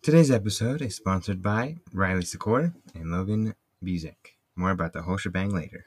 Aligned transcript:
Today's 0.00 0.30
episode 0.30 0.80
is 0.80 0.94
sponsored 0.94 1.42
by 1.42 1.78
Riley 1.92 2.22
Secor 2.22 2.72
and 2.94 3.10
Logan 3.10 3.54
Buczek. 3.84 4.38
More 4.56 4.70
about 4.70 4.92
the 4.92 5.02
whole 5.02 5.16
shebang 5.16 5.52
later. 5.52 5.84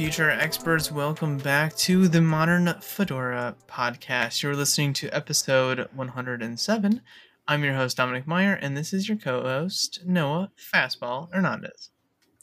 Future 0.00 0.30
experts. 0.30 0.90
Welcome 0.90 1.36
back 1.36 1.76
to 1.76 2.08
the 2.08 2.22
Modern 2.22 2.72
Fedora 2.80 3.54
podcast. 3.68 4.42
You're 4.42 4.56
listening 4.56 4.94
to 4.94 5.10
episode 5.10 5.90
107. 5.92 7.02
I'm 7.46 7.62
your 7.62 7.74
host, 7.74 7.98
Dominic 7.98 8.26
Meyer, 8.26 8.54
and 8.54 8.74
this 8.74 8.94
is 8.94 9.10
your 9.10 9.18
co 9.18 9.42
host, 9.42 10.00
Noah 10.06 10.52
Fastball 10.56 11.30
Hernandez. 11.34 11.90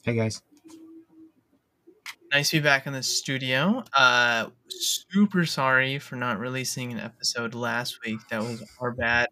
Hey 0.04 0.14
guys. 0.14 0.44
Nice 2.32 2.52
to 2.52 2.58
be 2.58 2.64
back 2.64 2.86
in 2.86 2.94
the 2.94 3.02
studio. 3.02 3.84
Uh, 3.92 4.50
super 4.70 5.44
sorry 5.48 5.98
for 5.98 6.16
not 6.16 6.38
releasing 6.38 6.92
an 6.92 7.00
episode 7.00 7.56
last 7.56 8.06
week. 8.06 8.20
That 8.30 8.44
was 8.44 8.64
our 8.80 8.92
bad. 8.92 9.30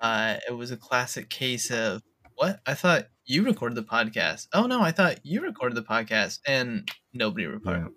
Uh, 0.00 0.36
it 0.48 0.52
was 0.52 0.70
a 0.70 0.76
classic 0.76 1.30
case 1.30 1.72
of 1.72 2.00
what? 2.36 2.60
I 2.64 2.74
thought 2.74 3.08
you 3.26 3.42
recorded 3.42 3.76
the 3.76 3.82
podcast. 3.82 4.48
Oh 4.52 4.66
no, 4.66 4.80
I 4.80 4.92
thought 4.92 5.18
you 5.24 5.42
recorded 5.42 5.76
the 5.76 5.82
podcast 5.82 6.40
and 6.46 6.88
nobody 7.12 7.46
recorded. 7.46 7.82
Yeah. 7.82 7.88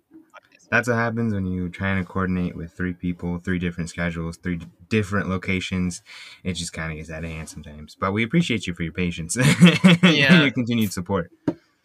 That's 0.71 0.87
what 0.87 0.97
happens 0.97 1.33
when 1.33 1.47
you're 1.47 1.69
trying 1.69 1.99
to 2.03 2.07
coordinate 2.07 2.55
with 2.55 2.71
three 2.73 2.93
people, 2.93 3.39
three 3.39 3.57
different 3.57 3.89
schedules, 3.89 4.37
three 4.37 4.57
d- 4.57 4.67
different 4.87 5.27
locations. 5.27 6.03
It 6.43 6.53
just 6.53 6.73
kind 6.73 6.91
of 6.91 6.97
gets 6.99 7.09
out 7.09 7.23
of 7.23 7.29
hand 7.31 7.49
sometimes. 7.49 7.95
But 7.99 8.11
we 8.11 8.23
appreciate 8.23 8.67
you 8.67 8.75
for 8.75 8.83
your 8.83 8.91
patience 8.93 9.35
and 9.63 9.99
Yeah. 10.03 10.41
your 10.43 10.51
continued 10.51 10.93
support. 10.93 11.31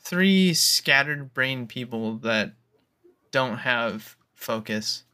Three 0.00 0.52
scattered 0.52 1.32
brain 1.32 1.66
people 1.66 2.18
that 2.18 2.52
don't 3.30 3.56
have 3.58 4.16
focus. 4.34 5.04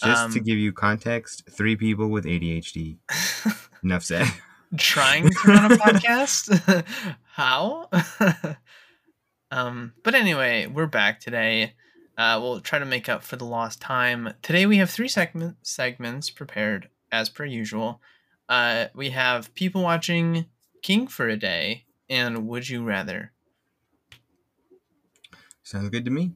Just 0.00 0.32
to 0.34 0.38
Um, 0.38 0.44
give 0.44 0.56
you 0.58 0.72
context, 0.72 1.42
three 1.50 1.74
people 1.74 2.08
with 2.08 2.24
ADHD. 2.24 2.98
Enough 3.82 4.04
said. 4.04 4.28
trying 4.76 5.28
to 5.28 5.36
run 5.48 5.72
a 5.72 5.76
podcast. 5.76 6.84
How? 7.36 7.90
um, 9.50 9.92
but 10.02 10.14
anyway, 10.14 10.66
we're 10.68 10.86
back 10.86 11.20
today. 11.20 11.74
Uh, 12.16 12.38
we'll 12.40 12.62
try 12.62 12.78
to 12.78 12.86
make 12.86 13.10
up 13.10 13.22
for 13.22 13.36
the 13.36 13.44
lost 13.44 13.78
time. 13.78 14.32
Today 14.40 14.64
we 14.64 14.78
have 14.78 14.88
three 14.88 15.06
segment 15.06 15.58
segments 15.60 16.30
prepared 16.30 16.88
as 17.12 17.28
per 17.28 17.44
usual. 17.44 18.00
Uh, 18.48 18.86
we 18.94 19.10
have 19.10 19.54
people 19.54 19.82
watching 19.82 20.46
King 20.80 21.06
for 21.08 21.28
a 21.28 21.36
Day 21.36 21.84
and 22.08 22.48
Would 22.48 22.70
You 22.70 22.82
Rather. 22.82 23.32
Sounds 25.62 25.90
good 25.90 26.06
to 26.06 26.10
me. 26.10 26.32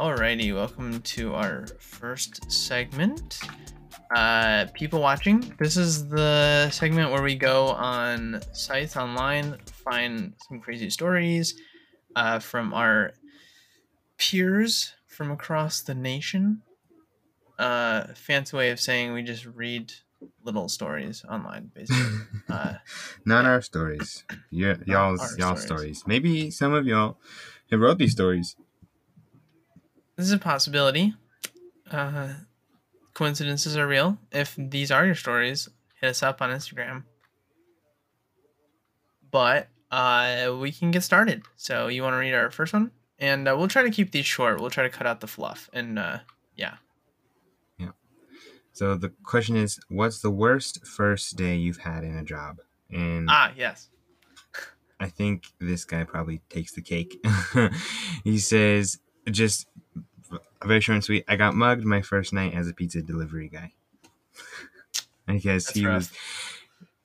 Alrighty, 0.00 0.54
welcome 0.54 1.02
to 1.02 1.34
our 1.34 1.66
first 1.78 2.50
segment. 2.50 3.38
Uh, 4.16 4.64
people 4.72 4.98
watching. 4.98 5.54
This 5.58 5.76
is 5.76 6.08
the 6.08 6.70
segment 6.70 7.10
where 7.10 7.20
we 7.20 7.34
go 7.34 7.66
on 7.66 8.40
sites 8.54 8.96
online, 8.96 9.58
find 9.84 10.32
some 10.48 10.58
crazy 10.58 10.88
stories 10.88 11.54
uh, 12.16 12.38
from 12.38 12.72
our 12.72 13.12
peers 14.16 14.94
from 15.06 15.30
across 15.30 15.82
the 15.82 15.94
nation. 15.94 16.62
Uh, 17.58 18.06
fancy 18.14 18.56
way 18.56 18.70
of 18.70 18.80
saying 18.80 19.12
we 19.12 19.22
just 19.22 19.44
read 19.44 19.92
little 20.42 20.70
stories 20.70 21.26
online, 21.28 21.70
basically. 21.74 22.20
Uh, 22.48 22.76
Not 23.26 23.44
our 23.44 23.60
stories. 23.60 24.24
Your, 24.50 24.76
y'all's 24.86 25.36
y'all 25.36 25.56
stories. 25.56 25.98
stories. 25.98 26.04
Maybe 26.06 26.50
some 26.50 26.72
of 26.72 26.86
y'all 26.86 27.18
have 27.70 27.80
wrote 27.80 27.98
these 27.98 28.12
stories. 28.12 28.56
This 30.20 30.28
is 30.28 30.34
a 30.34 30.38
possibility. 30.38 31.14
Uh, 31.90 32.28
coincidences 33.14 33.74
are 33.74 33.86
real. 33.86 34.18
If 34.30 34.54
these 34.58 34.90
are 34.90 35.06
your 35.06 35.14
stories, 35.14 35.66
hit 35.98 36.10
us 36.10 36.22
up 36.22 36.42
on 36.42 36.50
Instagram. 36.50 37.04
But 39.30 39.68
uh, 39.90 40.54
we 40.60 40.72
can 40.72 40.90
get 40.90 41.02
started. 41.04 41.42
So 41.56 41.88
you 41.88 42.02
want 42.02 42.12
to 42.12 42.18
read 42.18 42.34
our 42.34 42.50
first 42.50 42.74
one, 42.74 42.90
and 43.18 43.48
uh, 43.48 43.56
we'll 43.56 43.68
try 43.68 43.82
to 43.82 43.90
keep 43.90 44.12
these 44.12 44.26
short. 44.26 44.60
We'll 44.60 44.68
try 44.68 44.82
to 44.82 44.90
cut 44.90 45.06
out 45.06 45.20
the 45.20 45.26
fluff. 45.26 45.70
And 45.72 45.98
uh, 45.98 46.18
yeah, 46.54 46.74
So 48.72 48.94
the 48.96 49.10
question 49.24 49.56
is, 49.56 49.80
what's 49.88 50.20
the 50.20 50.30
worst 50.30 50.86
first 50.86 51.36
day 51.36 51.56
you've 51.56 51.78
had 51.78 52.04
in 52.04 52.14
a 52.16 52.24
job? 52.24 52.58
And 52.90 53.28
ah, 53.30 53.52
yes. 53.56 53.88
I 54.98 55.08
think 55.08 55.46
this 55.58 55.86
guy 55.86 56.04
probably 56.04 56.42
takes 56.50 56.72
the 56.72 56.82
cake. 56.82 57.24
he 58.24 58.38
says, 58.38 58.98
just 59.30 59.66
very 60.64 60.80
short 60.80 60.94
and 60.96 61.04
sweet. 61.04 61.24
I 61.28 61.36
got 61.36 61.54
mugged 61.54 61.84
my 61.84 62.02
first 62.02 62.32
night 62.32 62.54
as 62.54 62.68
a 62.68 62.74
pizza 62.74 63.02
delivery 63.02 63.48
guy. 63.48 63.72
I 65.28 65.38
guess 65.38 65.66
That's 65.66 65.76
he 65.78 65.86
rough. 65.86 65.94
was 65.94 66.12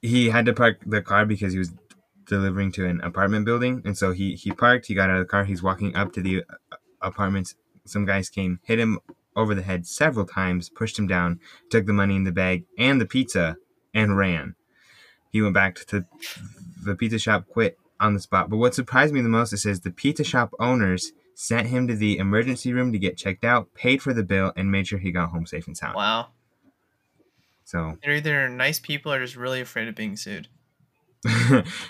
he 0.01 0.29
had 0.29 0.45
to 0.45 0.53
park 0.53 0.79
the 0.85 1.01
car 1.01 1.25
because 1.25 1.53
he 1.53 1.59
was 1.59 1.71
delivering 2.27 2.71
to 2.73 2.85
an 2.85 3.01
apartment 3.01 3.45
building, 3.45 3.81
and 3.85 3.97
so 3.97 4.11
he 4.11 4.35
he 4.35 4.51
parked. 4.51 4.87
He 4.87 4.93
got 4.93 5.09
out 5.09 5.17
of 5.17 5.25
the 5.25 5.29
car. 5.29 5.45
He's 5.45 5.63
walking 5.63 5.95
up 5.95 6.13
to 6.13 6.21
the 6.21 6.43
uh, 6.71 6.75
apartments. 7.01 7.55
Some 7.85 8.05
guys 8.05 8.29
came, 8.29 8.59
hit 8.63 8.79
him 8.79 8.99
over 9.35 9.53
the 9.53 9.61
head 9.61 9.85
several 9.85 10.25
times, 10.25 10.69
pushed 10.69 10.97
him 10.97 11.07
down, 11.07 11.39
took 11.69 11.85
the 11.85 11.93
money 11.93 12.15
in 12.15 12.23
the 12.23 12.31
bag 12.31 12.65
and 12.77 12.99
the 12.99 13.05
pizza, 13.05 13.57
and 13.93 14.17
ran. 14.17 14.55
He 15.29 15.41
went 15.41 15.53
back 15.53 15.75
to 15.87 16.05
the 16.83 16.95
pizza 16.95 17.19
shop, 17.19 17.45
quit 17.47 17.77
on 17.99 18.13
the 18.13 18.19
spot. 18.19 18.49
But 18.49 18.57
what 18.57 18.73
surprised 18.73 19.13
me 19.13 19.21
the 19.21 19.29
most 19.29 19.53
is 19.53 19.81
the 19.81 19.91
pizza 19.91 20.23
shop 20.23 20.53
owners 20.59 21.11
sent 21.35 21.67
him 21.67 21.87
to 21.87 21.95
the 21.95 22.17
emergency 22.17 22.73
room 22.73 22.91
to 22.93 22.97
get 22.97 23.17
checked 23.17 23.43
out, 23.43 23.73
paid 23.75 24.01
for 24.01 24.13
the 24.13 24.23
bill, 24.23 24.51
and 24.55 24.71
made 24.71 24.87
sure 24.87 24.97
he 24.99 25.11
got 25.11 25.29
home 25.29 25.45
safe 25.45 25.67
and 25.67 25.77
sound. 25.77 25.95
Wow. 25.95 26.29
So, 27.65 27.97
They're 28.03 28.15
either 28.15 28.47
nice 28.49 28.79
people 28.79 29.11
or 29.11 29.19
just 29.19 29.35
really 29.35 29.59
afraid 29.61 29.87
of 29.87 29.95
being 29.95 30.15
sued. 30.17 30.47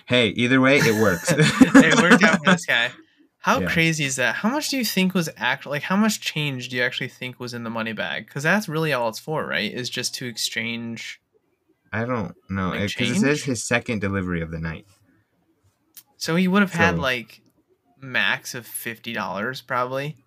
hey, 0.05 0.29
either 0.29 0.61
way, 0.61 0.77
it 0.77 1.01
works. 1.01 1.31
it 1.35 2.01
worked 2.01 2.23
out 2.23 2.39
for 2.43 2.51
this 2.51 2.65
guy. 2.65 2.91
How 3.39 3.59
Yeah. 3.59 3.69
crazy 3.69 4.05
is 4.05 4.15
that? 4.15 4.35
How 4.35 4.49
much 4.49 4.69
do 4.69 4.77
you 4.77 4.85
think 4.85 5.13
was 5.13 5.29
actually 5.37 5.71
like? 5.73 5.83
How 5.83 5.95
much 5.95 6.19
change 6.21 6.69
do 6.69 6.77
you 6.77 6.81
actually 6.81 7.09
think 7.09 7.39
was 7.39 7.53
in 7.53 7.63
the 7.63 7.69
money 7.69 7.93
bag? 7.93 8.25
Because 8.25 8.41
that's 8.43 8.67
really 8.67 8.91
all 8.93 9.09
it's 9.09 9.19
for, 9.19 9.45
right? 9.45 9.71
Is 9.71 9.89
just 9.89 10.15
to 10.15 10.25
exchange. 10.25 11.21
I 11.93 12.05
don't 12.05 12.33
know 12.49 12.69
Like 12.69 12.87
because 12.87 13.11
it 13.11 13.19
says 13.19 13.43
his 13.43 13.63
second 13.63 13.99
delivery 14.01 14.41
of 14.41 14.49
the 14.51 14.59
night. 14.59 14.85
So 16.17 16.35
he 16.35 16.47
would 16.47 16.61
have 16.63 16.73
had 16.73 16.97
like 16.97 17.41
max 18.01 18.53
of 18.55 18.65
fifty 18.65 19.13
dollars 19.13 19.61
probably. 19.61 20.17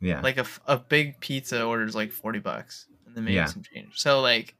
Yeah, 0.00 0.20
Like 0.20 0.36
a, 0.36 0.44
a 0.66 0.76
big 0.76 1.20
pizza 1.20 1.64
orders 1.64 1.94
like 1.94 2.12
forty 2.12 2.38
bucks, 2.38 2.86
and 3.06 3.14
then 3.16 3.24
maybe 3.24 3.34
Yeah. 3.36 3.46
some 3.46 3.62
change. 3.62 3.98
So 3.98 4.20
like, 4.20 4.54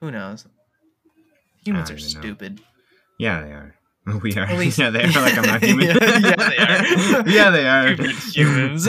who 0.00 0.10
knows? 0.10 0.46
Humans 1.64 1.90
are 1.90 1.94
know. 1.94 1.98
stupid. 1.98 2.60
yeah, 3.18 3.42
they 3.42 3.50
are. 3.52 3.74
We 4.22 4.32
are. 4.36 4.44
At 4.44 4.56
least- 4.56 4.78
yeah, 4.78 4.90
they 4.90 5.02
are. 5.02 5.08
Like 5.10 5.36
I'm 5.36 5.44
not 5.44 5.62
human. 5.64 5.86
Yeah, 5.88 5.98
yeah, 5.98 6.36
they 6.36 6.56
are. 6.58 7.28
yeah, 7.28 7.50
they 7.50 7.68
are. 7.68 7.96
Stupid 7.96 8.14
humans. 8.36 8.88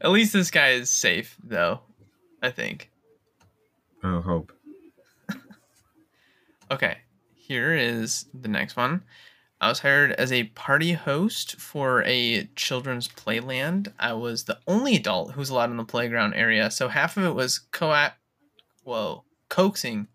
At 0.00 0.10
least 0.10 0.32
this 0.32 0.50
guy 0.52 0.70
is 0.70 0.90
safe, 0.90 1.36
though. 1.42 1.80
I 2.40 2.50
think. 2.52 2.90
oh, 4.04 4.20
hope. 4.20 4.52
Okay, 6.70 6.98
here 7.34 7.74
is 7.74 8.26
the 8.32 8.48
next 8.48 8.76
one. 8.76 9.02
I 9.62 9.68
was 9.68 9.78
hired 9.78 10.10
as 10.12 10.32
a 10.32 10.42
party 10.44 10.92
host 10.94 11.54
for 11.54 12.02
a 12.02 12.48
children's 12.56 13.06
playland. 13.06 13.92
I 13.96 14.12
was 14.12 14.42
the 14.44 14.58
only 14.66 14.96
adult 14.96 15.30
who 15.32 15.38
was 15.38 15.50
allowed 15.50 15.70
in 15.70 15.76
the 15.76 15.84
playground 15.84 16.34
area, 16.34 16.68
so 16.68 16.88
half 16.88 17.16
of 17.16 17.22
it 17.22 17.36
was 17.36 17.60
coax, 17.60 18.16
whoa, 18.82 19.22
coaxing 19.48 20.08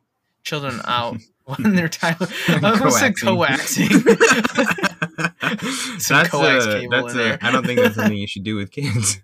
children 0.43 0.81
out 0.85 1.19
when 1.45 1.75
they're 1.75 1.87
tired. 1.87 2.17
I 2.49 2.59
almost 2.61 2.99
said 2.99 3.13
Coaxing. 3.15 3.87
that's 6.09 6.29
coax 6.29 6.65
a, 6.65 6.79
cable 6.81 6.91
that's 6.91 7.13
a, 7.13 7.17
there. 7.17 7.39
I 7.41 7.49
don't 7.49 7.65
think 7.65 7.79
that's 7.79 7.95
something 7.95 8.17
you 8.17 8.27
should 8.27 8.43
do 8.43 8.57
with 8.57 8.69
kids. 8.69 9.21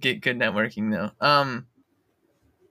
Get 0.00 0.22
good 0.22 0.38
networking 0.38 0.90
though. 0.90 1.10
Um, 1.20 1.66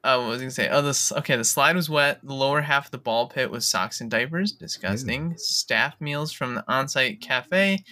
uh, 0.03 0.17
what 0.17 0.29
was 0.29 0.37
I 0.41 0.43
gonna 0.45 0.51
say? 0.51 0.69
Oh, 0.69 0.81
this 0.81 1.11
okay. 1.11 1.35
The 1.35 1.43
slide 1.43 1.75
was 1.75 1.89
wet. 1.89 2.19
The 2.23 2.33
lower 2.33 2.61
half 2.61 2.85
of 2.85 2.91
the 2.91 2.97
ball 2.97 3.27
pit 3.29 3.51
was 3.51 3.67
socks 3.67 4.01
and 4.01 4.09
diapers. 4.09 4.51
Disgusting. 4.51 5.35
Staff 5.37 5.99
meals 6.01 6.31
from 6.31 6.55
the 6.55 6.63
on-site 6.67 7.21
cafe. 7.21 7.83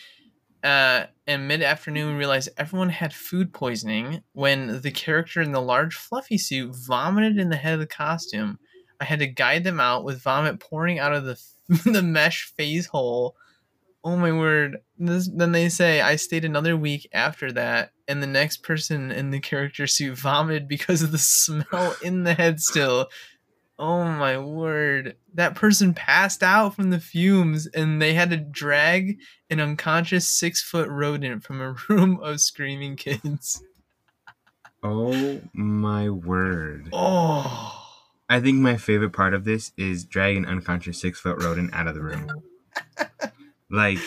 uh, 0.64 1.06
and 1.28 1.48
mid 1.48 1.62
afternoon 1.62 2.10
we 2.14 2.18
realized 2.20 2.50
everyone 2.58 2.90
had 2.90 3.14
food 3.14 3.54
poisoning 3.54 4.22
when 4.34 4.82
the 4.82 4.92
character 4.92 5.42
in 5.42 5.52
the 5.52 5.62
large 5.62 5.96
fluffy 5.96 6.38
suit 6.38 6.76
vomited 6.88 7.38
in 7.38 7.50
the 7.50 7.56
head 7.56 7.74
of 7.76 7.80
the 7.80 7.88
costume. 7.88 8.60
I 9.00 9.06
had 9.06 9.20
to 9.20 9.28
guide 9.28 9.64
them 9.64 9.80
out 9.80 10.04
with 10.04 10.22
vomit 10.22 10.60
pouring 10.60 11.00
out 11.00 11.14
of 11.14 11.24
the 11.26 11.40
the 11.92 12.02
mesh 12.02 12.52
phase 12.58 12.88
hole. 12.88 13.36
Oh 14.04 14.16
my 14.16 14.32
word! 14.32 14.78
This, 14.98 15.30
then 15.34 15.52
they 15.52 15.68
say 15.70 16.00
I 16.02 16.16
stayed 16.16 16.46
another 16.46 16.78
week 16.78 17.10
after 17.12 17.52
that, 17.52 17.92
and 18.08 18.24
the 18.24 18.28
next 18.28 18.64
person 18.64 19.12
in 19.12 19.32
the 19.32 19.40
character 19.40 19.88
suit 19.88 20.18
vomited 20.18 20.68
because 20.68 21.02
of 21.02 21.12
the 21.12 21.18
smell 21.18 21.96
in 22.02 22.24
the 22.24 22.34
head 22.34 22.62
still. 22.62 23.10
Oh 23.80 24.04
my 24.04 24.38
word. 24.38 25.16
That 25.34 25.56
person 25.56 25.94
passed 25.94 26.44
out 26.44 26.76
from 26.76 26.90
the 26.90 27.00
fumes 27.00 27.66
and 27.66 28.02
they 28.02 28.14
had 28.14 28.30
to 28.32 28.36
drag 28.36 29.20
an 29.50 29.62
unconscious 29.62 30.28
six 30.28 30.62
foot 30.62 30.90
rodent 30.90 31.44
from 31.44 31.62
a 31.62 31.76
room 31.90 32.20
of 32.22 32.42
screaming 32.42 32.98
kids. 32.98 33.64
Oh 34.84 35.40
my 35.54 36.10
word. 36.10 36.90
Oh. 36.92 37.86
I 38.30 38.42
think 38.42 38.58
my 38.58 38.76
favorite 38.76 39.14
part 39.14 39.34
of 39.34 39.46
this 39.46 39.72
is 39.78 40.04
drag 40.04 40.36
an 40.36 40.46
unconscious 40.46 41.00
six 41.00 41.18
foot 41.20 41.42
rodent 41.42 41.74
out 41.74 41.88
of 41.88 41.96
the 41.96 42.04
room. 42.04 42.30
like, 43.70 44.00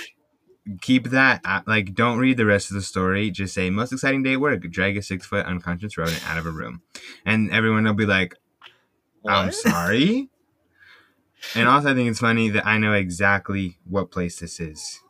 keep 0.81 1.11
that, 1.11 1.43
like, 1.67 1.94
don't 1.94 2.19
read 2.19 2.37
the 2.37 2.47
rest 2.47 2.70
of 2.70 2.75
the 2.75 2.82
story. 2.82 3.31
Just 3.31 3.55
say, 3.55 3.70
most 3.70 3.93
exciting 3.93 4.23
day 4.23 4.35
at 4.35 4.41
work, 4.41 4.62
drag 4.70 4.97
a 4.97 5.03
six 5.03 5.26
foot 5.26 5.47
unconscious 5.47 5.97
rodent 5.99 6.29
out 6.29 6.38
of 6.38 6.47
a 6.47 6.50
room. 6.50 6.82
And 7.25 7.50
everyone 7.50 7.85
will 7.85 7.94
be 7.94 8.06
like, 8.06 8.35
I'm 9.26 9.53
sorry. 9.53 10.29
And 11.56 11.67
also, 11.69 11.91
I 11.91 11.94
think 11.94 12.09
it's 12.09 12.20
funny 12.20 12.50
that 12.50 12.64
I 12.64 12.79
know 12.79 12.93
exactly 12.93 13.76
what 13.85 14.12
place 14.12 14.38
this 14.38 14.61
is. 14.61 15.00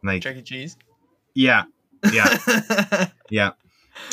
Like, 0.00 0.22
Chuck 0.22 0.36
E. 0.36 0.42
Cheese? 0.42 0.76
yeah, 1.34 1.64
yeah, 2.12 3.08
yeah. 3.30 3.50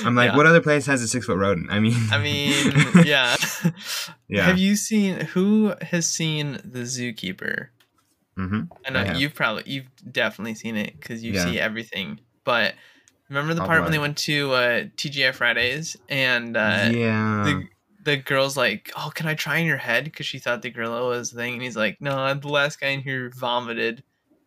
I'm 0.03 0.15
like, 0.15 0.31
Yeah. 0.31 0.37
what 0.37 0.47
other 0.47 0.61
place 0.61 0.87
has 0.87 1.03
a 1.03 1.07
six 1.07 1.27
foot 1.27 1.37
rodent? 1.37 1.69
I 1.69 1.79
mean, 1.79 1.93
I 2.11 2.17
mean, 2.17 2.53
yeah. 3.05 3.35
yeah. 4.27 4.45
Have 4.45 4.57
you 4.57 4.75
seen, 4.75 5.19
who 5.19 5.75
has 5.83 6.07
seen 6.07 6.53
The 6.65 6.79
Zookeeper? 6.79 7.67
Hmm 8.35 8.61
I 8.85 8.91
know 8.91 9.01
I 9.01 9.17
you've 9.17 9.35
probably 9.35 9.63
you've 9.65 9.87
definitely 10.11 10.55
seen 10.55 10.75
it 10.75 10.93
because 10.99 11.23
you 11.23 11.33
Yeah. 11.33 11.43
see 11.45 11.59
everything. 11.59 12.19
But 12.43 12.75
remember 13.29 13.53
the 13.53 13.61
part 13.61 13.81
when 13.83 13.91
they 13.91 13.99
went 13.99 14.17
to 14.19 14.51
uh, 14.53 14.83
TGI 14.97 15.33
Fridays 15.33 15.95
and 16.09 16.57
uh, 16.57 16.91
yeah. 16.91 17.43
the 17.45 17.63
the 18.03 18.17
girl's 18.17 18.57
like, 18.57 18.91
"Oh, 18.97 19.11
can 19.15 19.27
I 19.27 19.35
try 19.35 19.57
in 19.57 19.65
your 19.65 19.77
head?" 19.77 20.05
Because 20.05 20.25
she 20.25 20.39
thought 20.39 20.61
the 20.61 20.69
gorilla 20.71 21.07
was 21.07 21.31
the 21.31 21.37
thing, 21.37 21.53
and 21.53 21.61
he's 21.63 21.77
like, 21.77 21.97
"No, 22.01 22.33
the 22.33 22.47
last 22.49 22.79
guy 22.79 22.89
in 22.89 23.01
here 23.01 23.31
vomited. 23.35 24.03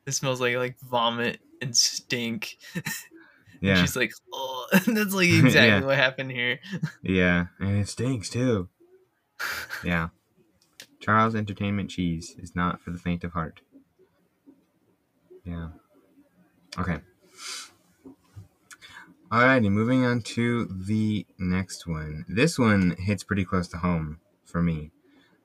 It 0.07 0.13
smells 0.13 0.41
like 0.41 0.57
like 0.57 0.77
vomit 0.81 1.41
and 1.61 1.77
stink." 1.77 2.57
And 3.67 3.77
yeah. 3.77 3.81
she's 3.81 3.97
like, 3.97 4.13
"Oh, 4.33 4.67
that's 4.87 5.15
like 5.15 5.29
exactly 5.31 5.83
Yeah. 5.83 5.87
what 5.87 5.97
happened 5.97 6.31
here." 6.31 6.61
Yeah. 7.03 7.47
And 7.59 7.79
it 7.79 7.89
stinks 7.89 8.29
too. 8.29 8.69
Yeah. 9.83 10.09
Charles 11.01 11.35
Entertainment 11.35 11.91
Cheese 11.91 12.37
is 12.39 12.55
not 12.55 12.81
for 12.83 12.91
the 12.91 12.99
faint 12.99 13.25
of 13.25 13.33
heart. 13.33 13.63
Yeah. 15.47 15.69
Okay. 16.79 16.99
Alrighty, 19.31 19.71
moving 19.71 20.05
on 20.05 20.23
to 20.23 20.67
the 20.67 21.27
next 21.39 21.87
one. 21.87 22.25
This 22.29 22.59
one 22.59 22.97
hits 22.99 23.23
pretty 23.23 23.45
close 23.45 23.69
to 23.69 23.77
home 23.79 24.19
for 24.45 24.63
me. 24.63 24.91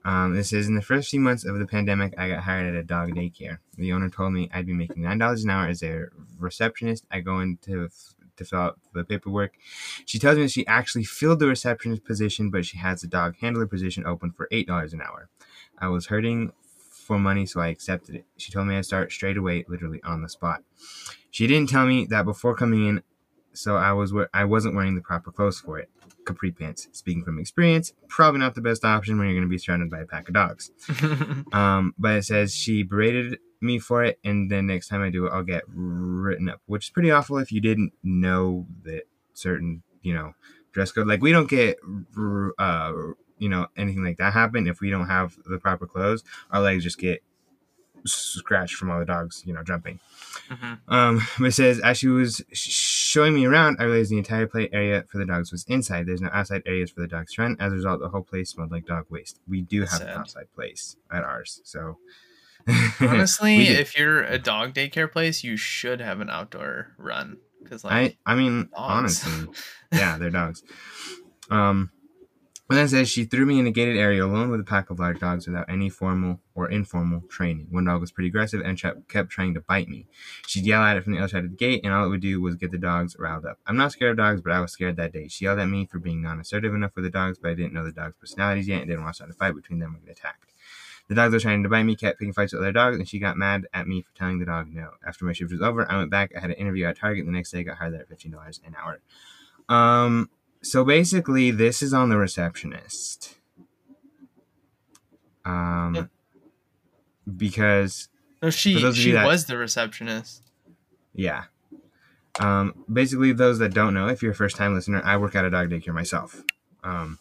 Um, 0.04 0.36
this 0.36 0.52
is 0.52 0.68
in 0.68 0.76
the 0.76 0.82
first 0.82 1.10
few 1.10 1.20
months 1.20 1.46
of 1.46 1.60
the 1.60 1.68
pandemic, 1.68 2.16
I 2.18 2.30
got 2.30 2.44
hired 2.44 2.74
at 2.74 2.80
a 2.80 2.84
dog 2.84 3.12
daycare. 3.12 3.60
The 3.78 3.94
owner 3.94 4.10
told 4.10 4.34
me 4.34 4.50
I'd 4.52 4.66
be 4.66 4.74
making 4.74 5.04
nine 5.04 5.20
dollars 5.20 5.44
an 5.44 5.52
hour 5.52 5.68
as 5.68 5.84
a 5.84 6.06
receptionist. 6.40 7.06
I 7.12 7.20
go 7.20 7.40
in 7.40 7.58
to, 7.64 7.90
to 8.38 8.46
fill 8.46 8.60
out 8.60 8.80
the 8.94 9.04
paperwork. 9.04 9.54
She 10.06 10.18
tells 10.18 10.38
me 10.38 10.48
she 10.48 10.66
actually 10.66 11.04
filled 11.04 11.40
the 11.40 11.48
receptionist 11.48 12.04
position, 12.04 12.50
but 12.50 12.66
she 12.66 12.78
has 12.78 13.02
the 13.02 13.08
dog 13.08 13.36
handler 13.42 13.68
position 13.68 14.06
open 14.08 14.32
for 14.32 14.48
eight 14.52 14.68
dollars 14.68 14.94
an 14.94 15.02
hour. 15.02 15.30
I 15.78 15.88
was 15.90 16.08
hurting 16.08 16.52
for 17.12 17.20
money, 17.20 17.46
so 17.46 17.60
I 17.60 17.68
accepted 17.68 18.16
it. 18.16 18.26
She 18.38 18.54
told 18.54 18.68
me 18.68 18.78
I'd 18.78 18.86
start 18.86 19.12
straight 19.12 19.36
away, 19.36 19.66
literally 19.68 20.02
on 20.02 20.22
the 20.22 20.30
spot. 20.30 20.64
She 21.30 21.46
didn't 21.46 21.68
tell 21.68 21.86
me 21.86 22.06
that 22.06 22.24
before 22.24 22.56
coming 22.56 22.88
in, 22.88 23.04
so 23.52 23.76
I 23.76 23.92
was 23.92 24.14
I 24.34 24.46
wasn't 24.46 24.76
wearing 24.76 24.96
the 24.96 25.02
proper 25.02 25.30
clothes 25.30 25.60
for 25.60 25.78
it. 25.78 25.90
Capri 26.26 26.52
pants. 26.52 26.88
Speaking 26.94 27.26
from 27.26 27.38
experience, 27.38 27.92
probably 28.08 28.40
not 28.40 28.56
the 28.56 28.62
best 28.62 28.86
option 28.86 29.18
when 29.18 29.28
you're 29.28 29.36
going 29.36 29.46
to 29.46 29.50
be 29.50 29.58
surrounded 29.58 29.90
by 29.90 30.00
a 30.00 30.06
pack 30.06 30.30
of 30.30 30.36
dogs. 30.36 30.72
Um, 31.52 31.94
but 31.98 32.16
it 32.16 32.24
says 32.24 32.56
she 32.56 32.84
berated 32.84 33.40
me 33.60 33.78
for 33.78 34.06
it, 34.06 34.18
and 34.24 34.50
then 34.50 34.68
next 34.68 34.88
time 34.88 35.02
I 35.02 35.10
do 35.10 35.26
it, 35.26 35.32
I'll 35.34 35.44
get 35.44 35.64
written 35.68 36.48
up, 36.48 36.62
which 36.66 36.86
is 36.86 36.90
pretty 36.92 37.12
awful 37.12 37.40
if 37.40 37.52
you 37.52 37.60
didn't 37.60 37.92
know 38.04 38.68
that 38.84 39.04
certain, 39.34 39.84
you 40.02 40.14
know, 40.14 40.32
dress 40.72 40.94
code. 40.94 41.08
Like 41.08 41.22
we 41.22 41.34
don't 41.34 41.50
get, 41.50 41.78
uh, 42.58 42.94
you 43.42 43.50
know, 43.50 43.68
anything 43.76 44.04
like 44.04 44.18
that 44.18 44.34
happen 44.34 44.68
if 44.68 44.80
we 44.80 44.92
don't 44.92 45.08
have 45.08 45.36
the 45.46 45.58
proper 45.58 45.88
clothes. 45.88 46.24
Our 46.52 46.62
legs 46.62 46.84
just 46.84 47.00
get 47.00 47.24
scratched 48.06 48.76
from 48.76 48.92
all 48.92 49.00
the 49.00 49.06
dogs, 49.06 49.44
you 49.46 49.54
know, 49.54 49.64
jumping. 49.64 50.00
Mhm. 50.50 50.80
Um, 50.88 51.22
but 51.40 51.48
it 51.48 51.52
says 51.54 51.80
as 51.80 51.98
she 51.98 52.08
was 52.08 52.44
showing 52.54 53.34
me 53.34 53.46
around, 53.46 53.78
I 53.80 53.84
realized 53.86 54.12
the 54.12 54.20
entire 54.20 54.46
play 54.46 54.70
area 54.72 55.06
for 55.10 55.18
the 55.18 55.26
dogs 55.26 55.52
was 55.52 55.66
inside. 55.68 56.06
There's 56.06 56.22
no 56.22 56.30
outside 56.32 56.62
areas 56.68 56.92
for 56.92 57.02
the 57.02 57.08
dogs 57.08 57.34
to 57.34 57.42
run. 57.42 57.58
As 57.60 57.74
a 57.74 57.76
result, 57.78 58.00
the 58.00 58.10
whole 58.10 58.24
place 58.24 58.52
smelled 58.52 58.72
like 58.72 58.86
dog 58.86 59.06
waste. 59.10 59.40
We 59.48 59.62
do 59.62 59.82
have 59.86 60.02
an 60.02 60.10
outside 60.10 60.52
place 60.54 60.96
at 61.12 61.24
ours, 61.24 61.62
so 61.64 61.98
Honestly, 63.00 63.58
if 63.68 63.98
you're 63.98 64.22
a 64.24 64.38
dog 64.38 64.74
daycare 64.76 65.12
place, 65.12 65.44
you 65.44 65.58
should 65.58 66.00
have 66.00 66.22
an 66.22 66.30
outdoor 66.30 66.94
run 66.98 67.38
because 67.64 67.84
like 67.84 68.18
I 68.26 68.34
I 68.34 68.36
mean 68.36 68.70
dogs. 68.76 69.24
honestly, 69.26 69.48
yeah, 69.92 70.18
they're 70.20 70.30
dogs. 70.30 70.64
Um, 71.50 71.92
it 72.78 72.90
says 72.90 73.10
she 73.10 73.26
threw 73.26 73.46
me 73.46 73.60
in 73.60 73.68
a 73.68 73.72
gated 73.72 73.98
area 73.98 74.24
alone 74.24 74.50
with 74.50 74.60
a 74.60 74.64
pack 74.64 74.90
of 74.90 75.00
large 75.00 75.20
dogs 75.20 75.48
without 75.48 75.70
any 75.70 75.90
formal 75.90 76.40
or 76.54 76.70
informal 76.70 77.22
training. 77.22 77.68
One 77.72 77.86
dog 77.86 78.02
was 78.02 78.12
pretty 78.12 78.28
aggressive 78.28 78.62
and 78.62 78.80
kept 79.08 79.30
trying 79.30 79.56
to 79.56 79.62
bite 79.62 79.90
me. 79.90 80.08
She'd 80.46 80.66
yell 80.66 80.84
at 80.84 80.96
it 80.96 81.04
from 81.04 81.14
the 81.14 81.20
other 81.20 81.28
side 81.28 81.44
of 81.44 81.52
the 81.52 81.58
gate, 81.58 81.82
and 81.84 81.92
all 81.92 82.06
it 82.06 82.10
would 82.10 82.22
do 82.22 82.40
was 82.40 82.56
get 82.56 82.72
the 82.72 82.78
dogs 82.78 83.16
riled 83.18 83.46
up. 83.46 83.58
I'm 83.66 83.78
not 83.78 83.92
scared 83.92 84.12
of 84.12 84.18
dogs, 84.18 84.42
but 84.42 84.54
I 84.54 84.62
was 84.62 84.72
scared 84.72 84.96
that 84.98 85.12
day. 85.12 85.28
She 85.28 85.46
yelled 85.46 85.60
at 85.60 85.70
me 85.70 85.86
for 85.86 86.00
being 86.00 86.22
non-assertive 86.22 86.74
enough 86.74 86.92
with 86.96 87.04
the 87.04 87.10
dogs, 87.10 87.40
but 87.40 87.50
I 87.52 87.56
didn't 87.56 87.74
know 87.74 87.84
the 87.84 87.92
dogs' 87.92 88.16
personalities 88.20 88.68
yet 88.68 88.82
and 88.82 88.90
didn't 88.90 89.04
want 89.04 89.16
to 89.16 89.18
start 89.18 89.32
a 89.32 89.34
fight 89.34 89.56
between 89.56 89.80
them 89.80 89.96
and 89.96 90.06
get 90.06 90.18
attacked. 90.18 90.54
The 91.08 91.16
dogs 91.16 91.34
were 91.34 91.40
trying 91.40 91.64
to 91.64 91.70
bite 91.70 91.84
me, 91.84 91.96
kept 91.96 92.20
picking 92.20 92.32
fights 92.32 92.54
with 92.54 92.62
other 92.62 92.72
dogs, 92.72 92.98
and 92.98 93.10
she 93.10 93.20
got 93.20 93.36
mad 93.36 93.66
at 93.74 93.88
me 93.88 94.02
for 94.02 94.16
telling 94.16 94.40
the 94.40 94.46
dog 94.46 94.68
no. 94.72 94.92
After 95.06 95.26
my 95.26 95.34
shift 95.34 95.52
was 95.52 95.62
over, 95.62 95.92
I 95.92 95.98
went 95.98 96.12
back. 96.12 96.32
I 96.38 96.40
had 96.40 96.52
an 96.52 96.56
interview 96.56 96.86
at 96.86 96.98
Target. 96.98 97.26
The 97.26 97.32
next 97.32 97.52
day, 97.52 97.60
I 97.60 97.64
got 97.64 97.78
hired 97.78 97.96
there 97.96 98.02
at 98.02 98.08
fifteen 98.08 98.32
dollars 98.32 98.62
an 98.66 98.76
hour. 98.82 99.02
Um, 99.68 100.30
so 100.62 100.84
basically, 100.84 101.52
this 101.52 101.82
is 101.82 101.94
on 101.94 102.10
the 102.10 102.18
receptionist. 102.18 103.36
Um, 105.44 106.10
because 107.38 108.10
no, 108.42 108.50
she 108.50 108.74
those 108.76 108.84
of 108.84 108.98
you 108.98 109.04
she 109.04 109.12
that- 109.12 109.26
was 109.26 109.46
the 109.46 109.58
receptionist. 109.58 110.44
yeah, 111.14 111.46
um, 112.40 112.86
basically, 112.92 113.34
those 113.34 113.60
that 113.60 113.74
don't 113.74 113.94
know, 113.94 114.08
if 114.08 114.22
you're 114.22 114.32
a 114.34 114.36
first 114.36 114.56
time 114.56 114.74
listener, 114.76 115.02
I 115.04 115.18
work 115.18 115.36
at 115.36 115.46
a 115.46 115.50
dog 115.50 115.70
daycare 115.70 115.94
myself. 115.94 116.44
Um, 116.84 117.20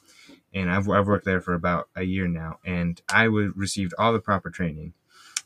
and 0.52 0.70
I've, 0.70 0.88
I've 0.88 1.06
worked 1.06 1.24
there 1.24 1.40
for 1.40 1.54
about 1.54 1.88
a 1.94 2.02
year 2.02 2.26
now, 2.28 2.58
and 2.64 3.00
I 3.08 3.28
would 3.28 3.56
received 3.56 3.94
all 3.98 4.12
the 4.12 4.18
proper 4.20 4.50
training. 4.50 4.92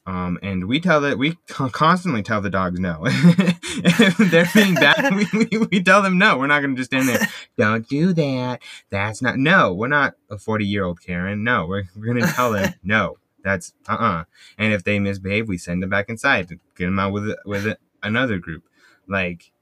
Um, 0.07 0.39
and 0.43 0.69
we 0.69 0.81
tell 0.81 1.01
that 1.01 1.17
we 1.17 1.39
constantly 1.49 2.23
tell 2.23 2.43
the 2.43 2.51
dogs 2.51 2.79
no. 2.79 3.01
if 3.07 4.17
they're 4.31 4.49
being 4.55 4.75
bad, 4.75 5.15
we, 5.33 5.47
we, 5.51 5.59
we 5.71 5.83
tell 5.83 6.03
them 6.03 6.19
no. 6.19 6.37
We're 6.37 6.47
not 6.47 6.61
going 6.61 6.75
to 6.75 6.81
just 6.81 6.91
stand 6.91 7.09
there. 7.09 7.27
Don't 7.57 7.89
do 7.89 8.13
that. 8.13 8.61
That's 8.91 9.23
not. 9.23 9.39
No, 9.39 9.73
we're 9.73 9.89
not 9.89 10.15
a 10.31 10.37
forty 10.37 10.67
year 10.67 10.85
old 10.85 11.01
Karen. 11.01 11.43
No, 11.43 11.67
we're 11.67 11.85
we're 11.97 12.13
going 12.13 12.27
to 12.27 12.33
tell 12.33 12.53
them 12.53 12.75
no. 12.83 13.17
That's 13.43 13.73
uh 13.89 13.95
uh 13.95 14.25
And 14.59 14.73
if 14.73 14.85
they 14.85 14.99
misbehave, 14.99 15.49
we 15.49 15.59
send 15.59 15.83
them 15.83 15.91
back 15.91 16.09
inside 16.09 16.49
to 16.49 16.57
get 16.77 16.85
them 16.87 16.99
out 16.99 17.13
with 17.13 17.35
with 17.47 17.77
another 18.03 18.39
group. 18.39 18.65
Like 19.09 19.53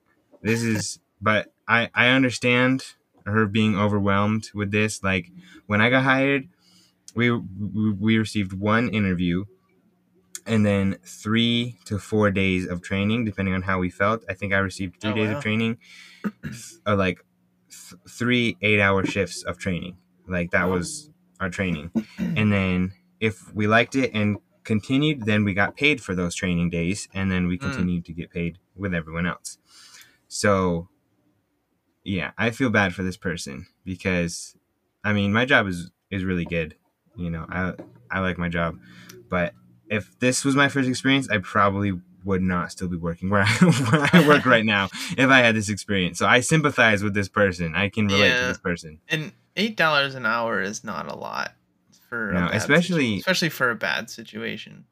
this 0.43 0.63
is. 0.63 0.99
But 1.21 1.53
I 1.69 1.89
I 1.95 2.09
understand 2.09 2.85
her 3.27 3.47
being 3.47 3.79
overwhelmed 3.79 4.51
with 4.55 4.73
this. 4.73 5.05
Like 5.05 5.31
when 5.67 5.81
I 5.81 5.89
got 5.91 6.03
hired, 6.03 6.49
we, 7.15 7.31
we 7.31 8.19
received 8.19 8.53
one 8.53 8.89
interview 8.89 9.45
and 10.47 10.65
then 10.67 10.99
three 11.05 11.79
to 11.87 11.99
four 11.99 12.31
days 12.31 12.67
of 12.67 12.83
training, 12.83 13.25
depending 13.25 13.55
on 13.55 13.63
how 13.63 13.79
we 13.79 13.91
felt. 13.91 14.25
I 14.29 14.35
think 14.35 14.53
I 14.53 14.59
received 14.59 15.01
three 15.01 15.11
Oh, 15.13 15.15
days 15.15 15.31
wow. 15.31 15.37
of 15.37 15.43
training, 15.43 15.79
or 16.87 16.95
like 16.97 17.25
th- 17.71 18.01
three 18.09 18.57
eight-hour 18.63 19.05
shifts 19.05 19.43
of 19.43 19.59
training. 19.59 19.97
Like 20.27 20.51
that 20.53 20.69
was 20.69 21.11
our 21.41 21.51
training, 21.51 21.91
and 22.19 22.53
then 22.53 22.93
if 23.21 23.53
we 23.55 23.67
liked 23.67 23.95
it 23.97 24.11
and 24.15 24.39
continued, 24.65 25.27
then 25.27 25.45
we 25.45 25.55
got 25.55 25.77
paid 25.77 26.01
for 26.01 26.15
those 26.15 26.35
training 26.35 26.71
days, 26.71 27.09
and 27.15 27.31
then 27.31 27.47
we 27.49 27.59
Mm. 27.59 27.63
continued 27.63 28.05
to 28.07 28.13
get 28.13 28.31
paid 28.31 28.59
with 28.77 28.95
everyone 28.95 29.27
else. 29.27 29.59
So, 30.29 30.89
yeah, 32.05 32.33
I 32.39 32.51
feel 32.51 32.71
bad 32.71 32.95
for 32.95 33.03
this 33.03 33.17
person 33.17 33.67
because, 33.85 34.57
I 35.05 35.13
mean, 35.13 35.33
my 35.33 35.45
job 35.45 35.67
is 35.67 35.91
is 36.11 36.25
really 36.25 36.45
good. 36.45 36.75
You 37.17 37.31
know, 37.31 37.47
I 37.49 37.75
I 38.11 38.21
like 38.21 38.39
my 38.39 38.49
job, 38.49 38.79
but 39.29 39.55
if 39.93 40.19
this 40.19 40.45
was 40.45 40.57
my 40.57 40.69
first 40.69 40.89
experience, 40.89 41.29
I 41.31 41.39
probably 41.39 41.93
would 42.25 42.43
not 42.43 42.71
still 42.73 42.89
be 42.89 42.97
working 42.97 43.31
where 43.31 43.43
I, 43.47 43.47
where 43.91 44.09
I 44.13 44.27
work 44.29 44.47
right 44.47 44.65
now 44.65 44.89
if 45.19 45.29
I 45.31 45.39
had 45.41 45.55
this 45.57 45.69
experience. 45.69 46.19
So 46.19 46.27
I 46.27 46.41
sympathize 46.41 47.03
with 47.03 47.15
this 47.15 47.29
person. 47.29 47.75
I 47.75 47.89
can 47.89 48.07
relate 48.07 48.37
to 48.39 48.47
this 48.47 48.59
person. 48.59 49.01
And 49.09 49.33
eight 49.57 49.77
dollars 49.77 50.15
an 50.15 50.25
hour 50.27 50.61
is 50.63 50.83
not 50.85 51.11
a 51.11 51.15
lot 51.17 51.53
for 52.09 52.31
a 52.31 52.35
No, 52.35 52.41
bad 52.49 52.55
especially- 52.57 53.07
situ- 53.19 53.21
especially 53.21 53.49
for 53.51 53.71
a 53.71 53.75
bad 53.75 54.09
situation. 54.11 54.85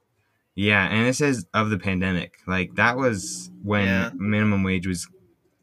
Yeah, 0.57 0.85
and 0.87 1.07
it 1.07 1.15
says 1.15 1.47
of 1.55 1.71
the 1.71 1.79
pandemic. 1.79 2.39
Like 2.47 2.75
that 2.75 2.97
was 2.97 3.51
when 3.63 3.87
Yeah. 3.87 4.11
minimum 4.15 4.63
wage 4.65 4.87
was, 4.87 5.09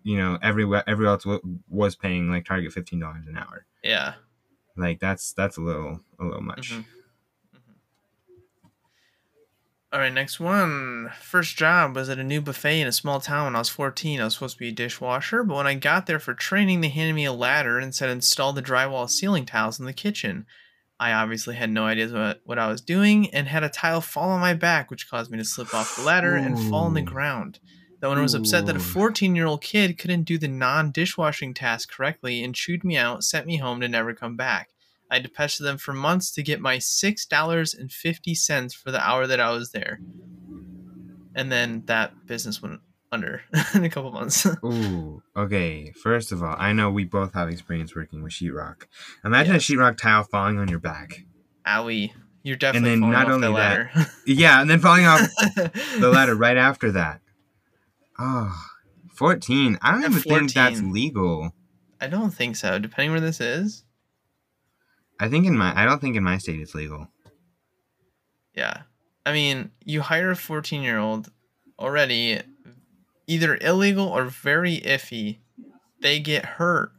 you 0.03 0.17
know, 0.17 0.39
every 0.41 0.65
every 0.87 1.05
else 1.07 1.25
wa- 1.25 1.39
was 1.69 1.95
paying 1.95 2.29
like 2.31 2.45
Target 2.45 2.71
fifteen 2.71 2.99
dollars 3.01 3.27
an 3.27 3.37
hour. 3.37 3.65
Yeah. 3.83 4.13
Like 4.77 4.99
that's 4.99 5.33
that's 5.33 5.57
a 5.57 5.61
little 5.61 5.99
a 6.19 6.23
little 6.25 6.41
much. 6.41 6.71
Mhm. 6.71 6.85
All 9.93 10.01
right, 10.01 10.11
next 10.11 10.37
one. 10.37 11.11
First 11.21 11.55
job 11.55 11.95
was 11.95 12.09
at 12.09 12.19
a 12.19 12.23
new 12.23 12.41
buffet 12.41 12.81
in 12.81 12.87
a 12.87 12.91
small 12.91 13.21
town 13.21 13.45
when 13.45 13.55
I 13.55 13.59
was 13.59 13.69
14. 13.69 14.19
I 14.19 14.25
was 14.25 14.33
supposed 14.33 14.55
to 14.55 14.59
be 14.59 14.67
a 14.67 14.73
dishwasher, 14.73 15.43
but 15.43 15.55
when 15.55 15.67
I 15.67 15.75
got 15.75 16.07
there 16.07 16.19
for 16.19 16.33
training, 16.33 16.81
they 16.81 16.89
handed 16.89 17.13
me 17.13 17.23
a 17.23 17.31
ladder 17.31 17.79
and 17.79 17.95
said 17.95 18.09
install 18.09 18.51
the 18.51 18.61
drywall 18.61 19.09
ceiling 19.09 19.45
tiles 19.45 19.79
in 19.79 19.85
the 19.85 19.93
kitchen. 19.93 20.45
I 20.99 21.13
obviously 21.13 21.55
had 21.55 21.69
no 21.69 21.85
idea 21.85 22.09
what, 22.09 22.41
what 22.43 22.59
I 22.59 22.67
was 22.67 22.81
doing 22.81 23.33
and 23.33 23.47
had 23.47 23.63
a 23.63 23.69
tile 23.69 24.01
fall 24.01 24.29
on 24.31 24.41
my 24.41 24.53
back, 24.53 24.91
which 24.91 25.09
caused 25.09 25.31
me 25.31 25.37
to 25.37 25.45
slip 25.45 25.73
off 25.73 25.95
the 25.95 26.03
ladder 26.03 26.35
and 26.35 26.59
fall 26.69 26.83
on 26.83 26.93
the 26.93 27.01
ground. 27.01 27.59
The 28.01 28.07
owner 28.07 28.21
was 28.21 28.33
upset 28.33 28.65
that 28.65 28.75
a 28.75 28.79
14 28.79 29.37
year 29.37 29.45
old 29.45 29.63
kid 29.63 29.97
couldn't 29.97 30.23
do 30.23 30.37
the 30.37 30.49
non 30.49 30.91
dishwashing 30.91 31.53
task 31.53 31.91
correctly 31.91 32.43
and 32.43 32.53
chewed 32.53 32.83
me 32.83 32.97
out, 32.97 33.23
sent 33.23 33.47
me 33.47 33.57
home 33.57 33.79
to 33.79 33.87
never 33.87 34.13
come 34.13 34.35
back. 34.35 34.69
I 35.09 35.15
had 35.15 35.23
to 35.23 35.29
pester 35.29 35.63
them 35.63 35.77
for 35.77 35.93
months 35.93 36.31
to 36.33 36.43
get 36.43 36.59
my 36.59 36.79
six 36.79 37.25
dollars 37.25 37.73
and 37.73 37.91
fifty 37.91 38.35
cents 38.35 38.73
for 38.73 38.91
the 38.91 38.99
hour 39.01 39.25
that 39.27 39.39
I 39.39 39.51
was 39.51 39.71
there. 39.71 39.99
And 41.35 41.51
then 41.51 41.83
that 41.85 42.25
business 42.25 42.61
went 42.61 42.81
under 43.11 43.43
in 43.75 43.83
a 43.85 43.89
couple 43.89 44.11
months. 44.11 44.45
Ooh, 44.65 45.21
okay. 45.35 45.91
First 46.03 46.31
of 46.31 46.43
all, 46.43 46.55
I 46.57 46.73
know 46.73 46.89
we 46.89 47.05
both 47.05 47.33
have 47.35 47.49
experience 47.49 47.95
working 47.95 48.23
with 48.23 48.33
sheetrock. 48.33 48.83
Imagine 49.23 49.53
Yes. 49.53 49.69
a 49.69 49.73
sheetrock 49.73 49.97
tile 49.97 50.23
falling 50.23 50.57
on 50.57 50.67
your 50.67 50.79
back. 50.79 51.23
Owie. 51.65 52.11
You're 52.43 52.55
definitely 52.55 52.93
and 52.93 53.03
then 53.03 53.11
falling 53.11 53.13
not 53.13 53.27
off 53.27 53.33
only 53.33 53.47
the 53.47 53.53
that, 53.53 53.95
ladder. 53.95 54.11
Yeah, 54.25 54.61
and 54.61 54.69
then 54.69 54.79
falling 54.79 55.05
off 55.05 55.21
the 55.99 56.09
ladder 56.13 56.35
right 56.35 56.57
after 56.57 56.91
that. 56.93 57.19
Oh, 58.17 58.55
14. 59.15 59.77
I 59.81 59.91
don't 59.91 60.03
At 60.03 60.11
even 60.11 60.21
think 60.21 60.53
that's 60.53 60.81
legal. 60.81 61.51
I 61.99 62.07
don't 62.07 62.31
think 62.31 62.55
so. 62.55 62.79
Depending 62.79 63.11
where 63.11 63.19
this 63.19 63.41
is. 63.41 63.83
I 65.19 65.29
think 65.29 65.45
in 65.45 65.57
my 65.57 65.79
I 65.79 65.85
don't 65.85 65.99
think 65.99 66.15
in 66.15 66.23
my 66.23 66.37
state 66.37 66.59
it's 66.59 66.75
legal. 66.75 67.07
Yeah. 68.55 68.81
I 69.25 69.33
mean, 69.33 69.71
you 69.83 70.01
hire 70.01 70.31
a 70.31 70.35
14 70.35 70.81
year 70.81 70.97
old 70.99 71.31
already, 71.79 72.41
either 73.27 73.57
illegal 73.61 74.07
or 74.07 74.25
very 74.25 74.79
iffy. 74.79 75.39
They 76.01 76.19
get 76.19 76.45
hurt. 76.45 76.91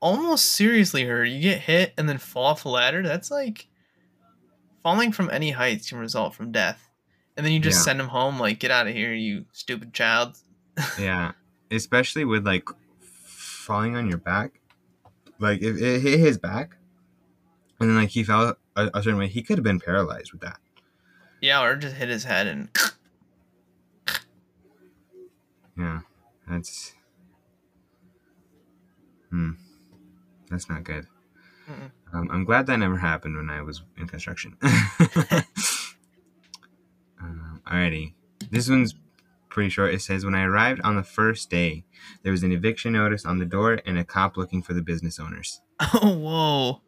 Almost 0.00 0.44
seriously 0.46 1.04
hurt. 1.04 1.24
You 1.24 1.40
get 1.40 1.60
hit 1.60 1.94
and 1.96 2.08
then 2.08 2.18
fall 2.18 2.44
off 2.46 2.64
a 2.64 2.68
ladder. 2.68 3.02
That's 3.02 3.30
like 3.30 3.66
falling 4.82 5.10
from 5.12 5.30
any 5.30 5.50
heights 5.50 5.88
can 5.88 5.98
result 5.98 6.34
from 6.34 6.52
death. 6.52 6.88
And 7.36 7.44
then 7.46 7.52
you 7.52 7.60
just 7.60 7.78
Yeah. 7.78 7.84
send 7.84 8.00
them 8.00 8.08
home, 8.08 8.38
like, 8.40 8.58
get 8.58 8.70
out 8.72 8.88
of 8.88 8.94
here, 8.94 9.12
you 9.14 9.44
stupid 9.52 9.92
child. 9.94 10.36
Yeah, 10.98 11.32
especially 11.70 12.24
with 12.24 12.46
like 12.46 12.68
falling 13.00 13.96
on 13.96 14.08
your 14.08 14.18
back. 14.18 14.60
Like 15.40 15.60
if 15.62 15.76
it 15.80 16.00
hit 16.00 16.20
his 16.20 16.38
back, 16.38 16.76
and 17.80 17.88
then 17.88 17.96
like 17.96 18.10
he 18.10 18.24
fell 18.24 18.56
a, 18.76 18.90
a 18.94 19.02
certain 19.02 19.18
way, 19.18 19.28
he 19.28 19.42
could 19.42 19.58
have 19.58 19.64
been 19.64 19.80
paralyzed 19.80 20.32
with 20.32 20.40
that. 20.42 20.58
Yeah, 21.40 21.62
or 21.62 21.76
just 21.76 21.96
hit 21.96 22.08
his 22.08 22.24
head 22.24 22.46
and. 22.46 22.68
Yeah, 25.78 26.00
that's 26.48 26.92
hmm, 29.30 29.52
that's 30.50 30.68
not 30.68 30.82
good. 30.82 31.06
Um, 32.12 32.28
I'm 32.32 32.44
glad 32.44 32.66
that 32.66 32.78
never 32.78 32.96
happened 32.96 33.36
when 33.36 33.50
I 33.50 33.60
was 33.62 33.82
in 33.96 34.08
construction. 34.08 34.56
um, 37.20 37.60
alrighty, 37.70 38.14
this 38.50 38.68
one's 38.68 38.94
pretty 39.50 39.70
short. 39.70 39.92
It 39.92 40.00
says 40.00 40.24
when 40.24 40.34
I 40.34 40.44
arrived 40.44 40.80
on 40.82 40.96
the 40.96 41.02
first 41.02 41.50
day, 41.50 41.84
there 42.22 42.32
was 42.32 42.42
an 42.42 42.52
eviction 42.52 42.94
notice 42.94 43.26
on 43.26 43.38
the 43.38 43.44
door 43.44 43.80
and 43.84 43.98
a 43.98 44.04
cop 44.04 44.36
looking 44.36 44.62
for 44.62 44.72
the 44.72 44.82
business 44.82 45.18
owners. 45.18 45.60
Oh, 45.94 46.12
whoa. 46.18 46.80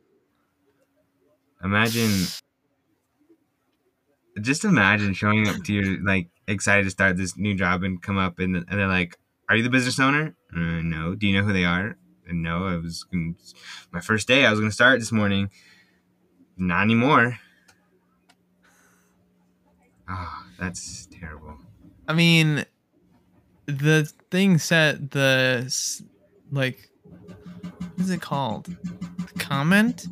Imagine, 1.62 2.26
just 4.40 4.64
imagine 4.64 5.12
showing 5.12 5.47
up 5.47 5.62
to 5.64 5.73
your 5.73 6.02
like 6.02 6.29
excited 6.47 6.85
to 6.85 6.90
start 6.90 7.17
this 7.17 7.37
new 7.37 7.55
job 7.55 7.83
and 7.83 8.00
come 8.02 8.19
up 8.19 8.38
and, 8.38 8.57
and 8.57 8.67
they're 8.69 8.88
like, 8.88 9.19
"Are 9.49 9.57
you 9.57 9.62
the 9.62 9.71
business 9.71 10.00
owner?" 10.00 10.35
Uh, 10.55 10.81
no. 10.83 11.14
Do 11.14 11.26
you 11.26 11.37
know 11.38 11.47
who 11.47 11.52
they 11.52 11.64
are? 11.64 11.97
And 12.26 12.43
no. 12.43 12.67
I 12.67 12.76
was 12.76 13.05
my 13.93 14.00
first 14.00 14.26
day. 14.26 14.47
I 14.47 14.50
was 14.50 14.59
going 14.59 14.71
to 14.71 14.75
start 14.75 15.00
this 15.00 15.12
morning. 15.12 15.50
Not 16.57 16.83
anymore. 16.83 17.38
Oh, 20.09 20.45
that's 20.59 21.07
terrible. 21.07 21.57
I 22.09 22.12
mean, 22.12 22.64
the 23.67 24.11
thing 24.31 24.59
said 24.59 25.11
the 25.11 25.73
like, 26.50 26.88
what 27.05 28.00
is 28.00 28.11
it 28.11 28.21
called? 28.21 28.67
The 28.67 29.38
comment 29.38 30.09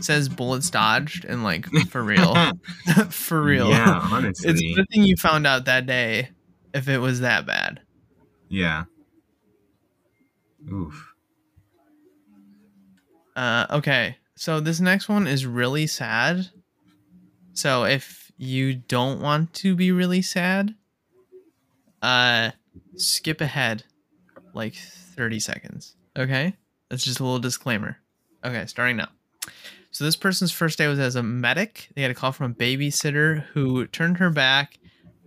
says 0.00 0.28
bullets 0.28 0.70
dodged 0.70 1.24
and 1.24 1.42
like 1.44 1.66
for 1.90 2.02
real, 2.02 2.34
for 3.10 3.42
real. 3.42 3.68
Yeah, 3.70 3.98
It's 4.04 4.44
honestly. 4.44 4.72
a 4.72 4.74
good 4.74 4.86
thing 4.92 5.02
you 5.04 5.16
found 5.16 5.46
out 5.46 5.64
that 5.66 5.86
day 5.86 6.30
if 6.74 6.88
it 6.88 6.98
was 6.98 7.20
that 7.20 7.46
bad. 7.46 7.80
yeah. 8.48 8.84
Oof. 10.72 11.12
Uh, 13.36 13.66
okay, 13.70 14.16
so 14.34 14.60
this 14.60 14.80
next 14.80 15.08
one 15.08 15.26
is 15.26 15.46
really 15.46 15.86
sad. 15.86 16.48
So 17.52 17.84
if 17.84 18.32
you 18.36 18.74
don't 18.74 19.20
want 19.20 19.52
to 19.54 19.74
be 19.76 19.92
really 19.92 20.22
sad, 20.22 20.74
uh, 22.02 22.50
skip 22.96 23.40
ahead 23.40 23.84
like 24.54 24.74
30 24.74 25.38
seconds. 25.40 25.96
Okay, 26.18 26.54
that's 26.88 27.04
just 27.04 27.20
a 27.20 27.24
little 27.24 27.38
disclaimer. 27.38 27.98
Okay, 28.44 28.64
starting 28.66 28.96
now. 28.96 29.08
So 29.96 30.04
this 30.04 30.14
person's 30.14 30.52
first 30.52 30.76
day 30.76 30.88
was 30.88 30.98
as 30.98 31.16
a 31.16 31.22
medic. 31.22 31.88
They 31.94 32.02
had 32.02 32.10
a 32.10 32.14
call 32.14 32.30
from 32.30 32.50
a 32.50 32.54
babysitter 32.54 33.44
who 33.54 33.86
turned 33.86 34.18
her 34.18 34.28
back. 34.28 34.78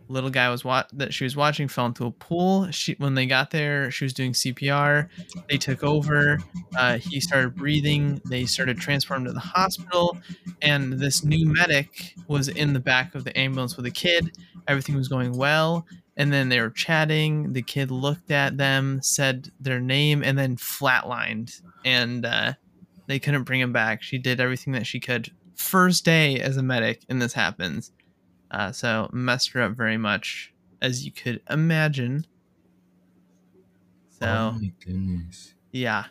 Little 0.10 0.30
guy 0.30 0.48
was 0.52 0.64
what 0.64 0.92
that 0.94 1.12
she 1.12 1.24
was 1.24 1.36
watching 1.36 1.68
fell 1.68 1.88
into 1.88 2.06
a 2.06 2.12
pool. 2.12 2.70
She 2.70 2.94
when 3.00 3.16
they 3.16 3.26
got 3.26 3.50
there, 3.50 3.90
she 3.90 4.06
was 4.06 4.14
doing 4.14 4.34
CPR. 4.34 5.10
They 5.50 5.58
took 5.58 5.84
over. 5.84 6.38
Uh, 6.78 7.00
he 7.00 7.20
started 7.20 7.56
breathing. 7.56 8.22
They 8.30 8.46
started 8.46 8.80
transporting 8.80 9.26
to 9.26 9.34
the 9.34 9.40
hospital, 9.40 10.20
and 10.62 11.00
this 11.00 11.24
new 11.24 11.48
medic 11.48 12.14
was 12.28 12.48
in 12.48 12.74
the 12.74 12.80
back 12.80 13.16
of 13.16 13.24
the 13.24 13.36
ambulance 13.36 13.76
with 13.76 13.88
a 13.88 13.92
kid. 13.92 14.38
Everything 14.68 14.96
was 14.96 15.08
going 15.08 15.36
well, 15.36 15.88
and 16.16 16.32
then 16.32 16.50
they 16.50 16.62
were 16.62 16.70
chatting. 16.70 17.54
The 17.54 17.64
kid 17.64 17.90
looked 17.90 18.30
at 18.30 18.58
them, 18.58 19.00
said 19.02 19.50
their 19.60 19.80
name, 19.80 20.24
and 20.24 20.38
then 20.38 20.58
flatlined, 20.58 21.60
and 21.84 22.24
uh, 22.24 22.54
they 23.10 23.18
couldn't 23.18 23.44
bring 23.44 23.60
him 23.60 23.74
back. 23.74 24.04
She 24.04 24.20
did 24.20 24.40
everything 24.40 24.74
that 24.74 24.86
she 24.86 25.00
could. 25.00 25.32
First 25.56 26.06
day 26.06 26.40
as 26.40 26.58
a 26.58 26.64
medic, 26.64 27.02
and 27.10 27.20
this 27.20 27.34
happens. 27.34 27.92
Uh, 28.52 28.72
so 28.72 29.10
messed 29.12 29.50
her 29.54 29.64
up 29.64 29.72
very 29.72 29.98
much, 29.98 30.54
as 30.80 31.04
you 31.04 31.12
could 31.12 31.42
imagine. 31.50 32.28
So 34.20 34.52
oh 34.54 34.60
my 34.60 34.72
goodness. 34.86 35.56
yeah. 35.72 36.06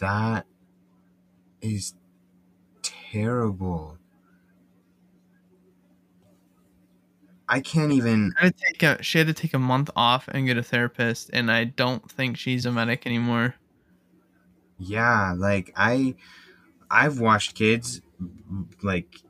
That 0.00 0.46
is 1.60 1.94
terrible. 2.82 3.98
I 7.46 7.60
can't 7.60 7.92
even. 7.92 8.32
Had 8.38 8.56
to 8.56 8.64
take 8.64 8.82
a, 8.82 9.02
she 9.02 9.18
had 9.18 9.26
to 9.26 9.34
take 9.34 9.52
a 9.52 9.58
month 9.58 9.90
off 9.94 10.28
and 10.28 10.46
get 10.46 10.56
a 10.56 10.62
therapist, 10.62 11.28
and 11.34 11.52
I 11.52 11.64
don't 11.64 12.10
think 12.10 12.38
she's 12.38 12.64
a 12.64 12.72
medic 12.72 13.06
anymore. 13.06 13.56
Yeah, 14.78 15.34
like 15.36 15.72
I, 15.76 16.14
I've 16.90 17.20
watched 17.20 17.54
kids, 17.54 18.00
like, 18.82 19.22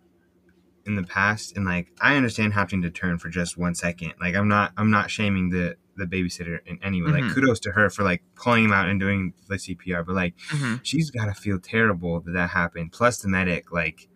in 0.84 0.96
the 0.96 1.04
past, 1.04 1.56
and 1.56 1.64
like 1.64 1.92
I 2.00 2.16
understand 2.16 2.54
having 2.54 2.82
to 2.82 2.90
turn 2.90 3.18
for 3.18 3.28
just 3.28 3.56
one 3.56 3.74
second. 3.74 4.14
Like 4.20 4.34
I'm 4.34 4.48
not, 4.48 4.72
I'm 4.76 4.90
not 4.90 5.10
shaming 5.10 5.50
the 5.50 5.76
the 5.96 6.06
babysitter 6.06 6.58
in 6.66 6.78
any 6.82 7.02
way. 7.02 7.10
Mhm. 7.10 7.12
Like 7.26 7.34
kudos 7.34 7.60
to 7.60 7.70
her 7.72 7.88
for 7.90 8.02
like 8.02 8.22
pulling 8.34 8.64
him 8.64 8.72
out 8.72 8.88
and 8.88 8.98
doing 8.98 9.34
the 9.48 9.56
CPR, 9.56 10.04
but 10.04 10.14
like 10.16 10.34
hmm 10.48 10.76
she's 10.82 11.10
got 11.10 11.26
to 11.26 11.34
feel 11.34 11.60
terrible 11.60 12.20
that 12.20 12.32
that 12.32 12.50
happened. 12.50 12.92
Plus 12.92 13.18
the 13.18 13.28
medic, 13.28 13.70
like. 13.70 14.08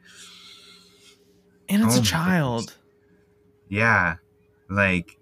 And 1.68 1.84
it's 1.84 1.96
Oh 1.96 2.00
a 2.00 2.02
child. 2.02 2.74
Yeah. 3.68 4.16
Like, 4.68 5.15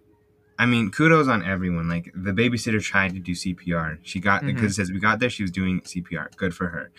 I 0.58 0.66
mean, 0.66 0.90
kudos 0.90 1.28
on 1.28 1.44
everyone. 1.44 1.88
Like, 1.88 2.10
the 2.14 2.32
babysitter 2.32 2.82
tried 2.82 3.14
to 3.14 3.20
do 3.20 3.32
CPR. 3.32 3.98
She 4.02 4.20
got, 4.20 4.44
because 4.46 4.72
it 4.72 4.74
says 4.74 4.92
we 4.92 5.00
got 5.00 5.18
there, 5.18 5.30
she 5.30 5.42
was 5.42 5.50
doing 5.50 5.80
CPR. 5.80 6.34
Good 6.36 6.54
for 6.54 6.68
her. 6.68 6.92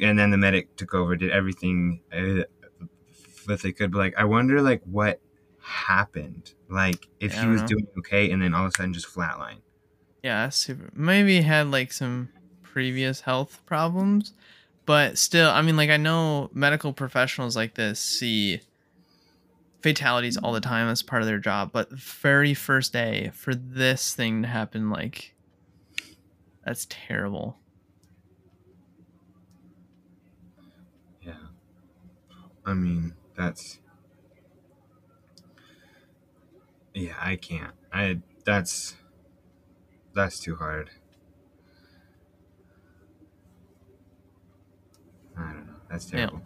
And 0.00 0.18
then 0.18 0.30
the 0.30 0.36
medic 0.38 0.76
took 0.76 0.94
over, 0.94 1.16
did 1.16 1.30
everything 1.30 2.00
uh, 2.12 2.44
that 3.46 3.62
they 3.62 3.72
could. 3.72 3.92
But, 3.92 3.98
like, 3.98 4.14
I 4.18 4.24
wonder, 4.24 4.60
like, 4.60 4.82
what 4.84 5.20
happened? 5.64 6.52
Like 6.68 7.08
if 7.20 7.34
Yeah, 7.34 7.42
he 7.42 7.48
was 7.48 7.62
know. 7.62 7.68
doing 7.68 7.86
okay 7.98 8.30
and 8.30 8.42
then 8.42 8.54
all 8.54 8.66
of 8.66 8.72
a 8.74 8.76
sudden 8.76 8.92
just 8.92 9.06
flatline. 9.06 9.62
Yeah, 10.22 10.48
super. 10.50 10.90
Maybe 10.94 11.40
had 11.40 11.70
like 11.70 11.92
some 11.92 12.28
previous 12.62 13.22
health 13.22 13.60
problems, 13.66 14.34
but 14.86 15.18
still, 15.18 15.50
I 15.50 15.62
mean, 15.62 15.76
like 15.76 15.90
I 15.90 15.96
know 15.96 16.50
medical 16.52 16.92
professionals 16.92 17.56
like 17.56 17.74
this 17.74 17.98
see 18.00 18.60
fatalities 19.84 20.38
all 20.38 20.52
the 20.52 20.60
time 20.62 20.88
as 20.88 21.02
part 21.02 21.20
of 21.20 21.28
their 21.28 21.38
job, 21.38 21.70
but 21.70 21.92
very 21.92 22.54
first 22.54 22.90
day 22.92 23.30
for 23.34 23.54
this 23.54 24.14
thing 24.14 24.40
to 24.42 24.48
happen, 24.48 24.88
like 24.90 25.36
that's 26.64 26.86
terrible. 26.90 27.60
Yeah. 31.22 31.36
I 32.66 32.74
mean, 32.74 33.14
that's 33.36 33.78
Yeah, 36.94 37.16
I 37.20 37.36
can't. 37.36 37.74
I 37.92 38.20
that's 38.44 38.96
that's 40.14 40.38
too 40.40 40.56
hard. 40.56 40.90
I 45.36 45.52
don't 45.52 45.66
know. 45.66 45.74
That's 45.90 46.06
Yeah. 46.12 46.30
terrible. 46.30 46.42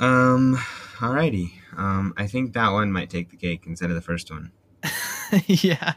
Um 0.00 0.56
alrighty. 0.98 1.52
Um 1.76 2.14
I 2.16 2.26
think 2.26 2.52
that 2.54 2.70
one 2.70 2.92
might 2.92 3.10
take 3.10 3.30
the 3.30 3.36
cake 3.36 3.64
instead 3.66 3.90
of 3.90 3.96
the 3.96 4.02
first 4.02 4.30
one. 4.30 4.52
yeah, 5.46 5.94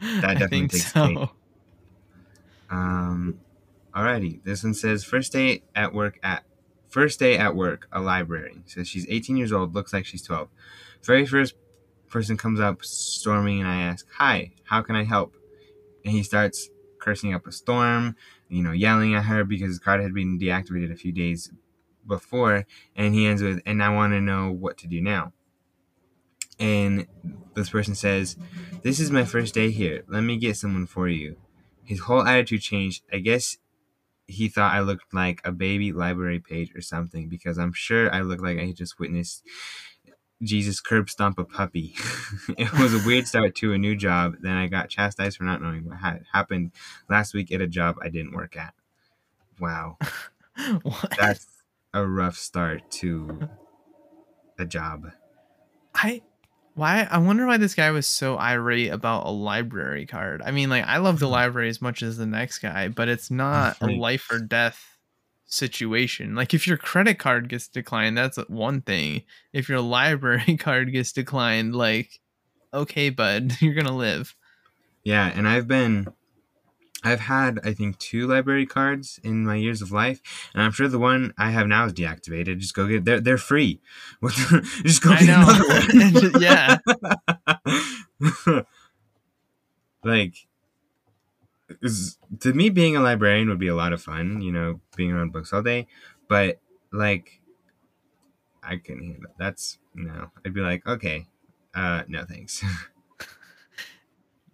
That 0.00 0.38
definitely 0.38 0.68
takes 0.68 0.92
the 0.92 1.06
cake. 1.08 1.18
so. 1.18 1.30
Um, 2.70 3.38
alrighty. 3.94 4.42
This 4.42 4.64
one 4.64 4.74
says 4.74 5.04
first 5.04 5.32
day 5.32 5.62
at 5.74 5.92
work 5.92 6.18
at 6.22 6.44
first 6.88 7.18
day 7.20 7.36
at 7.38 7.54
work, 7.54 7.88
a 7.92 8.00
library. 8.00 8.62
Says 8.66 8.88
she's 8.88 9.06
18 9.08 9.36
years 9.36 9.52
old, 9.52 9.74
looks 9.74 9.92
like 9.92 10.06
she's 10.06 10.22
12. 10.22 10.48
Very 11.04 11.26
first 11.26 11.54
person 12.08 12.36
comes 12.36 12.58
up 12.60 12.84
storming, 12.84 13.60
and 13.60 13.68
I 13.68 13.82
ask, 13.82 14.06
"Hi, 14.18 14.52
how 14.64 14.82
can 14.82 14.96
I 14.96 15.04
help?" 15.04 15.36
And 16.04 16.12
he 16.12 16.22
starts 16.22 16.70
cursing 16.98 17.34
up 17.34 17.46
a 17.46 17.52
storm, 17.52 18.16
you 18.48 18.62
know, 18.62 18.72
yelling 18.72 19.14
at 19.14 19.24
her 19.26 19.44
because 19.44 19.68
his 19.68 19.78
card 19.78 20.00
had 20.02 20.14
been 20.14 20.38
deactivated 20.38 20.90
a 20.92 20.96
few 20.96 21.12
days 21.12 21.52
before, 22.06 22.66
and 22.94 23.14
he 23.14 23.26
ends 23.26 23.42
with, 23.42 23.60
"And 23.66 23.82
I 23.82 23.90
want 23.90 24.12
to 24.12 24.20
know 24.20 24.50
what 24.50 24.78
to 24.78 24.86
do 24.86 25.00
now." 25.00 25.32
And 26.58 27.06
this 27.54 27.70
person 27.70 27.94
says, 27.94 28.36
"This 28.82 29.00
is 29.00 29.10
my 29.10 29.24
first 29.24 29.54
day 29.54 29.70
here. 29.70 30.04
Let 30.08 30.22
me 30.22 30.36
get 30.38 30.56
someone 30.56 30.86
for 30.86 31.08
you." 31.08 31.36
his 31.86 32.00
whole 32.00 32.26
attitude 32.26 32.60
changed. 32.60 33.02
I 33.12 33.18
guess 33.18 33.56
he 34.26 34.48
thought 34.48 34.74
I 34.74 34.80
looked 34.80 35.14
like 35.14 35.40
a 35.44 35.52
baby 35.52 35.92
library 35.92 36.40
page 36.40 36.74
or 36.74 36.82
something 36.82 37.28
because 37.28 37.58
I'm 37.58 37.72
sure 37.72 38.12
I 38.12 38.20
looked 38.20 38.42
like 38.42 38.58
I 38.58 38.72
just 38.72 38.98
witnessed 38.98 39.44
Jesus 40.42 40.80
curb 40.80 41.08
stomp 41.08 41.38
a 41.38 41.44
puppy. 41.44 41.94
it 42.58 42.72
was 42.74 42.92
a 42.92 43.06
weird 43.06 43.26
start 43.26 43.54
to 43.56 43.72
a 43.72 43.78
new 43.78 43.96
job. 43.96 44.34
Then 44.40 44.56
I 44.56 44.66
got 44.66 44.90
chastised 44.90 45.38
for 45.38 45.44
not 45.44 45.62
knowing 45.62 45.86
what 45.86 45.98
had 45.98 46.24
happened 46.32 46.72
last 47.08 47.34
week 47.34 47.52
at 47.52 47.60
a 47.60 47.68
job 47.68 47.96
I 48.02 48.08
didn't 48.08 48.34
work 48.34 48.56
at. 48.56 48.74
Wow, 49.58 49.96
what? 50.82 51.14
that's 51.18 51.46
a 51.96 52.06
rough 52.06 52.36
start 52.36 52.90
to 52.90 53.48
a 54.58 54.66
job. 54.66 55.06
I 55.94 56.22
why 56.74 57.08
I 57.10 57.18
wonder 57.18 57.46
why 57.46 57.56
this 57.56 57.74
guy 57.74 57.90
was 57.90 58.06
so 58.06 58.36
irate 58.36 58.92
about 58.92 59.26
a 59.26 59.30
library 59.30 60.04
card. 60.04 60.42
I 60.44 60.50
mean, 60.50 60.68
like 60.68 60.84
I 60.84 60.98
love 60.98 61.18
the 61.18 61.24
mm-hmm. 61.24 61.32
library 61.32 61.70
as 61.70 61.80
much 61.80 62.02
as 62.02 62.18
the 62.18 62.26
next 62.26 62.58
guy, 62.58 62.88
but 62.88 63.08
it's 63.08 63.30
not 63.30 63.78
a 63.80 63.86
life 63.86 64.30
or 64.30 64.38
death 64.38 64.98
situation. 65.46 66.34
Like 66.34 66.52
if 66.52 66.66
your 66.66 66.76
credit 66.76 67.18
card 67.18 67.48
gets 67.48 67.66
declined, 67.66 68.18
that's 68.18 68.36
one 68.48 68.82
thing. 68.82 69.22
If 69.54 69.70
your 69.70 69.80
library 69.80 70.56
card 70.58 70.92
gets 70.92 71.12
declined, 71.12 71.74
like 71.74 72.20
okay, 72.74 73.08
bud, 73.08 73.56
you're 73.60 73.74
gonna 73.74 73.96
live. 73.96 74.36
Yeah, 75.02 75.32
and 75.34 75.48
I've 75.48 75.66
been 75.66 76.08
I've 77.06 77.20
had 77.20 77.60
I 77.62 77.72
think 77.72 77.98
two 77.98 78.26
library 78.26 78.66
cards 78.66 79.20
in 79.22 79.46
my 79.46 79.54
years 79.54 79.80
of 79.80 79.92
life, 79.92 80.20
and 80.52 80.60
I'm 80.62 80.72
sure 80.72 80.88
the 80.88 80.98
one 80.98 81.32
I 81.38 81.50
have 81.50 81.68
now 81.68 81.84
is 81.84 81.92
deactivated. 81.92 82.58
Just 82.58 82.74
go 82.74 82.88
get 82.88 83.04
they're 83.04 83.20
they're 83.20 83.38
free. 83.38 83.80
Just 84.82 85.02
go 85.02 85.12
I 85.12 85.20
get 85.20 85.26
know. 85.28 85.46
another 85.48 86.32
one. 86.32 86.42
yeah. 88.42 88.62
like 90.04 90.34
is, 91.80 92.18
to 92.40 92.52
me 92.52 92.70
being 92.70 92.96
a 92.96 93.00
librarian 93.00 93.48
would 93.48 93.60
be 93.60 93.68
a 93.68 93.76
lot 93.76 93.92
of 93.92 94.02
fun, 94.02 94.40
you 94.40 94.50
know, 94.50 94.80
being 94.96 95.12
around 95.12 95.32
books 95.32 95.52
all 95.52 95.62
day, 95.62 95.86
but 96.28 96.58
like 96.92 97.40
I 98.64 98.78
couldn't 98.78 99.04
handle 99.04 99.30
it. 99.30 99.36
That's 99.38 99.78
no. 99.94 100.32
I'd 100.44 100.54
be 100.54 100.60
like, 100.60 100.84
okay, 100.84 101.28
uh 101.72 102.02
no 102.08 102.24
thanks. 102.24 102.64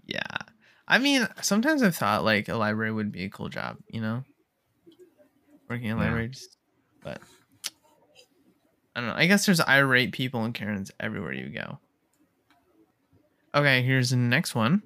Yeah. 0.04 0.51
I 0.92 0.98
mean, 0.98 1.26
sometimes 1.40 1.82
I've 1.82 1.96
thought 1.96 2.22
like 2.22 2.50
a 2.50 2.54
library 2.54 2.92
would 2.92 3.10
be 3.12 3.24
a 3.24 3.30
cool 3.30 3.48
job, 3.48 3.78
you 3.88 4.02
know? 4.02 4.24
Working 5.70 5.86
in 5.86 5.96
a 5.96 6.00
Yeah. 6.00 6.04
library 6.04 6.28
just 6.28 6.58
but 7.02 7.18
I 8.94 9.00
don't 9.00 9.08
know. 9.08 9.16
I 9.16 9.26
guess 9.26 9.46
there's 9.46 9.62
irate 9.62 10.12
people 10.12 10.44
and 10.44 10.52
Karens 10.52 10.90
everywhere 11.00 11.32
you 11.32 11.48
go. 11.48 11.78
Okay, 13.54 13.82
here's 13.82 14.10
the 14.10 14.16
next 14.16 14.54
one. 14.54 14.82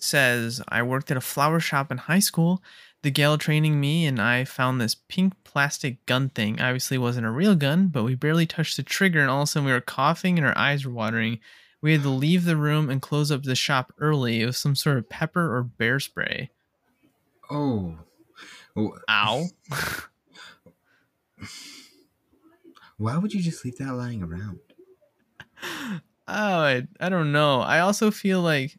Says 0.00 0.60
I 0.66 0.82
worked 0.82 1.08
at 1.12 1.16
a 1.16 1.20
flower 1.20 1.60
shop 1.60 1.92
in 1.92 1.98
high 1.98 2.18
school. 2.18 2.60
The 3.02 3.12
gal 3.12 3.38
training 3.38 3.78
me 3.78 4.06
and 4.06 4.20
I 4.20 4.44
found 4.44 4.80
this 4.80 4.96
pink 4.96 5.34
plastic 5.44 6.04
gun 6.06 6.30
thing. 6.30 6.60
Obviously 6.60 6.98
wasn't 6.98 7.26
a 7.26 7.30
real 7.30 7.54
gun, 7.54 7.86
but 7.86 8.02
we 8.02 8.16
barely 8.16 8.44
touched 8.44 8.76
the 8.76 8.82
trigger 8.82 9.20
and 9.20 9.30
all 9.30 9.42
of 9.42 9.44
a 9.44 9.46
sudden 9.52 9.66
we 9.66 9.72
were 9.72 9.80
coughing 9.80 10.36
and 10.36 10.44
our 10.44 10.58
eyes 10.58 10.84
were 10.84 10.92
watering. 10.92 11.38
We 11.84 11.92
had 11.92 12.02
to 12.04 12.08
leave 12.08 12.46
the 12.46 12.56
room 12.56 12.88
and 12.88 13.02
close 13.02 13.30
up 13.30 13.42
the 13.42 13.54
shop 13.54 13.92
early. 13.98 14.40
It 14.40 14.46
was 14.46 14.56
some 14.56 14.74
sort 14.74 14.96
of 14.96 15.10
pepper 15.10 15.54
or 15.54 15.62
bear 15.62 16.00
spray. 16.00 16.50
oh. 17.50 17.98
Ow. 19.10 19.48
Why 22.96 23.18
would 23.18 23.34
you 23.34 23.42
just 23.42 23.66
leave 23.66 23.76
that 23.76 23.92
lying 23.92 24.22
around? 24.22 24.60
oh, 25.62 26.00
I, 26.26 26.88
I 26.98 27.10
don't 27.10 27.32
know. 27.32 27.60
I 27.60 27.80
also 27.80 28.10
feel 28.10 28.40
like 28.40 28.78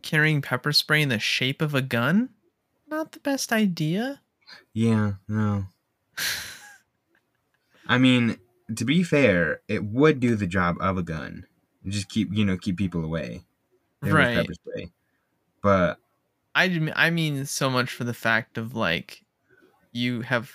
carrying 0.00 0.40
pepper 0.40 0.72
spray 0.72 1.02
in 1.02 1.10
the 1.10 1.18
shape 1.18 1.60
of 1.60 1.74
a 1.74 1.82
gun, 1.82 2.30
not 2.88 3.12
the 3.12 3.20
best 3.20 3.52
idea. 3.52 4.22
Yeah, 4.72 5.16
no. 5.28 5.66
I 7.86 7.98
mean, 7.98 8.38
to 8.74 8.86
be 8.86 9.02
fair, 9.02 9.60
it 9.68 9.84
would 9.84 10.18
do 10.18 10.34
the 10.34 10.46
job 10.46 10.78
of 10.80 10.96
a 10.96 11.02
gun. 11.02 11.44
Just 11.86 12.08
keep, 12.08 12.32
you 12.32 12.44
know, 12.44 12.56
keep 12.56 12.76
people 12.76 13.04
away. 13.04 13.44
Right. 14.00 14.46
But 15.62 15.98
I 16.54 16.92
I 16.94 17.10
mean 17.10 17.46
so 17.46 17.70
much 17.70 17.90
for 17.90 18.04
the 18.04 18.14
fact 18.14 18.58
of 18.58 18.74
like 18.74 19.24
you 19.92 20.20
have 20.22 20.52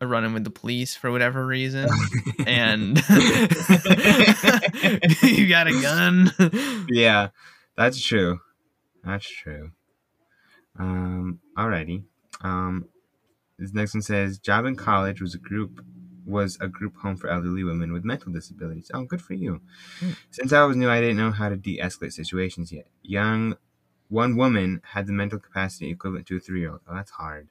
a 0.00 0.06
run 0.06 0.24
in 0.24 0.32
with 0.32 0.44
the 0.44 0.50
police 0.50 0.94
for 0.96 1.10
whatever 1.10 1.46
reason 1.46 1.88
and 2.46 2.96
you 5.22 5.48
got 5.48 5.66
a 5.66 5.80
gun. 5.82 6.32
yeah, 6.88 7.28
that's 7.76 8.00
true. 8.00 8.40
That's 9.04 9.26
true. 9.28 9.70
Um, 10.78 11.40
alrighty. 11.56 12.04
Um, 12.40 12.86
this 13.58 13.72
next 13.72 13.94
one 13.94 14.02
says, 14.02 14.38
"Job 14.38 14.64
in 14.66 14.76
college 14.76 15.20
was 15.20 15.34
a 15.34 15.38
group 15.38 15.84
was 16.26 16.56
a 16.60 16.68
group 16.68 16.96
home 16.96 17.16
for 17.16 17.28
elderly 17.28 17.64
women 17.64 17.92
with 17.92 18.04
mental 18.04 18.32
disabilities." 18.32 18.90
Oh, 18.94 19.04
good 19.04 19.22
for 19.22 19.34
you. 19.34 19.60
Hmm. 20.00 20.10
Since 20.30 20.52
I 20.52 20.64
was 20.64 20.76
new, 20.76 20.88
I 20.90 21.00
didn't 21.00 21.16
know 21.16 21.30
how 21.32 21.48
to 21.48 21.56
de-escalate 21.56 22.12
situations 22.12 22.72
yet. 22.72 22.86
Young, 23.02 23.56
one 24.08 24.36
woman 24.36 24.80
had 24.84 25.06
the 25.06 25.12
mental 25.12 25.38
capacity 25.38 25.90
equivalent 25.90 26.26
to 26.28 26.36
a 26.36 26.40
three-year-old. 26.40 26.80
Oh, 26.88 26.94
that's 26.94 27.12
hard. 27.12 27.48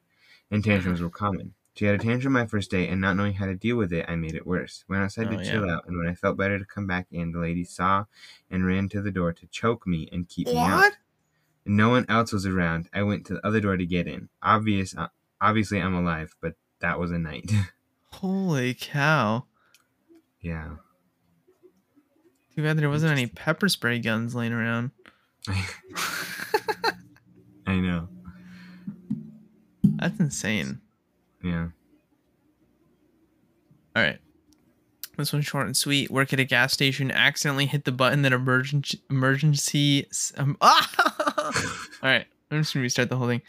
And 0.52 0.64
tantrums 0.64 1.02
were 1.02 1.10
common. 1.10 1.54
She 1.76 1.86
had 1.86 1.96
a 1.96 2.04
tantrum 2.04 2.34
my 2.34 2.46
first 2.46 2.70
day, 2.70 2.88
and 2.88 3.02
not 3.02 3.16
knowing 3.18 3.34
how 3.34 3.48
to 3.48 3.56
deal 3.56 3.76
with 3.78 3.92
it, 3.92 4.06
I 4.08 4.16
made 4.16 4.36
it 4.36 4.46
worse. 4.46 4.86
Went 4.88 5.02
outside 5.02 5.28
Oh, 5.28 5.38
to 5.38 5.44
yeah. 5.44 5.52
chill 5.52 5.68
out, 5.70 5.88
and 5.88 5.98
when 5.98 6.08
I 6.08 6.14
felt 6.14 6.38
better 6.38 6.60
to 6.60 6.66
come 6.66 6.86
back 6.86 7.08
in, 7.12 7.32
the 7.32 7.40
lady 7.40 7.64
saw 7.64 8.06
and 8.52 8.64
ran 8.64 8.90
to 8.90 9.02
the 9.02 9.10
door 9.10 9.34
to 9.34 9.48
choke 9.48 9.88
me 9.88 10.08
and 10.12 10.30
keep 10.30 10.46
me 10.46 10.56
out. 10.58 10.70
what? 10.78 10.98
No 11.66 11.90
one 11.90 12.06
else 12.08 12.32
was 12.32 12.46
around. 12.46 12.90
I 12.94 13.02
went 13.02 13.26
to 13.26 13.34
the 13.36 13.48
other 13.48 13.60
door 13.60 13.76
to 13.76 13.86
get 13.88 14.06
in. 14.08 14.30
Obvious, 14.44 14.96
uh, 14.96 15.08
obviously, 15.42 15.80
I'm 15.82 15.96
alive, 15.96 16.36
but 16.42 16.54
that 16.80 17.00
was 17.00 17.10
a 17.12 17.18
night. 17.18 17.52
Holy 18.14 18.74
cow. 18.74 19.46
yeah. 20.42 20.76
Too 22.56 22.62
bad 22.62 22.78
there 22.78 22.90
wasn't 22.90 23.12
any 23.12 23.26
pepper 23.26 23.68
spray 23.68 24.00
guns 24.00 24.36
laying 24.36 24.54
around. 24.54 24.92
I 25.48 25.66
know. 27.76 28.08
That's 29.84 30.20
insane. 30.20 30.80
Yeah. 31.44 31.70
All 33.96 34.04
right. 34.04 34.20
This 35.18 35.34
one's 35.34 35.46
short 35.46 35.66
and 35.66 35.78
sweet. 35.78 36.10
Work 36.10 36.34
at 36.34 36.40
a 36.40 36.44
gas 36.44 36.74
station, 36.74 37.12
accidentally 37.12 37.68
hit 37.68 37.86
the 37.86 37.92
button 37.92 38.24
that 38.24 38.34
emergency 38.34 39.00
emergency. 39.10 40.08
Um, 40.38 40.58
ah! 40.62 40.90
All 42.02 42.10
right, 42.10 42.26
I'm 42.50 42.62
just 42.62 42.74
gonna 42.74 42.84
restart 42.84 43.10
the 43.10 43.18
whole 43.18 43.28
thing. 43.28 43.42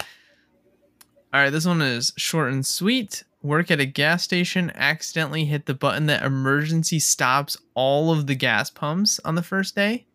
All 1.33 1.41
right, 1.41 1.51
this 1.51 1.67
one 1.67 1.81
is 1.81 2.13
short 2.17 2.53
and 2.53 2.67
sweet. 2.67 3.25
Work 3.45 3.71
at 3.71 3.79
a 3.79 3.87
gas 3.87 4.25
station, 4.25 4.73
accidentally 4.75 5.45
hit 5.45 5.67
the 5.67 5.75
button 5.75 6.07
that 6.07 6.25
emergency 6.25 6.99
stops 6.99 7.57
all 7.75 8.11
of 8.11 8.27
the 8.27 8.35
gas 8.35 8.71
pumps 8.71 9.21
on 9.25 9.37
the 9.37 9.43
first 9.43 9.77
day. 9.77 10.07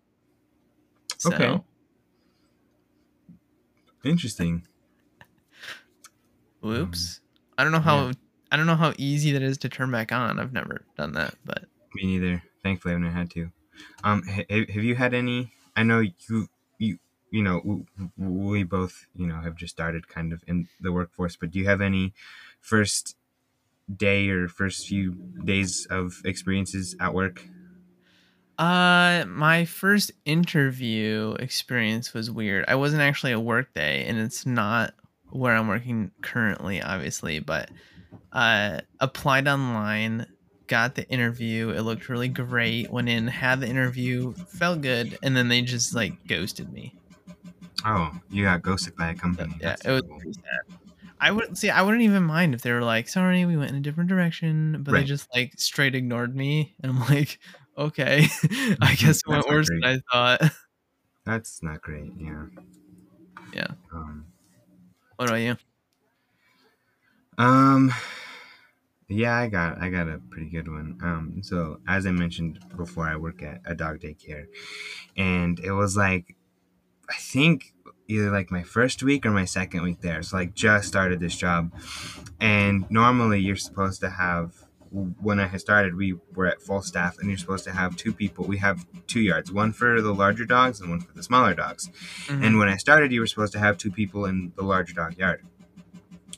So, 1.17 1.31
Okay. 1.33 1.61
Interesting. 4.03 4.65
Whoops. 6.61 7.21
I 7.57 7.63
don't 7.63 7.71
know 7.71 7.79
how 7.79 8.11
I 8.51 8.57
don't 8.57 8.65
know 8.65 8.75
how 8.75 8.93
easy 8.97 9.31
that 9.33 9.41
is 9.41 9.57
to 9.59 9.69
turn 9.69 9.91
back 9.91 10.11
on. 10.11 10.39
I've 10.39 10.53
never 10.53 10.81
done 10.97 11.13
that, 11.13 11.35
but 11.45 11.65
Me 11.93 12.03
neither. 12.05 12.43
Thankfully, 12.63 12.93
I've 12.93 13.01
never 13.01 13.13
had 13.13 13.29
to. 13.31 13.51
Um, 14.03 14.23
ha- 14.23 14.45
have 14.49 14.83
you 14.83 14.95
had 14.95 15.13
any? 15.13 15.53
I 15.75 15.83
know 15.83 15.99
you, 15.99 16.47
you, 16.77 16.99
you 17.31 17.43
know, 17.43 17.85
we 18.17 18.63
both, 18.63 19.05
you 19.15 19.27
know, 19.27 19.39
have 19.41 19.55
just 19.55 19.73
started 19.73 20.07
kind 20.07 20.33
of 20.33 20.43
in 20.47 20.67
the 20.81 20.91
workforce. 20.91 21.35
But 21.35 21.51
do 21.51 21.59
you 21.59 21.65
have 21.67 21.79
any 21.81 22.13
first 22.61 23.17
day 23.95 24.29
or 24.29 24.47
first 24.47 24.87
few 24.87 25.15
days 25.45 25.87
of 25.89 26.21
experiences 26.25 26.95
at 26.99 27.13
work? 27.13 27.43
Uh, 28.57 29.23
my 29.27 29.63
first 29.63 30.11
interview 30.25 31.33
experience 31.39 32.13
was 32.13 32.29
weird. 32.29 32.65
I 32.67 32.75
wasn't 32.75 33.01
actually 33.01 33.31
a 33.31 33.39
work 33.39 33.73
day, 33.73 34.05
and 34.05 34.17
it's 34.19 34.45
not 34.45 34.93
where 35.29 35.55
I'm 35.55 35.67
working 35.67 36.11
currently, 36.21 36.81
obviously, 36.81 37.39
but 37.39 37.71
uh, 38.33 38.81
applied 38.99 39.47
online, 39.47 40.27
got 40.67 40.95
the 40.95 41.09
interview. 41.09 41.69
It 41.71 41.81
looked 41.81 42.09
really 42.09 42.29
great. 42.29 42.91
Went 42.91 43.09
in, 43.09 43.27
had 43.27 43.61
the 43.61 43.67
interview, 43.67 44.33
felt 44.35 44.81
good, 44.81 45.17
and 45.23 45.37
then 45.37 45.49
they 45.49 45.61
just 45.61 45.95
like 45.95 46.27
ghosted 46.27 46.71
me. 46.73 46.95
Oh, 47.85 48.17
you 48.29 48.43
got 48.45 48.61
ghosted 48.61 48.95
by 48.95 49.09
a 49.11 49.15
So, 49.31 49.43
company. 49.43 49.55
yeah, 49.59 49.75
That's 49.75 49.85
it 49.85 49.91
was 49.91 50.03
pretty 50.17 50.33
sad. 50.33 50.79
I 51.19 51.31
would 51.31 51.57
see. 51.57 51.69
I 51.69 51.81
wouldn't 51.81 52.03
even 52.03 52.23
mind 52.23 52.53
if 52.53 52.61
they 52.61 52.71
were 52.71 52.81
like, 52.83 53.09
"Sorry, 53.09 53.45
we 53.45 53.57
went 53.57 53.71
in 53.71 53.77
a 53.77 53.81
different 53.81 54.09
direction," 54.09 54.83
but 54.83 54.93
they 54.93 55.03
just 55.03 55.27
like 55.35 55.53
straight 55.57 55.95
ignored 55.95 56.35
me, 56.35 56.75
and 56.81 56.91
I'm 56.93 56.99
like, 57.09 57.39
"Okay, 57.77 58.25
I 58.81 58.95
guess 58.95 59.21
it 59.27 59.27
went 59.27 59.47
worse 59.47 59.69
great. 59.69 59.81
than 59.81 60.01
I 60.11 60.37
thought." 60.37 60.51
That's 61.25 61.61
not 61.63 61.81
great. 61.81 62.11
Yeah. 62.17 62.47
Yeah. 63.53 63.73
Um, 63.93 64.25
What 65.17 65.25
about 65.27 65.35
you? 65.35 65.55
Um 67.37 67.91
yeah, 69.07 69.35
I 69.35 69.47
got 69.47 69.81
I 69.81 69.89
got 69.89 70.07
a 70.07 70.19
pretty 70.19 70.49
good 70.49 70.67
one. 70.67 70.97
Um 71.01 71.41
so 71.43 71.81
as 71.87 72.05
I 72.05 72.11
mentioned 72.11 72.59
before 72.77 73.07
I 73.07 73.15
work 73.15 73.41
at 73.41 73.61
a 73.65 73.73
dog 73.75 73.99
daycare 73.99 74.45
and 75.17 75.59
it 75.59 75.71
was 75.73 75.97
like 75.97 76.35
I 77.09 77.15
think 77.15 77.73
either 78.09 78.31
like 78.31 78.51
my 78.51 78.63
first 78.63 79.01
week 79.03 79.25
or 79.25 79.31
my 79.31 79.45
second 79.45 79.83
week 79.83 80.01
there. 80.01 80.21
So 80.23 80.35
like 80.37 80.53
just 80.53 80.87
started 80.87 81.19
this 81.21 81.37
job. 81.37 81.71
And 82.41 82.89
normally 82.89 83.39
you're 83.39 83.55
supposed 83.55 84.01
to 84.01 84.09
have 84.09 84.65
when 84.91 85.39
I 85.39 85.45
had 85.45 85.61
started, 85.61 85.93
we 85.95 86.15
were 86.33 86.47
at 86.47 86.63
full 86.63 86.81
staff, 86.81 87.19
and 87.19 87.29
you're 87.29 87.37
supposed 87.37 87.63
to 87.65 87.71
have 87.71 87.95
two 87.95 88.11
people. 88.11 88.45
We 88.47 88.57
have 88.57 88.87
two 89.05 89.19
yards, 89.19 89.51
one 89.51 89.71
for 89.71 90.01
the 90.01 90.11
larger 90.11 90.45
dogs 90.45 90.81
and 90.81 90.89
one 90.89 90.99
for 91.01 91.13
the 91.13 91.21
smaller 91.21 91.53
dogs. 91.53 91.91
Mhm. 92.25 92.43
And 92.43 92.57
when 92.57 92.69
I 92.69 92.77
started, 92.77 93.11
you 93.11 93.19
were 93.19 93.27
supposed 93.27 93.53
to 93.53 93.59
have 93.59 93.77
two 93.77 93.91
people 93.91 94.25
in 94.25 94.51
the 94.55 94.63
larger 94.63 94.95
dog 94.95 95.15
yard. 95.15 95.43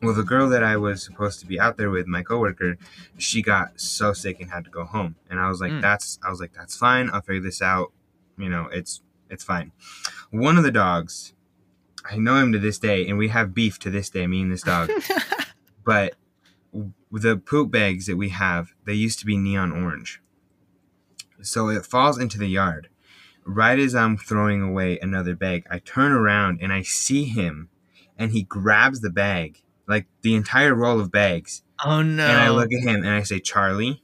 Well, 0.02 0.14
the 0.14 0.24
girl 0.24 0.50
that 0.50 0.64
I 0.66 0.76
was 0.76 1.02
supposed 1.02 1.40
to 1.40 1.46
be 1.46 1.62
out 1.62 1.78
there 1.78 1.90
with, 1.90 2.08
my 2.08 2.24
coworker, 2.24 2.78
she 3.18 3.42
got 3.42 3.80
so 3.80 4.12
sick 4.12 4.42
and 4.42 4.52
had 4.52 4.66
to 4.66 4.70
go 4.70 4.84
home. 4.84 5.16
And 5.30 5.40
I 5.40 5.48
was 5.48 5.62
like, 5.62 5.72
Mm. 5.72 5.82
"That's," 5.82 6.20
I 6.22 6.30
was 6.30 6.42
like, 6.42 6.52
"That's 6.54 6.76
fine. 6.76 7.10
I'll 7.14 7.22
figure 7.22 7.42
this 7.42 7.62
out. 7.62 7.94
You 8.38 8.50
know, 8.50 8.66
it's 8.66 9.02
it's 9.30 9.46
fine." 9.46 9.72
One 10.30 10.58
of 10.58 10.64
the 10.66 10.72
dogs, 10.72 11.32
I 12.10 12.18
know 12.18 12.36
him 12.38 12.52
to 12.52 12.60
this 12.60 12.80
day, 12.80 13.08
and 13.08 13.18
we 13.18 13.28
have 13.30 13.54
beef 13.54 13.80
to 13.80 13.90
this 13.90 14.10
day. 14.10 14.26
Me 14.28 14.42
and 14.42 14.52
this 14.52 14.64
dog, 14.64 14.90
but 15.86 16.16
the 17.12 17.38
poop 17.38 17.72
bags 17.72 18.06
that 18.08 18.18
we 18.18 18.30
have, 18.30 18.70
they 18.86 18.94
used 18.94 19.20
to 19.20 19.26
be 19.26 19.38
neon 19.38 19.72
orange. 19.72 20.22
So 21.42 21.70
it 21.70 21.86
falls 21.86 22.18
into 22.18 22.38
the 22.38 22.48
yard. 22.48 22.90
Right 23.44 23.80
as 23.80 23.96
I'm 23.96 24.18
throwing 24.18 24.62
away 24.62 25.00
another 25.00 25.36
bag, 25.36 25.66
I 25.70 25.80
turn 25.80 26.12
around 26.12 26.60
and 26.62 26.72
I 26.72 26.84
see 26.84 27.26
him 27.26 27.70
and 28.18 28.32
he 28.32 28.44
grabs 28.44 29.02
the 29.02 29.10
bag, 29.10 29.64
like 29.88 30.06
the 30.22 30.36
entire 30.36 30.76
roll 30.76 31.00
of 31.00 31.12
bags. 31.12 31.64
oh 31.84 32.04
no! 32.04 32.28
And 32.28 32.38
I 32.38 32.50
look 32.50 32.72
at 32.72 32.84
him 32.84 32.98
and 32.98 33.10
I 33.10 33.24
say, 33.24 33.40
Charlie, 33.40 34.04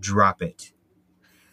drop 0.00 0.40
it. 0.40 0.72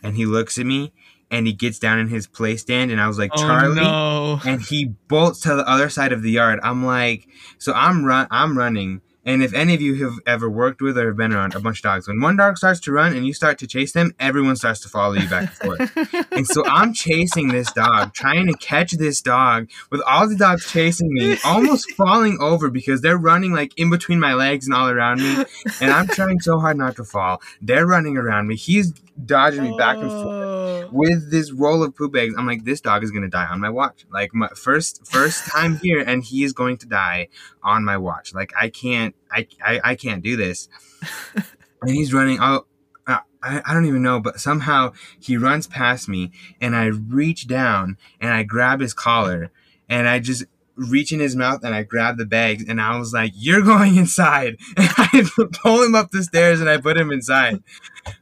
And 0.01 0.15
he 0.15 0.25
looks 0.25 0.57
at 0.57 0.65
me 0.65 0.93
and 1.31 1.47
he 1.47 1.53
gets 1.53 1.79
down 1.79 1.99
in 1.99 2.07
his 2.07 2.27
play 2.27 2.57
stand 2.57 2.91
and 2.91 2.99
I 2.99 3.07
was 3.07 3.17
like, 3.17 3.31
oh 3.33 3.37
Charlie, 3.37 3.75
no! 3.75 4.39
and 4.45 4.61
he 4.61 4.85
bolts 5.07 5.41
to 5.41 5.55
the 5.55 5.67
other 5.69 5.89
side 5.89 6.11
of 6.11 6.21
the 6.21 6.31
yard. 6.31 6.59
I'm 6.63 6.85
like, 6.85 7.27
so 7.57 7.73
I'm 7.73 8.05
run, 8.05 8.27
I'm 8.31 8.57
running. 8.57 9.01
And 9.25 9.43
if 9.43 9.53
any 9.53 9.75
of 9.75 9.81
you 9.81 10.03
have 10.05 10.15
ever 10.25 10.49
worked 10.49 10.81
with 10.81 10.97
or 10.97 11.07
have 11.07 11.17
been 11.17 11.33
around 11.33 11.53
a 11.53 11.59
bunch 11.59 11.79
of 11.79 11.83
dogs, 11.83 12.07
when 12.07 12.19
one 12.19 12.37
dog 12.37 12.57
starts 12.57 12.79
to 12.81 12.91
run 12.91 13.15
and 13.15 13.27
you 13.27 13.33
start 13.33 13.59
to 13.59 13.67
chase 13.67 13.91
them, 13.91 14.15
everyone 14.19 14.55
starts 14.55 14.79
to 14.81 14.89
follow 14.89 15.13
you 15.13 15.27
back 15.29 15.51
and 15.61 15.77
forth. 15.77 16.25
And 16.31 16.47
so 16.47 16.65
I'm 16.65 16.93
chasing 16.93 17.49
this 17.49 17.71
dog, 17.73 18.13
trying 18.13 18.47
to 18.47 18.53
catch 18.53 18.91
this 18.93 19.21
dog 19.21 19.69
with 19.91 20.01
all 20.07 20.27
the 20.27 20.37
dogs 20.37 20.71
chasing 20.71 21.13
me, 21.13 21.37
almost 21.43 21.91
falling 21.97 22.37
over 22.39 22.69
because 22.69 23.01
they're 23.01 23.17
running 23.17 23.51
like 23.51 23.77
in 23.77 23.89
between 23.89 24.19
my 24.21 24.33
legs 24.33 24.65
and 24.65 24.73
all 24.73 24.89
around 24.89 25.21
me. 25.21 25.43
And 25.81 25.91
I'm 25.91 26.07
trying 26.07 26.39
so 26.39 26.57
hard 26.57 26.77
not 26.77 26.95
to 26.95 27.03
fall. 27.03 27.41
They're 27.61 27.85
running 27.85 28.15
around 28.15 28.47
me. 28.47 28.55
He's 28.55 28.93
dodging 29.25 29.63
me 29.63 29.75
back 29.77 29.97
and 29.97 30.09
forth 30.09 30.35
Oh. 30.49 30.89
with 30.91 31.31
this 31.31 31.51
roll 31.51 31.83
of 31.83 31.95
poop 31.95 32.13
bags. 32.13 32.33
I'm 32.37 32.45
like, 32.47 32.63
this 32.63 32.81
dog 32.81 33.03
is 33.03 33.11
gonna 33.11 33.29
die 33.29 33.45
on 33.45 33.59
my 33.59 33.69
watch. 33.69 34.05
Like 34.11 34.33
my 34.33 34.49
first 34.55 35.05
first 35.07 35.45
time 35.51 35.77
here, 35.77 35.99
and 35.99 36.23
he 36.23 36.43
is 36.43 36.53
going 36.53 36.77
to 36.77 36.87
die 36.87 37.27
on 37.63 37.83
my 37.83 37.97
watch. 37.97 38.33
Like 38.33 38.51
I 38.59 38.69
can't, 38.69 39.15
I 39.31 39.47
I, 39.63 39.81
I 39.83 39.95
can't 39.95 40.23
do 40.23 40.35
this. 40.35 40.67
and 41.81 41.89
he's 41.91 42.13
running. 42.13 42.39
Oh, 42.41 42.65
I 43.07 43.19
I 43.41 43.73
don't 43.73 43.85
even 43.85 44.01
know, 44.01 44.19
but 44.19 44.39
somehow 44.39 44.91
he 45.19 45.37
runs 45.37 45.67
past 45.67 46.09
me, 46.09 46.31
and 46.61 46.75
I 46.75 46.85
reach 46.85 47.47
down 47.47 47.97
and 48.19 48.31
I 48.33 48.43
grab 48.43 48.79
his 48.81 48.93
collar, 48.93 49.51
and 49.87 50.07
I 50.07 50.19
just 50.19 50.43
reach 50.75 51.11
in 51.11 51.19
his 51.19 51.35
mouth 51.35 51.61
and 51.65 51.75
I 51.75 51.83
grab 51.83 52.17
the 52.17 52.25
bags 52.25 52.63
and 52.65 52.79
I 52.79 52.97
was 52.97 53.11
like, 53.13 53.33
"You're 53.35 53.61
going 53.61 53.97
inside!" 53.97 54.57
I 55.13 55.23
pull 55.53 55.83
him 55.83 55.95
up 55.95 56.11
the 56.11 56.23
stairs 56.23 56.61
and 56.61 56.69
I 56.69 56.77
put 56.77 56.97
him 56.97 57.11
inside. 57.11 57.61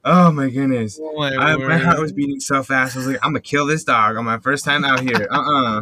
Oh 0.03 0.31
my 0.31 0.49
goodness! 0.49 0.99
Oh 1.01 1.13
my, 1.17 1.29
I, 1.35 1.55
my 1.57 1.77
heart 1.77 1.99
was 1.99 2.11
beating 2.11 2.39
so 2.39 2.63
fast. 2.63 2.95
I 2.95 2.99
was 2.99 3.07
like, 3.07 3.17
I'm 3.23 3.31
gonna 3.31 3.41
kill 3.41 3.65
this 3.65 3.83
dog 3.83 4.17
on 4.17 4.25
my 4.25 4.39
first 4.39 4.65
time 4.65 4.83
out 4.83 5.01
here. 5.01 5.27
Uh 5.31 5.41
uh 5.41 5.81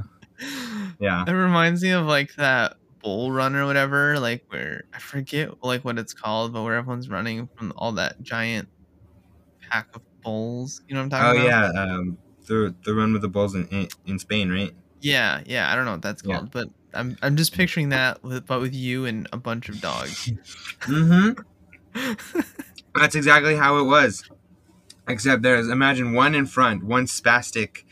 Yeah. 0.99 1.23
It 1.27 1.31
reminds 1.31 1.81
me 1.83 1.91
of 1.91 2.05
like 2.05 2.35
that 2.35 2.75
bull 3.01 3.31
run 3.31 3.55
or 3.55 3.65
whatever, 3.65 4.19
like 4.19 4.43
where 4.49 4.83
I 4.93 4.99
forget 4.99 5.49
like 5.63 5.83
what 5.85 5.97
it's 5.97 6.13
called, 6.13 6.53
but 6.53 6.63
where 6.63 6.75
everyone's 6.75 7.09
running 7.09 7.49
from 7.55 7.73
all 7.77 7.93
that 7.93 8.21
giant 8.21 8.67
pack 9.69 9.87
of 9.93 10.01
bulls. 10.23 10.81
You 10.87 10.95
know 10.95 11.05
what 11.05 11.13
I'm 11.13 11.25
Oh 11.27 11.33
talking 11.33 11.47
about? 11.47 11.69
Oh 11.69 11.73
yeah. 11.73 11.95
Um, 11.95 12.17
the 12.47 12.75
the 12.83 12.93
run 12.93 13.13
with 13.13 13.21
the 13.21 13.27
bulls 13.29 13.55
in 13.55 13.67
in, 13.69 13.87
in 14.05 14.19
Spain, 14.19 14.51
right? 14.51 14.73
Yeah, 15.01 15.41
yeah. 15.45 15.71
I 15.71 15.75
don't 15.75 15.85
know 15.85 15.91
what 15.93 16.01
that's 16.01 16.23
Yeah. 16.25 16.37
called, 16.37 16.51
but 16.51 16.67
I'm 16.95 17.17
I'm 17.21 17.36
just 17.36 17.53
picturing 17.53 17.89
that 17.89 18.23
with 18.23 18.45
but 18.45 18.62
with 18.62 18.73
you 18.73 19.05
and 19.05 19.27
a 19.34 19.38
bunch 19.38 19.69
of 19.69 19.81
dogs. 19.81 20.31
Mm-hmm. 20.81 21.41
That's 22.95 23.15
exactly 23.15 23.55
how 23.55 23.77
it 23.79 23.84
was. 23.84 24.23
Except 25.08 25.43
there's 25.43 25.69
imagine 25.69 26.13
one 26.13 26.34
in 26.34 26.45
front, 26.45 26.84
one 26.84 27.05
spastic 27.05 27.84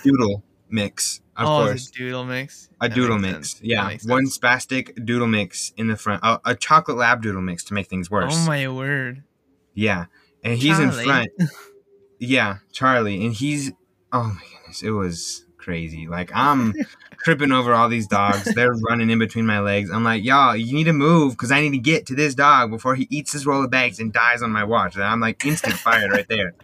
doodle 0.02 0.42
mix, 0.68 1.20
of 1.36 1.46
oh, 1.46 1.64
course. 1.66 1.88
a 1.88 1.92
doodle 1.92 2.24
mix. 2.24 2.68
A 2.80 2.88
That 2.88 2.94
doodle 2.94 3.18
mix, 3.18 3.52
sense. 3.52 3.60
Yeah. 3.62 3.96
One 4.06 4.26
spastic 4.26 5.04
doodle 5.04 5.28
mix 5.28 5.72
in 5.76 5.86
the 5.86 5.96
front. 5.96 6.22
A, 6.24 6.40
a 6.44 6.54
chocolate 6.56 6.96
lab 6.96 7.22
doodle 7.22 7.42
mix 7.42 7.62
to 7.64 7.74
make 7.74 7.86
things 7.86 8.10
worse. 8.10 8.34
Oh 8.36 8.46
my 8.46 8.66
word. 8.68 9.22
Yeah, 9.74 10.06
and 10.42 10.58
he's 10.58 10.78
in 10.78 10.90
front. 10.90 11.30
Yeah, 12.20 12.56
Charlie, 12.72 13.24
and 13.24 13.32
he's 13.32 13.70
oh 14.12 14.24
my 14.24 14.42
goodness, 14.58 14.82
it 14.82 14.90
was 14.90 15.44
crazy. 15.68 16.08
Like 16.08 16.30
I'm 16.34 16.72
tripping 17.24 17.52
over 17.52 17.74
all 17.74 17.90
these 17.90 18.06
dogs. 18.06 18.44
They're 18.54 18.72
running 18.88 19.10
in 19.10 19.18
between 19.18 19.44
my 19.44 19.60
legs. 19.60 19.90
I'm 19.90 20.02
like, 20.02 20.24
y'all, 20.24 20.56
you 20.56 20.72
need 20.72 20.84
to 20.84 20.94
move 20.94 21.34
because 21.34 21.52
I 21.52 21.60
need 21.60 21.72
to 21.72 21.78
get 21.78 22.06
to 22.06 22.14
this 22.14 22.34
dog 22.34 22.70
before 22.70 22.94
he 22.94 23.06
eats 23.10 23.32
his 23.32 23.44
roll 23.44 23.62
of 23.62 23.70
bags 23.70 23.98
and 24.00 24.10
dies 24.10 24.40
on 24.42 24.50
my 24.50 24.64
watch. 24.64 24.94
And 24.94 25.04
I'm 25.04 25.20
like 25.20 25.44
instant 25.44 25.74
fired 25.74 26.10
right 26.10 26.26
there. 26.28 26.54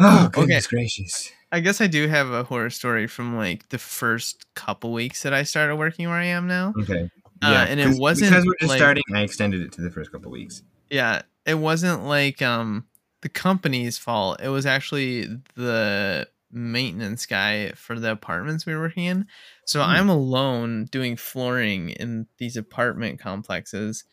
Oh 0.00 0.24
Okay. 0.26 0.40
goodness 0.40 0.66
gracious. 0.66 1.30
I 1.52 1.60
guess 1.60 1.80
I 1.80 1.86
do 1.86 2.08
have 2.08 2.28
a 2.32 2.42
horror 2.42 2.70
story 2.70 3.06
from 3.06 3.36
like 3.36 3.68
the 3.68 3.78
first 3.78 4.44
couple 4.56 4.92
weeks 4.92 5.22
that 5.22 5.32
I 5.32 5.44
started 5.44 5.76
working 5.76 6.08
where 6.08 6.16
I 6.18 6.24
am 6.24 6.48
now. 6.48 6.74
Okay. 6.80 7.08
Uh, 7.40 7.66
and 7.68 7.78
it 7.78 7.96
wasn't, 7.96 8.30
because 8.32 8.44
we're 8.44 8.56
just 8.58 8.70
like- 8.70 8.78
starting. 8.78 9.04
I 9.14 9.20
extended 9.20 9.60
it 9.60 9.70
to 9.74 9.82
the 9.82 9.90
first 9.92 10.10
couple 10.10 10.32
weeks. 10.32 10.64
Yeah, 10.90 11.22
it 11.46 11.54
wasn't 11.54 12.06
like 12.06 12.42
um 12.42 12.86
the 13.20 13.28
company's 13.28 13.96
fault. 13.98 14.40
It 14.42 14.48
was 14.48 14.66
actually 14.66 15.28
the 15.54 16.26
maintenance 16.54 17.26
guy 17.26 17.72
for 17.72 17.98
the 17.98 18.12
apartments 18.12 18.64
we 18.64 18.74
were 18.74 18.80
working 18.80 19.04
in. 19.04 19.26
So 19.66 19.82
Hmm. 19.82 19.90
I'm 19.90 20.08
alone 20.08 20.86
doing 20.90 21.16
flooring 21.16 21.90
in 21.90 22.26
these 22.38 22.56
apartment 22.56 23.18
complexes 23.20 24.04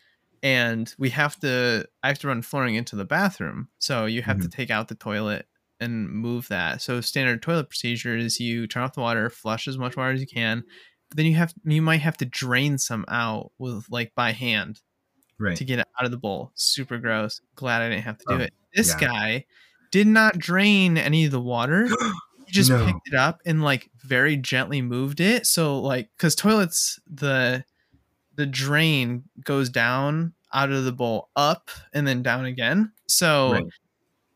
and 0.44 0.94
we 0.98 1.10
have 1.12 1.40
to 1.42 1.86
I 2.02 2.08
have 2.08 2.20
to 2.20 2.28
run 2.28 2.42
flooring 2.42 2.76
into 2.76 2.96
the 2.96 3.06
bathroom. 3.06 3.70
So 3.80 4.06
you 4.08 4.22
have 4.24 4.40
to 4.42 4.50
take 4.50 4.70
out 4.72 4.88
the 4.88 4.96
toilet 4.96 5.46
and 5.80 6.10
move 6.10 6.48
that. 6.50 6.82
So 6.82 7.00
standard 7.02 7.42
toilet 7.42 7.70
procedure 7.70 8.16
is 8.18 8.40
you 8.40 8.68
turn 8.68 8.84
off 8.84 8.94
the 8.94 9.02
water, 9.02 9.30
flush 9.30 9.68
as 9.68 9.78
much 9.78 9.96
water 9.96 10.12
as 10.14 10.20
you 10.22 10.28
can, 10.28 10.64
but 11.10 11.18
then 11.18 11.26
you 11.28 11.36
have 11.36 11.54
you 11.64 11.82
might 11.82 12.02
have 12.02 12.18
to 12.18 12.26
drain 12.26 12.78
some 12.80 13.06
out 13.08 13.52
with 13.60 13.86
like 13.90 14.14
by 14.16 14.32
hand 14.32 14.80
Right. 15.40 15.58
to 15.58 15.66
get 15.66 15.80
it 15.80 15.88
out 16.00 16.06
of 16.06 16.12
the 16.12 16.18
bowl. 16.18 16.52
Super 16.54 17.00
gross. 17.00 17.42
Glad 17.56 17.82
I 17.82 17.90
didn't 17.90 18.04
have 18.04 18.18
to 18.20 18.26
do 18.28 18.34
Oh, 18.36 18.40
it. 18.40 18.54
This 18.76 18.90
yeah. 19.00 19.08
guy 19.08 19.46
did 19.92 20.06
not 20.08 20.38
drain 20.38 20.98
any 21.00 21.26
of 21.26 21.32
the 21.32 21.42
water. 21.42 21.88
Just 22.52 22.70
No. 22.70 22.86
picked 22.86 23.08
it 23.08 23.16
up 23.16 23.42
and 23.46 23.64
like 23.64 23.90
very 24.04 24.36
gently 24.38 24.82
moved 24.82 25.20
it. 25.20 25.48
So 25.48 25.80
like 25.80 26.10
cuz 26.18 26.36
toilets 26.36 27.00
the 27.08 27.64
the 28.36 28.46
drain 28.46 29.24
goes 29.44 29.70
down 29.70 30.34
out 30.54 30.72
of 30.72 30.84
the 30.86 30.92
bowl 30.92 31.30
up 31.36 31.70
and 31.94 32.08
then 32.08 32.22
down 32.24 32.46
again. 32.46 32.92
So 33.08 33.52
Right. 33.54 33.64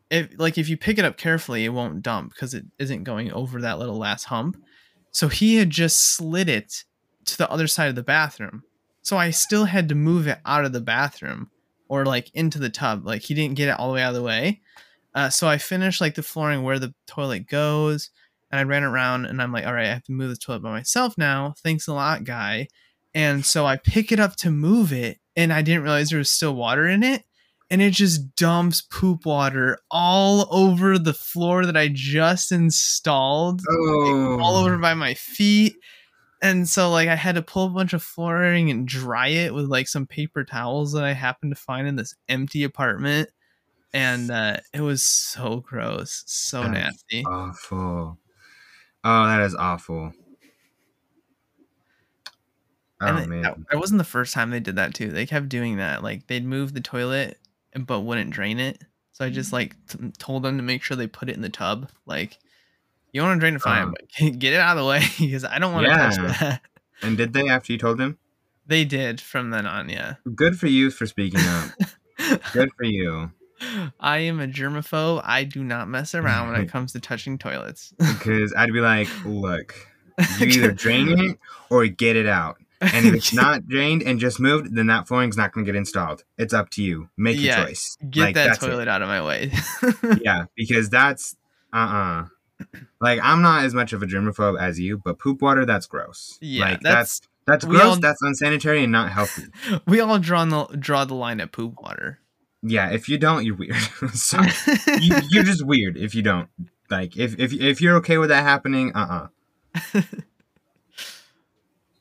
if 0.10 0.30
like 0.38 0.58
if 0.58 0.69
you 0.69 0.78
pick 0.78 0.97
it 0.99 1.06
up 1.06 1.17
carefully, 1.17 1.65
it 1.65 1.69
won't 1.69 2.01
dump 2.04 2.34
because 2.34 2.54
it 2.54 2.65
isn't 2.80 3.04
going 3.04 3.32
over 3.32 3.62
that 3.62 3.80
little 3.80 3.97
last 3.97 4.25
hump. 4.25 4.58
So 5.12 5.28
he 5.30 5.56
had 5.56 5.69
just 5.69 6.15
slid 6.15 6.49
it 6.49 6.84
to 7.25 7.38
the 7.38 7.49
other 7.49 7.67
side 7.67 7.89
of 7.89 7.95
the 7.95 8.04
bathroom. 8.04 8.63
So 9.01 9.17
I 9.17 9.32
still 9.32 9.65
had 9.65 9.89
to 9.89 9.95
move 9.95 10.28
it 10.28 10.39
out 10.45 10.65
of 10.65 10.73
the 10.73 10.82
bathroom 10.82 11.51
or 11.88 12.06
like 12.06 12.30
into 12.34 12.60
the 12.60 12.69
tub. 12.69 13.06
Like 13.06 13.21
he 13.23 13.34
didn't 13.34 13.56
get 13.56 13.69
it 13.69 13.80
all 13.80 13.89
the 13.89 13.95
way 13.95 14.01
out 14.04 14.10
of 14.10 14.15
the 14.15 14.23
way. 14.23 14.62
Uh, 15.15 15.30
so 15.30 15.47
I 15.47 15.58
finished 15.58 16.01
like 16.01 16.13
the 16.15 16.21
flooring 16.23 16.62
where 16.63 16.78
the 16.78 16.93
toilet 17.08 17.47
goes, 17.47 18.12
and 18.51 18.60
I 18.60 18.63
ran 18.63 18.84
around 18.84 19.25
and 19.25 19.41
I'm 19.41 19.51
like, 19.51 19.65
all 19.65 19.73
right, 19.73 19.88
I 19.88 19.93
have 19.93 20.04
to 20.04 20.12
move 20.12 20.30
the 20.30 20.36
toilet 20.36 20.62
by 20.62 20.69
myself 20.71 21.17
now. 21.17 21.56
Thanks 21.63 21.88
a 21.88 21.93
lot, 21.93 22.25
guy. 22.25 22.67
And 23.13 23.45
so 23.45 23.65
I 23.65 23.78
pick 23.78 24.12
it 24.12 24.19
up 24.19 24.36
to 24.38 24.51
move 24.51 24.91
it, 24.91 25.19
and 25.36 25.51
I 25.54 25.62
didn't 25.62 25.84
realize 25.84 26.10
there 26.10 26.19
was 26.19 26.30
still 26.30 26.54
water 26.56 26.86
in 26.88 27.01
it. 27.01 27.23
And 27.71 27.82
it 27.82 27.93
just 27.93 28.36
dumps 28.36 28.82
poop 28.84 29.25
water 29.25 29.80
all 29.89 30.47
over 30.51 30.99
the 30.99 31.13
floor 31.15 31.65
that 31.65 31.75
I 31.75 31.88
just 31.91 32.51
installed 32.51 33.62
Oh. 33.67 34.39
all 34.39 34.58
over 34.58 34.78
by 34.78 34.93
my 34.93 35.15
feet. 35.15 35.75
And 36.43 36.69
so 36.69 36.91
like 36.91 37.08
I 37.10 37.15
had 37.15 37.36
to 37.36 37.41
pull 37.41 37.65
a 37.65 37.69
bunch 37.71 37.93
of 37.93 38.04
flooring 38.04 38.69
and 38.69 38.88
dry 38.88 39.30
it 39.30 39.51
with 39.54 39.65
like 39.65 39.88
some 39.88 40.06
paper 40.06 40.43
towels 40.43 40.91
that 40.93 41.04
I 41.04 41.13
happened 41.13 41.56
to 41.56 41.60
find 41.62 41.88
in 41.88 41.95
this 41.95 42.13
empty 42.30 42.63
apartment. 42.63 43.30
And 43.95 44.29
uh, 44.29 44.58
it 44.73 44.81
was 44.81 45.10
so 45.10 45.62
gross, 45.62 46.23
so 46.27 46.67
nasty. 46.67 47.23
Awful. 47.25 48.17
Oh, 49.03 49.25
that 49.27 49.39
is 49.41 49.55
awful. 49.55 50.12
Oh 53.01 53.08
and 53.08 53.29
man. 53.29 53.41
that, 53.41 53.58
that 53.71 53.79
wasn't 53.79 53.97
the 53.97 54.03
first 54.03 54.34
time 54.34 54.49
they 54.49 54.60
did 54.60 54.75
that 54.77 54.93
too. 54.93 55.12
They 55.12 55.25
kept 55.25 55.49
doing 55.49 55.77
that. 55.77 56.03
Like 56.03 56.27
they'd 56.27 56.45
move 56.45 56.73
the 56.73 56.81
toilet 56.81 57.38
but 57.77 58.01
wouldn't 58.01 58.31
drain 58.31 58.60
it. 58.60 58.81
So 59.12 59.25
I 59.25 59.29
just 59.29 59.53
like 59.53 59.75
t- 59.88 60.12
told 60.17 60.43
them 60.43 60.58
to 60.58 60.63
make 60.63 60.81
sure 60.84 60.95
they 60.97 61.08
put 61.08 61.29
it 61.29 61.36
in 61.36 61.41
the 61.41 61.49
tub. 61.49 61.89
Like 62.05 62.38
you 63.12 63.21
want 63.21 63.38
to 63.38 63.39
drain 63.39 63.55
it 63.55 63.62
fine, 63.62 63.89
Uh. 63.89 63.91
but 63.91 64.39
get 64.39 64.53
it 64.53 64.60
out 64.60 64.77
of 64.77 64.84
the 64.84 64.89
way 64.89 65.01
because 65.19 65.43
I 65.45 65.60
don't 65.60 65.73
want 65.73 65.88
to 65.88 65.93
touch 65.93 66.17
Yeah. 66.17 66.27
that. 66.39 66.62
And 67.01 67.17
did 67.17 67.34
they 67.34 67.47
after 67.49 67.71
you 67.73 67.79
told 67.79 67.97
them? 67.97 68.17
They 68.65 68.84
did 68.86 69.21
from 69.21 69.51
then 69.51 69.65
on, 69.65 69.89
yeah. 69.89 70.15
Good 70.34 70.58
for 70.58 70.67
you 70.67 70.89
for 70.89 71.05
speaking 71.05 71.39
up. 71.41 71.71
Good 72.53 72.71
for 72.77 72.86
you. 72.86 73.31
I 73.99 74.17
am 74.19 74.39
a 74.39 74.47
germaphobe. 74.47 75.21
I 75.23 75.43
do 75.43 75.63
not 75.63 75.87
mess 75.87 76.13
around 76.15 76.51
when 76.51 76.61
it 76.61 76.67
comes 76.71 76.91
to 76.93 76.99
touching 76.99 77.37
toilets. 77.37 77.93
Because 77.97 78.53
I'd 78.55 78.73
be 78.73 78.81
like, 78.81 79.07
look, 79.25 79.75
you 80.39 80.47
either 80.47 80.71
drain 80.71 81.09
it 81.19 81.39
or 81.69 81.85
get 81.87 82.15
it 82.15 82.27
out. 82.27 82.57
And 82.81 83.05
if 83.07 83.13
it's 83.15 83.33
not 83.33 83.65
drained 83.67 84.03
and 84.03 84.19
just 84.19 84.39
moved, 84.39 84.75
then 84.75 84.87
that 84.87 85.07
flooring's 85.07 85.37
not 85.37 85.53
going 85.53 85.65
to 85.65 85.71
get 85.71 85.77
installed. 85.77 86.23
It's 86.37 86.53
up 86.53 86.69
to 86.71 86.83
you. 86.83 87.09
Make 87.17 87.37
Yeah, 87.39 87.59
your 87.59 87.67
choice. 87.67 87.97
Get 88.09 88.21
Like, 88.21 88.35
that 88.35 88.47
that's 88.47 88.63
it. 88.63 88.67
toilet 88.67 88.87
out 88.89 89.01
of 89.01 89.07
my 89.07 89.25
way. 89.25 89.51
Yeah, 90.21 90.45
because 90.55 90.89
that's 90.89 91.35
uh 91.73 91.77
uh 91.77 92.25
Like 92.99 93.19
I'm 93.23 93.41
not 93.41 93.63
as 93.63 93.73
much 93.73 93.93
of 93.93 94.03
a 94.03 94.05
germaphobe 94.05 94.59
as 94.59 94.79
you, 94.79 94.97
but 94.97 95.17
poop 95.19 95.41
water 95.41 95.65
that's 95.65 95.87
gross. 95.87 96.37
Yeah, 96.41 96.65
like 96.65 96.81
that's- 96.81 97.21
that's 97.21 97.21
that's 97.47 97.65
gross. 97.65 97.81
all- 97.83 97.95
That's 97.97 98.21
unsanitary 98.23 98.83
and 98.83 98.91
not 98.91 99.11
healthy. 99.11 99.43
we 99.87 99.99
all 99.99 100.17
draw 100.19 100.43
the 100.45 100.75
draw 100.77 101.05
the 101.05 101.13
line 101.13 101.39
at 101.39 101.51
poop 101.51 101.75
water. 101.81 102.19
Yeah, 102.67 102.89
if 102.89 103.08
you 103.08 103.19
don't, 103.19 103.45
you're 103.45 103.56
weird. 103.56 103.75
Sorry. 104.13 104.49
you, 104.99 105.15
you're 105.30 105.43
just 105.43 105.63
weird 105.63 105.97
if 105.97 106.15
you 106.15 106.23
don't. 106.23 106.49
Like 106.89 107.15
if 107.15 107.39
if 107.39 107.54
if 107.54 107.80
you're 107.80 107.95
okay 107.97 108.17
with 108.17 108.30
that 108.30 108.41
happening, 108.41 108.91
uh 108.95 109.28
uh 109.93 109.95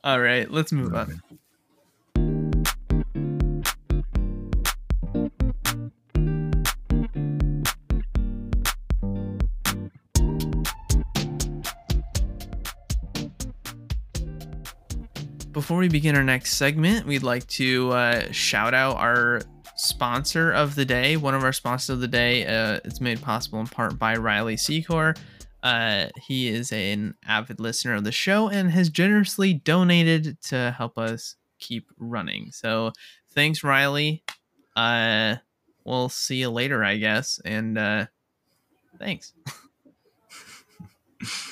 all 0.05 0.21
right, 0.21 0.51
let's 0.51 0.73
move 0.73 0.95
on. 0.95 1.21
Before 15.53 15.79
we 15.79 15.89
begin 15.89 16.17
our 16.17 16.25
next 16.25 16.55
segment, 16.55 17.07
we'd 17.07 17.23
like 17.23 17.47
to 17.49 17.93
uh, 17.93 18.33
shout 18.33 18.75
out 18.75 18.97
our 18.97 19.41
sponsor 19.77 20.53
of 20.53 20.75
the 20.75 20.85
day. 20.85 21.17
One 21.17 21.35
of 21.35 21.45
our 21.45 21.53
sponsors 21.53 21.91
of 21.91 22.01
the 22.01 22.09
day 22.09 22.47
uh, 22.47 22.81
is 22.85 23.01
made 23.01 23.21
possible 23.21 23.61
in 23.61 23.67
part 23.67 23.99
by 23.99 24.17
Riley 24.17 24.57
Secor. 24.57 25.17
Uh, 25.63 26.07
he 26.27 26.49
is 26.49 26.73
an 26.73 27.15
avid 27.27 27.59
listener 27.59 27.95
of 27.95 28.05
the 28.05 28.13
show 28.13 28.49
and 28.49 28.71
has 28.71 28.91
generously 28.91 29.55
donated 29.55 30.41
to 30.43 30.75
help 30.77 30.99
us 30.99 31.37
keep 31.59 31.89
running. 31.99 32.51
So 32.53 32.93
thanks, 33.31 33.65
Riley. 33.65 34.23
Uh, 34.77 35.37
we'll 35.85 36.11
see 36.11 36.37
you 36.37 36.51
later, 36.51 36.85
I 36.85 36.99
guess. 36.99 37.41
And 37.45 37.79
uh, 37.79 38.07
thanks. 38.99 39.33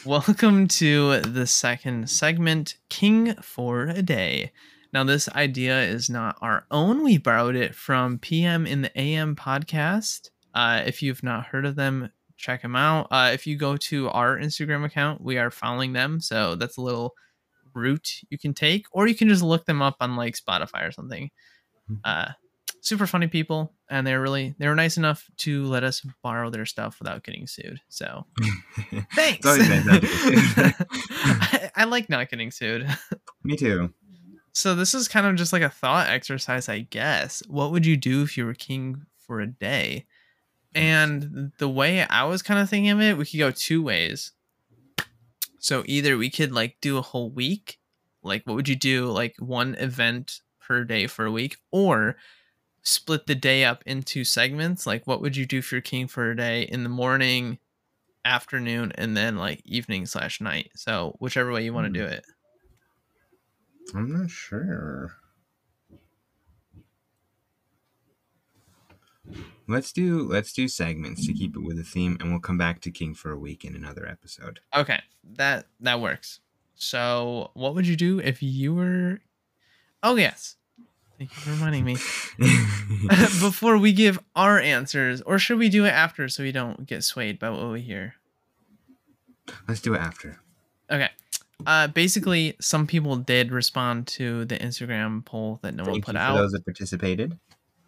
Welcome 0.04 0.68
to 0.68 1.20
the 1.20 1.46
second 1.46 2.11
segment, 2.11 2.76
King 2.90 3.35
for 3.37 3.85
a 3.85 4.02
Day. 4.02 4.52
Now, 4.92 5.05
this 5.05 5.28
idea 5.31 5.83
is 5.83 6.11
not 6.11 6.37
our 6.40 6.66
own. 6.70 7.02
We 7.02 7.18
borrowed 7.18 7.57
it 7.57 7.74
from 7.74 8.18
PM 8.18 8.66
in 8.66 8.83
the 8.83 9.00
AM 9.00 9.35
podcast. 9.35 10.31
Uh, 10.55 10.83
if 10.85 11.02
you've 11.02 11.22
not 11.22 11.46
heard 11.46 11.64
of 11.64 11.76
them, 11.76 12.11
check 12.37 12.62
them 12.62 12.76
out. 12.76 13.09
Uh, 13.11 13.31
if 13.33 13.46
you 13.46 13.57
go 13.57 13.76
to 13.76 14.09
our 14.11 14.37
Instagram 14.37 14.85
account, 14.85 15.22
we 15.22 15.38
are 15.38 15.50
following 15.50 15.92
them. 15.94 16.20
So 16.20 16.57
that's 16.57 16.76
a 16.76 16.83
little 16.83 17.14
route 17.74 18.20
you 18.28 18.38
can 18.38 18.52
take, 18.52 18.87
or 18.92 19.07
you 19.07 19.14
can 19.14 19.28
just 19.28 19.42
look 19.42 19.64
them 19.64 19.81
up 19.81 19.96
on 20.00 20.16
like 20.16 20.35
Spotify 20.37 20.87
or 20.87 20.92
something. 20.92 21.31
Uh, 22.05 22.33
super 22.83 23.07
funny 23.07 23.28
people, 23.28 23.74
and 23.88 24.07
they're 24.07 24.20
really 24.20 24.55
they 24.59 24.68
were 24.68 24.74
nice 24.74 24.96
enough 24.96 25.24
to 25.38 25.64
let 25.64 25.85
us 25.85 26.05
borrow 26.22 26.50
their 26.50 26.66
stuff 26.66 26.98
without 26.98 27.24
getting 27.24 27.46
sued. 27.46 27.81
So 27.88 28.26
thanks. 29.14 29.38
It's 29.38 29.46
always 29.46 29.68
nice 29.68 29.85
not 29.87 30.00
to 30.02 30.07
get 30.07 30.38
sued. 30.40 30.87
I, 30.90 31.70
I 31.76 31.85
like 31.85 32.11
not 32.11 32.28
getting 32.28 32.50
sued. 32.50 32.87
Me 33.44 33.57
too. 33.57 33.92
So 34.52 34.74
this 34.74 34.94
is 34.94 35.08
kind 35.08 35.26
of 35.26 35.36
just 35.36 35.52
like 35.52 35.62
a 35.62 35.70
thought 35.70 36.08
exercise, 36.08 36.68
I 36.68 36.80
guess. 36.80 37.42
What 37.48 37.72
would 37.72 37.86
you 37.86 37.96
do 37.96 38.22
if 38.22 38.36
you 38.36 38.44
were 38.44 38.54
king 38.54 39.06
for 39.18 39.40
a 39.40 39.46
day? 39.46 40.06
And 40.74 41.52
the 41.58 41.68
way 41.68 42.06
I 42.06 42.24
was 42.24 42.42
kind 42.42 42.60
of 42.60 42.68
thinking 42.68 42.90
of 42.90 43.00
it, 43.00 43.16
we 43.16 43.24
could 43.24 43.38
go 43.38 43.50
two 43.50 43.82
ways. 43.82 44.32
So 45.58 45.84
either 45.86 46.16
we 46.16 46.30
could 46.30 46.52
like 46.52 46.76
do 46.80 46.98
a 46.98 47.02
whole 47.02 47.30
week, 47.30 47.78
like 48.22 48.46
what 48.46 48.56
would 48.56 48.68
you 48.68 48.76
do, 48.76 49.06
like 49.06 49.36
one 49.38 49.74
event 49.76 50.40
per 50.60 50.84
day 50.84 51.06
for 51.06 51.24
a 51.24 51.32
week, 51.32 51.56
or 51.70 52.16
split 52.82 53.26
the 53.26 53.34
day 53.34 53.64
up 53.64 53.82
into 53.86 54.24
segments. 54.24 54.86
Like 54.86 55.06
what 55.06 55.20
would 55.20 55.36
you 55.36 55.46
do 55.46 55.58
if 55.58 55.72
you're 55.72 55.80
king 55.80 56.08
for 56.08 56.30
a 56.30 56.36
day 56.36 56.62
in 56.62 56.82
the 56.82 56.88
morning, 56.88 57.58
afternoon, 58.24 58.92
and 58.96 59.16
then 59.16 59.36
like 59.36 59.62
evening 59.64 60.06
slash 60.06 60.40
night. 60.40 60.72
So 60.74 61.16
whichever 61.20 61.52
way 61.52 61.64
you 61.64 61.72
want 61.72 61.92
to 61.92 61.98
do 61.98 62.06
hmm. 62.06 62.12
it. 62.12 62.24
I'm 63.94 64.12
not 64.12 64.30
sure. 64.30 65.16
Let's 69.68 69.92
do 69.92 70.22
let's 70.22 70.52
do 70.52 70.68
segments 70.68 71.26
to 71.26 71.32
keep 71.32 71.56
it 71.56 71.60
with 71.60 71.78
a 71.78 71.84
theme, 71.84 72.16
and 72.20 72.30
we'll 72.30 72.40
come 72.40 72.58
back 72.58 72.80
to 72.82 72.90
King 72.90 73.14
for 73.14 73.30
a 73.30 73.38
week 73.38 73.64
in 73.64 73.74
another 73.74 74.06
episode. 74.06 74.60
Okay, 74.74 75.00
that 75.36 75.66
that 75.80 76.00
works. 76.00 76.40
So, 76.74 77.50
what 77.54 77.74
would 77.74 77.86
you 77.86 77.96
do 77.96 78.18
if 78.18 78.42
you 78.42 78.74
were? 78.74 79.20
Oh 80.02 80.16
yes, 80.16 80.56
thank 81.18 81.30
you 81.30 81.36
for 81.36 81.50
reminding 81.50 81.84
me. 81.84 81.94
Before 83.40 83.78
we 83.78 83.92
give 83.92 84.18
our 84.34 84.58
answers, 84.58 85.22
or 85.22 85.38
should 85.38 85.58
we 85.58 85.68
do 85.68 85.84
it 85.84 85.90
after 85.90 86.28
so 86.28 86.42
we 86.42 86.52
don't 86.52 86.86
get 86.86 87.04
swayed 87.04 87.38
by 87.38 87.50
what 87.50 87.70
we 87.70 87.80
hear? 87.80 88.16
Let's 89.68 89.80
do 89.80 89.94
it 89.94 90.00
after. 90.00 90.40
Okay. 90.90 91.10
Uh, 91.66 91.88
basically, 91.88 92.57
some 92.61 92.87
people 92.87 93.16
did 93.16 93.53
respond 93.53 94.07
to 94.09 94.44
the 94.46 94.57
Instagram 94.59 95.25
poll 95.25 95.59
that 95.62 95.75
no 95.75 95.85
one 95.85 95.92
Thank 95.94 96.07
put 96.07 96.14
you 96.14 96.18
for 96.18 96.25
out. 96.25 96.37
those 96.37 96.53
that 96.53 96.64
participated. 96.64 97.38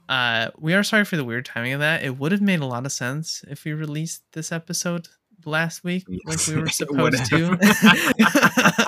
Uh, 0.09 0.49
we 0.59 0.75
are 0.75 0.83
sorry 0.83 1.05
for 1.05 1.17
the 1.17 1.25
weird 1.25 1.47
timing 1.47 1.73
of 1.73 1.81
that. 1.81 2.03
It 2.03 2.19
would 2.19 2.33
have 2.33 2.43
made 2.43 2.61
a 2.61 2.67
lot 2.67 2.85
of 2.85 2.93
sense 2.93 3.43
if 3.49 3.65
we 3.65 3.73
released 3.73 4.23
this 4.33 4.53
episode 4.53 5.09
last 5.47 5.83
week, 5.85 6.05
like 6.27 6.47
we 6.47 6.55
were 6.57 6.61
Yes, 6.67 6.77
supposed 6.77 7.25
to. 7.27 7.59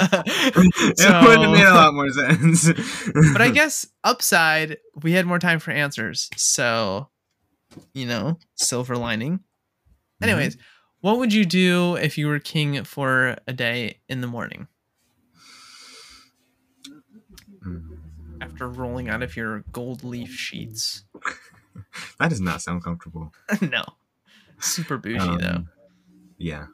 it 0.99 1.27
would 1.27 1.41
have 1.41 1.51
made 1.51 1.65
a 1.65 1.75
lot 1.75 1.95
more 1.95 2.11
sense. 2.11 2.73
but 3.33 3.43
I 3.43 3.51
guess 3.51 3.87
upside, 4.05 4.79
we 5.03 5.13
had 5.13 5.27
more 5.27 5.39
time 5.39 5.59
for 5.59 5.71
answers. 5.71 6.31
So, 6.37 7.09
you 7.95 8.07
know, 8.07 8.39
silver 8.57 8.97
lining. 8.97 9.41
Anyways, 10.23 10.57
what 11.01 11.19
would 11.19 11.33
you 11.33 11.45
do 11.45 11.97
if 11.97 12.17
you 12.17 12.27
were 12.27 12.39
king 12.39 12.83
for 12.85 13.37
a 13.47 13.53
day 13.53 13.99
in 14.09 14.21
the 14.23 14.27
morning? 14.27 14.67
After 18.41 18.69
rolling 18.69 19.09
out 19.09 19.23
of 19.23 19.37
your 19.37 19.61
gold 19.73 20.05
leaf 20.05 20.31
sheets. 20.33 21.05
That 22.19 22.31
does 22.31 22.41
not 22.41 22.63
sound 22.63 22.83
comfortable. 22.83 23.35
no. 23.61 23.85
Super 24.61 24.97
bougie 24.97 25.19
though. 25.37 25.47
Um, 25.57 25.69
Yeah. 26.39 26.67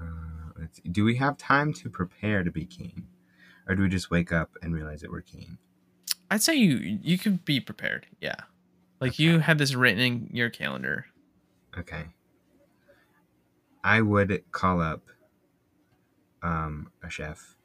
Uh. 0.00 0.64
Do 0.90 1.04
we 1.04 1.16
have 1.16 1.36
time 1.36 1.72
to 1.74 1.90
prepare 1.90 2.42
to 2.44 2.50
be 2.50 2.64
king, 2.64 3.06
or 3.68 3.74
do 3.74 3.82
we 3.82 3.88
just 3.90 4.10
wake 4.10 4.32
up 4.32 4.50
and 4.62 4.74
realize 4.74 5.02
that 5.02 5.10
we're 5.10 5.20
king? 5.20 5.58
I'd 6.30 6.42
say 6.42 6.54
you 6.54 6.76
you 7.02 7.18
could 7.18 7.44
be 7.44 7.60
prepared. 7.60 8.06
Yeah. 8.20 8.36
Like 9.00 9.18
you 9.18 9.40
had 9.40 9.58
this 9.58 9.74
written 9.74 10.00
in 10.00 10.30
your 10.32 10.50
calendar. 10.50 11.06
Okay. 11.78 12.06
I 13.84 14.00
would 14.00 14.42
call 14.52 14.80
up 14.80 15.02
um, 16.42 16.90
a 17.02 17.10
chef 17.10 17.56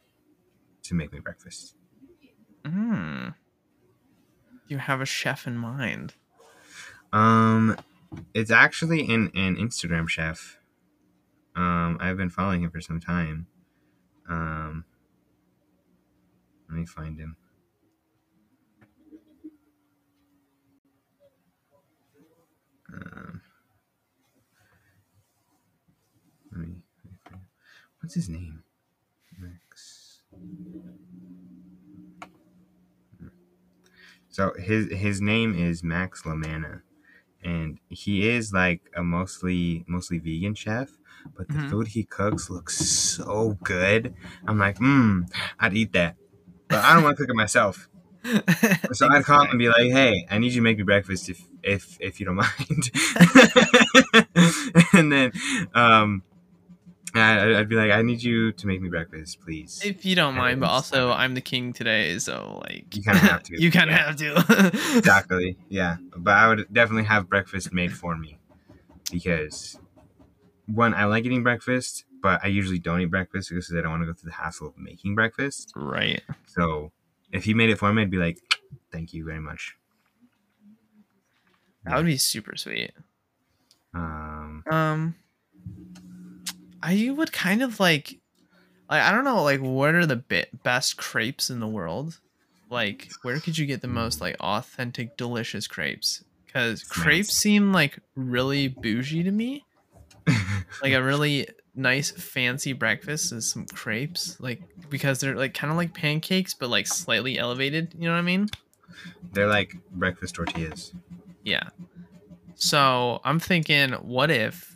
to 0.84 0.94
make 0.96 1.12
me 1.12 1.20
breakfast. 1.20 1.76
Hmm. 2.66 3.30
You 4.68 4.78
have 4.78 5.02
a 5.02 5.06
chef 5.06 5.46
in 5.48 5.58
mind. 5.58 6.14
Um, 7.12 7.78
it's 8.34 8.52
actually 8.52 9.02
an 9.14 9.32
an 9.36 9.56
Instagram 9.58 10.08
chef. 10.08 10.58
Um, 11.56 11.98
I've 12.00 12.18
been 12.18 12.30
following 12.30 12.64
him 12.64 12.72
for 12.72 12.82
some 12.82 13.00
time. 13.00 13.48
Um, 14.28 14.86
let 16.70 16.78
me 16.80 16.86
find 16.86 17.20
him. 17.20 17.36
Um, 22.92 23.42
let 26.52 26.62
me, 26.62 26.68
let 27.04 27.12
me 27.12 27.18
find 27.24 27.42
him. 27.42 27.48
What's 28.02 28.16
his 28.16 28.30
name? 28.30 28.63
So 34.30 34.54
his 34.58 34.92
his 34.92 35.22
name 35.22 35.54
is 35.56 35.84
Max 35.84 36.26
La 36.26 36.36
Manna, 36.36 36.82
and 37.44 37.80
he 37.90 38.30
is 38.30 38.54
like 38.54 38.82
a 38.96 39.04
mostly 39.04 39.86
mostly 39.88 40.20
vegan 40.20 40.56
chef. 40.56 40.92
But 41.38 41.50
the 41.52 41.60
Mhm. 41.60 41.70
food 41.70 41.88
he 41.90 42.06
cooks 42.06 42.50
looks 42.50 42.78
so 42.78 43.58
good. 43.64 44.16
I'm 44.48 44.60
like, 44.60 44.78
mmm, 44.80 45.28
I'd 45.60 45.76
eat 45.76 45.94
that, 45.94 46.18
but 46.70 46.84
I 46.86 46.94
don't 46.94 47.04
want 47.04 47.18
to 47.18 47.24
cook 47.24 47.32
it 47.32 47.36
myself. 47.38 47.90
So 48.94 49.08
I'd 49.10 49.24
call 49.26 49.44
him 49.44 49.52
and 49.52 49.60
be 49.60 49.70
like, 49.70 49.92
"Hey, 49.92 50.28
I 50.30 50.38
need 50.40 50.54
you 50.54 50.60
to 50.60 50.62
make 50.62 50.78
me 50.78 50.84
breakfast 50.84 51.30
if 51.30 51.42
if 51.64 51.98
if 52.02 52.20
you 52.20 52.26
don't 52.26 52.36
mind." 52.48 52.92
and 54.94 55.12
then 55.12 55.32
um, 55.74 56.24
I, 57.16 57.60
I'd 57.60 57.70
be 57.70 57.76
like, 57.76 57.92
"I 57.92 58.02
need 58.02 58.24
you 58.24 58.52
to 58.54 58.68
make 58.68 58.82
me 58.82 58.90
breakfast, 58.90 59.40
please." 59.42 59.82
If 59.84 60.06
you 60.06 60.16
don't 60.16 60.36
mind, 60.36 60.60
but 60.60 60.70
also. 60.70 61.12
I'm 61.12 61.34
the 61.36 61.42
king 61.42 61.74
today, 61.74 62.18
so 62.20 62.62
like 62.66 62.96
You 62.96 63.04
kinda 63.04 63.20
have 63.20 63.44
to, 63.44 63.54
you 63.62 63.72
kind 63.72 63.90
of 63.90 63.96
have 63.98 64.16
to. 64.18 64.98
exactly, 64.98 65.58
yeah. 65.70 65.98
But 66.16 66.34
I 66.38 66.48
would 66.48 66.68
definitely 66.74 67.04
have 67.06 67.30
breakfast 67.30 67.72
made 67.74 67.94
for 67.94 68.18
me 68.18 68.40
because 69.12 69.80
one, 70.66 70.94
I 70.94 71.06
like 71.06 71.26
eating 71.26 71.44
breakfast, 71.44 72.06
but 72.22 72.40
I 72.44 72.48
usually 72.48 72.80
don't 72.80 73.02
eat 73.02 73.12
breakfast 73.12 73.50
because 73.50 73.72
I 73.72 73.82
don't 73.82 73.92
want 73.92 74.02
to 74.04 74.08
go 74.08 74.14
through 74.14 74.30
the 74.32 74.36
hassle 74.38 74.68
of 74.70 74.78
making 74.78 75.14
breakfast. 75.16 75.74
right. 75.76 76.22
So 76.48 76.92
if 77.32 77.44
he 77.44 77.54
made 77.54 77.70
it 77.70 77.78
for 77.78 77.92
me, 77.94 78.02
I'd 78.04 78.10
be 78.12 78.18
like, 78.18 78.40
"Thank 78.92 79.14
you 79.14 79.26
very 79.26 79.40
much." 79.40 79.76
That 81.86 81.98
would 81.98 82.06
be 82.06 82.18
super 82.18 82.56
sweet. 82.56 82.92
Um, 83.94 84.64
Um, 84.72 85.16
I 86.84 87.10
would 87.16 87.32
kind 87.32 87.64
of 87.64 87.80
like, 87.80 88.20
like 88.90 89.02
I 89.02 89.12
don't 89.12 89.24
know, 89.24 89.42
like 89.44 89.62
what 89.62 89.96
are 89.96 90.06
the 90.06 90.18
be- 90.18 90.46
best 90.64 90.98
crepes 90.98 91.50
in 91.50 91.60
the 91.60 91.68
world? 91.68 92.20
Like, 92.70 93.10
where 93.22 93.40
could 93.40 93.58
you 93.58 93.66
get 93.66 93.82
the 93.82 93.88
most 93.88 94.20
like 94.20 94.36
authentic, 94.40 95.16
delicious 95.16 95.68
crepes? 95.68 96.24
Because 96.46 96.84
crepes 96.84 97.30
Nice. 97.30 97.38
seem 97.38 97.72
like 97.72 98.00
really 98.16 98.68
bougie 98.68 99.24
to 99.24 99.32
me. 99.32 99.64
Like 100.82 100.94
a 100.94 101.04
really 101.04 101.48
nice, 101.76 102.12
fancy 102.12 102.74
breakfast 102.74 103.32
is 103.32 103.50
some 103.50 103.66
crepes, 103.68 104.38
like 104.42 104.62
because 104.90 105.20
they're 105.20 105.36
like 105.36 105.54
kind 105.54 105.72
of 105.72 105.78
like 105.78 105.94
pancakes, 105.94 106.54
but 106.54 106.70
like 106.70 106.88
slightly 106.88 107.38
elevated. 107.38 107.94
You 107.98 108.08
know 108.08 108.14
what 108.14 108.20
I 108.20 108.24
mean? 108.24 108.50
they're 109.32 109.48
like 109.48 109.76
breakfast 109.92 110.36
tortillas. 110.36 110.92
Yeah. 111.44 111.70
So 112.56 113.22
I'm 113.24 113.40
thinking, 113.40 113.92
what 113.94 114.30
if 114.30 114.73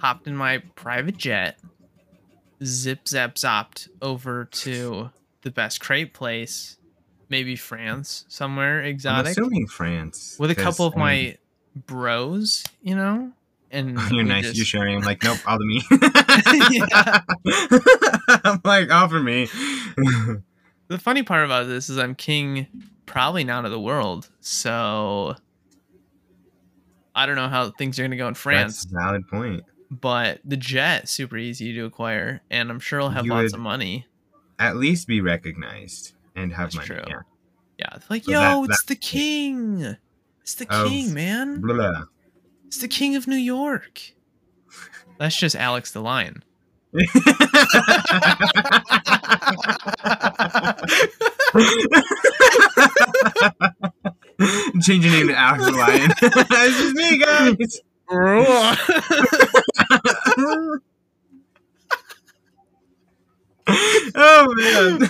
hopped 0.00 0.26
in 0.26 0.36
my 0.36 0.58
private 0.74 1.16
jet, 1.16 1.58
zip 2.64 3.06
zap 3.08 3.38
zopped 3.38 3.88
over 4.02 4.44
to 4.46 5.10
the 5.42 5.50
best 5.50 5.80
crepe 5.80 6.14
place, 6.14 6.76
maybe 7.28 7.56
France, 7.56 8.24
somewhere 8.28 8.82
exotic. 8.82 9.26
I'm 9.26 9.30
assuming 9.32 9.66
France 9.66 10.36
with 10.38 10.50
a 10.50 10.54
couple 10.54 10.86
of 10.86 10.94
I 10.94 10.96
mean, 10.96 11.04
my 11.04 11.36
bros, 11.86 12.64
you 12.82 12.94
know? 12.94 13.32
And 13.70 13.98
You're 14.10 14.24
nice. 14.24 14.44
just- 14.44 14.56
You're 14.56 14.66
sharing. 14.66 14.96
I'm 14.96 15.02
like, 15.02 15.22
nope, 15.22 15.38
all 15.46 15.58
to 15.58 15.64
me. 15.64 15.82
I'm 18.44 18.60
like, 18.64 18.90
all 18.90 19.08
for 19.08 19.20
me. 19.20 19.48
The 20.88 20.98
funny 20.98 21.22
part 21.22 21.44
about 21.44 21.68
this 21.68 21.88
is 21.88 21.98
I'm 21.98 22.16
king, 22.16 22.66
probably 23.06 23.44
not 23.44 23.64
of 23.64 23.70
the 23.70 23.80
world, 23.80 24.28
so 24.40 25.36
I 27.14 27.26
don't 27.26 27.36
know 27.36 27.48
how 27.48 27.70
things 27.70 27.98
are 27.98 28.02
gonna 28.02 28.16
go 28.16 28.26
in 28.26 28.34
France. 28.34 28.84
That's 28.84 28.92
a 28.92 28.96
valid 28.96 29.28
point. 29.28 29.62
But 29.90 30.40
the 30.44 30.56
jet 30.56 31.08
super 31.08 31.36
easy 31.36 31.72
to 31.74 31.84
acquire 31.84 32.40
and 32.50 32.70
i'm 32.70 32.80
sure 32.80 33.00
it'll 33.00 33.10
have 33.10 33.24
You 33.24 33.32
lots 33.32 33.52
of 33.52 33.60
money 33.60 34.06
At 34.58 34.76
least 34.76 35.06
be 35.08 35.20
recognized 35.20 36.12
and 36.36 36.52
have 36.52 36.72
That's 36.72 36.88
money. 36.88 37.00
true. 37.00 37.04
Yeah. 37.08 37.20
yeah 37.78 37.96
it's 37.96 38.10
like 38.10 38.24
So 38.24 38.32
yo 38.32 38.62
that- 38.66 38.70
it's 38.70 38.84
the 38.84 38.96
king 38.96 39.96
it's 40.42 40.54
the 40.54 40.66
king 40.66 41.12
man 41.14 41.60
Blah, 41.60 41.74
blah. 41.74 42.02
it's 42.66 42.78
the 42.78 42.88
king 42.88 43.16
of 43.16 43.26
new 43.26 43.36
york 43.36 44.00
that's 45.18 45.36
just 45.36 45.56
alex 45.56 45.90
the 45.90 46.00
lion 46.00 46.44
Change 54.82 55.04
your 55.04 55.12
name 55.12 55.28
to 55.28 55.38
Alex 55.38 55.64
the 55.66 55.72
Lion. 55.72 56.10
it's 56.22 56.78
just 56.78 56.94
me, 56.94 57.18
guys. 57.18 57.80
Oh 64.14 64.54
man. 64.56 65.08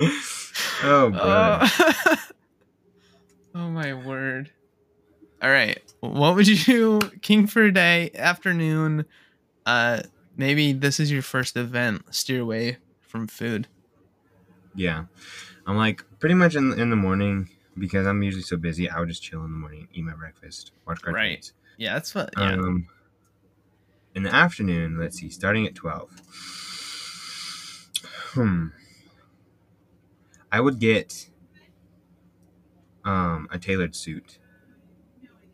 oh. 0.82 1.12
Uh, 1.14 1.68
oh 3.54 3.70
my 3.70 3.94
word 3.94 4.50
all 5.42 5.50
right 5.50 5.80
what 6.00 6.34
would 6.34 6.46
you 6.48 6.56
do 6.56 7.00
king 7.22 7.46
for 7.46 7.62
a 7.64 7.72
day 7.72 8.10
afternoon 8.14 9.04
uh 9.66 10.00
maybe 10.36 10.72
this 10.72 11.00
is 11.00 11.10
your 11.10 11.22
first 11.22 11.56
event 11.56 12.02
steer 12.14 12.40
away 12.42 12.76
from 13.00 13.26
food 13.26 13.66
Yeah. 14.74 15.04
I'm 15.66 15.76
like 15.76 16.04
pretty 16.20 16.34
much 16.34 16.54
in 16.54 16.78
in 16.78 16.90
the 16.90 16.96
morning 16.96 17.48
because 17.78 18.06
I'm 18.06 18.22
usually 18.22 18.42
so 18.42 18.56
busy. 18.56 18.88
I 18.88 18.98
would 19.00 19.08
just 19.08 19.22
chill 19.22 19.44
in 19.44 19.50
the 19.52 19.58
morning, 19.58 19.88
eat 19.92 20.04
my 20.04 20.14
breakfast, 20.14 20.72
watch 20.86 21.00
cartoons. 21.02 21.14
Right. 21.14 21.52
yeah 21.78 21.94
that's 21.94 22.14
what 22.14 22.30
yeah 22.36 22.52
Um, 22.52 22.88
in 24.14 24.22
the 24.22 24.34
afternoon, 24.34 24.98
let's 24.98 25.18
see, 25.18 25.28
starting 25.28 25.66
at 25.66 25.74
twelve. 25.74 26.10
Hmm. 28.32 28.68
I 30.52 30.60
would 30.60 30.78
get 30.78 31.28
um 33.04 33.48
a 33.50 33.58
tailored 33.58 33.94
suit 33.94 34.38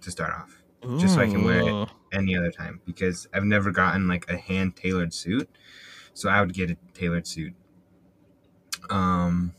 to 0.00 0.10
start 0.10 0.32
off. 0.34 0.62
just 0.98 1.14
so 1.14 1.20
I 1.20 1.26
can 1.26 1.44
wear 1.44 1.60
it. 1.62 1.88
Any 2.12 2.36
other 2.36 2.50
time 2.50 2.80
because 2.84 3.26
I've 3.32 3.44
never 3.44 3.70
gotten 3.70 4.06
like 4.08 4.28
a 4.30 4.36
hand 4.36 4.76
tailored 4.76 5.14
suit, 5.14 5.48
so 6.14 6.28
I 6.28 6.40
would 6.40 6.52
get 6.52 6.70
a 6.70 6.76
tailored 6.92 7.26
suit. 7.26 7.54
Um, 8.90 9.54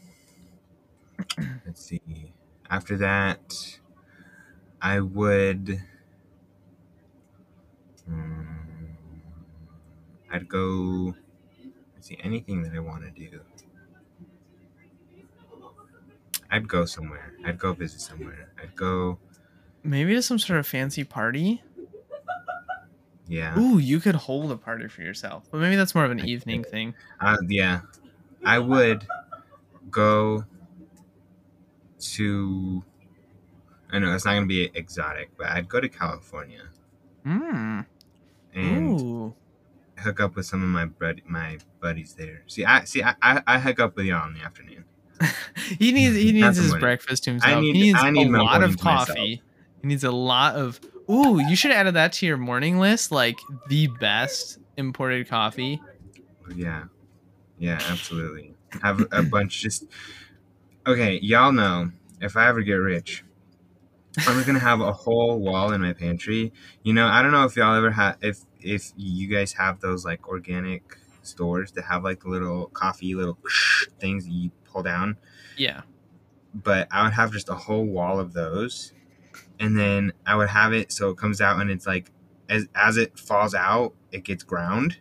let's 1.66 1.84
see. 1.84 2.34
After 2.74 2.98
that, 2.98 3.78
I 4.82 5.00
would. 5.00 5.80
Um, 8.08 8.98
I'd 10.32 10.50
go. 10.50 11.14
Let's 11.94 12.08
see 12.08 12.18
anything 12.24 12.64
that 12.64 12.74
I 12.74 12.80
want 12.80 13.04
to 13.04 13.12
do. 13.12 13.42
I'd 16.50 16.68
go 16.68 16.86
somewhere. 16.86 17.36
I'd 17.46 17.60
go 17.60 17.74
visit 17.74 18.02
somewhere. 18.02 18.50
I'd 18.60 18.76
go. 18.76 19.20
Maybe 19.84 20.16
to 20.16 20.24
some 20.24 20.40
sort 20.40 20.58
of 20.58 20.66
fancy 20.66 21.04
party. 21.04 21.62
Yeah. 23.28 23.56
Ooh, 23.60 23.78
you 23.78 24.00
could 24.00 24.16
hold 24.16 24.52
a 24.52 24.58
party 24.58 24.88
for 24.88 25.04
yourself, 25.04 25.44
but 25.52 25.60
maybe 25.60 25.76
that's 25.76 25.94
more 25.94 26.06
of 26.06 26.12
an 26.12 26.22
I 26.22 26.26
evening 26.26 26.64
thing. 26.64 26.96
Uh, 27.20 27.38
yeah, 27.48 27.82
I 28.44 28.58
would 28.58 29.06
go 29.92 30.46
to. 32.16 32.84
I 33.92 34.00
know 34.00 34.14
it's 34.16 34.26
not 34.26 34.34
gonna 34.34 34.46
be 34.48 34.72
exotic, 34.74 35.32
but 35.38 35.48
I'd 35.48 35.70
go 35.70 35.80
to 35.80 35.88
California 35.90 36.64
Hmm. 37.24 37.82
and 38.54 39.00
Ooh. 39.00 39.36
hook 40.00 40.20
up 40.20 40.36
with 40.36 40.46
some 40.46 40.64
of 40.64 40.70
my 40.70 40.86
buddy, 40.86 41.22
my 41.28 41.58
buddies 41.80 42.14
there. 42.16 42.42
See, 42.48 42.66
I 42.66 42.84
see, 42.86 43.04
I, 43.04 43.16
I, 43.22 43.42
I 43.46 43.60
hook 43.60 43.80
up 43.80 43.96
with 43.96 44.06
y'all 44.06 44.28
in 44.28 44.34
the 44.34 44.42
afternoon. 44.42 44.86
he 45.80 45.92
needs 45.92 46.16
he 46.16 46.32
needs 46.42 46.58
his 46.58 46.74
breakfast 46.76 47.24
to 47.26 47.32
himself. 47.32 47.62
need- 47.62 47.76
he 47.76 47.82
needs 47.84 48.00
I 48.02 48.10
need 48.10 48.28
a 48.28 48.44
lot 48.44 48.64
of 48.64 48.78
coffee. 48.80 49.42
He 49.82 49.88
needs 49.88 50.04
a 50.04 50.12
lot 50.12 50.56
of. 50.56 50.80
Ooh, 51.10 51.40
you 51.40 51.56
should 51.56 51.72
add 51.72 51.94
that 51.94 52.14
to 52.14 52.26
your 52.26 52.38
morning 52.38 52.80
list. 52.80 53.12
Like 53.12 53.38
the 53.70 53.88
best 54.00 54.58
imported 54.78 55.28
coffee. 55.30 55.82
Yeah, 56.56 56.86
yeah, 57.60 57.80
absolutely. 57.90 58.54
Have 58.82 59.06
a 59.12 59.22
bunch. 59.22 59.62
Just 59.62 59.86
okay. 60.88 61.20
Y'all 61.22 61.52
know 61.52 61.92
if 62.22 62.36
I 62.38 62.48
ever 62.48 62.62
get 62.62 62.74
rich, 62.76 63.24
I'm 64.20 64.36
just 64.36 64.48
gonna 64.48 64.60
have 64.60 64.80
a 64.82 64.94
whole 64.94 65.40
wall 65.40 65.72
in 65.74 65.82
my 65.82 65.94
pantry. 65.94 66.54
You 66.84 66.94
know, 66.94 67.08
I 67.08 67.22
don't 67.22 67.32
know 67.32 67.46
if 67.46 67.56
y'all 67.56 67.76
ever 67.76 67.92
have 67.92 68.18
if 68.22 68.40
if 68.62 68.92
you 68.96 69.28
guys 69.28 69.54
have 69.54 69.80
those 69.82 70.06
like 70.06 70.28
organic 70.28 70.98
stores 71.24 71.72
that 71.74 71.84
have 71.86 72.04
like 72.04 72.22
the 72.22 72.30
little 72.30 72.68
coffee 72.68 73.16
little 73.16 73.38
things 74.00 74.26
that 74.26 74.32
you 74.32 74.52
pull 74.66 74.84
down. 74.84 75.18
Yeah. 75.58 75.82
but 76.54 76.88
I 76.92 77.04
would 77.04 77.14
have 77.14 77.32
just 77.32 77.50
a 77.50 77.56
whole 77.56 77.86
wall 77.86 78.20
of 78.20 78.34
those, 78.34 78.94
and 79.60 79.78
then 79.78 80.14
I 80.26 80.36
would 80.36 80.50
have 80.50 80.74
it 80.74 80.92
so 80.92 81.10
it 81.10 81.18
comes 81.18 81.42
out 81.42 81.60
and 81.62 81.70
it's 81.72 81.88
like 81.88 82.12
as 82.50 82.68
as 82.76 82.98
it 82.98 83.18
falls 83.18 83.56
out, 83.56 83.94
it 84.12 84.24
gets 84.24 84.44
ground, 84.44 84.98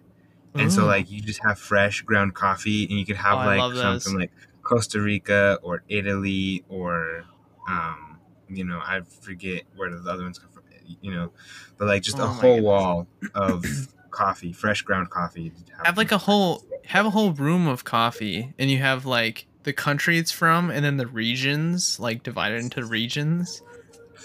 and 0.54 0.72
so 0.72 0.86
like 0.86 1.10
you 1.10 1.20
just 1.20 1.42
have 1.44 1.58
fresh 1.58 2.00
ground 2.02 2.34
coffee, 2.34 2.84
and 2.84 2.92
you 2.92 3.04
could 3.04 3.16
have 3.16 3.34
Oh, 3.40 3.46
like 3.46 3.60
something 4.02 4.20
like 4.20 4.30
Costa 4.62 5.00
Rica 5.00 5.58
or 5.62 5.82
Italy 5.88 6.64
or 6.68 7.24
um 7.68 8.18
you 8.48 8.64
know 8.64 8.78
I 8.78 9.00
forget 9.20 9.62
where 9.76 9.90
the 9.90 10.10
other 10.10 10.22
ones 10.22 10.38
come 10.38 10.50
from, 10.50 10.64
you 11.00 11.12
know, 11.12 11.32
but 11.78 11.86
like 11.86 12.02
just 12.02 12.18
Oh 12.18 12.24
a 12.24 12.26
whole 12.26 12.54
goodness. 12.54 12.64
wall 12.64 13.06
of 13.34 13.64
coffee, 14.10 14.52
fresh 14.52 14.82
ground 14.82 15.10
coffee. 15.10 15.52
have 15.84 15.96
like 15.96 16.12
a 16.12 16.18
whole 16.18 16.64
have 16.86 17.06
a 17.06 17.10
whole 17.10 17.32
room 17.32 17.66
of 17.66 17.84
coffee, 17.84 18.52
and 18.58 18.70
you 18.70 18.78
have 18.78 19.06
like 19.06 19.46
the 19.64 19.72
country 19.72 20.18
it's 20.18 20.30
from, 20.32 20.70
and 20.70 20.84
then 20.84 20.96
the 20.96 21.06
regions 21.06 21.98
like 21.98 22.22
divided 22.22 22.60
into 22.60 22.84
regions, 22.84 23.62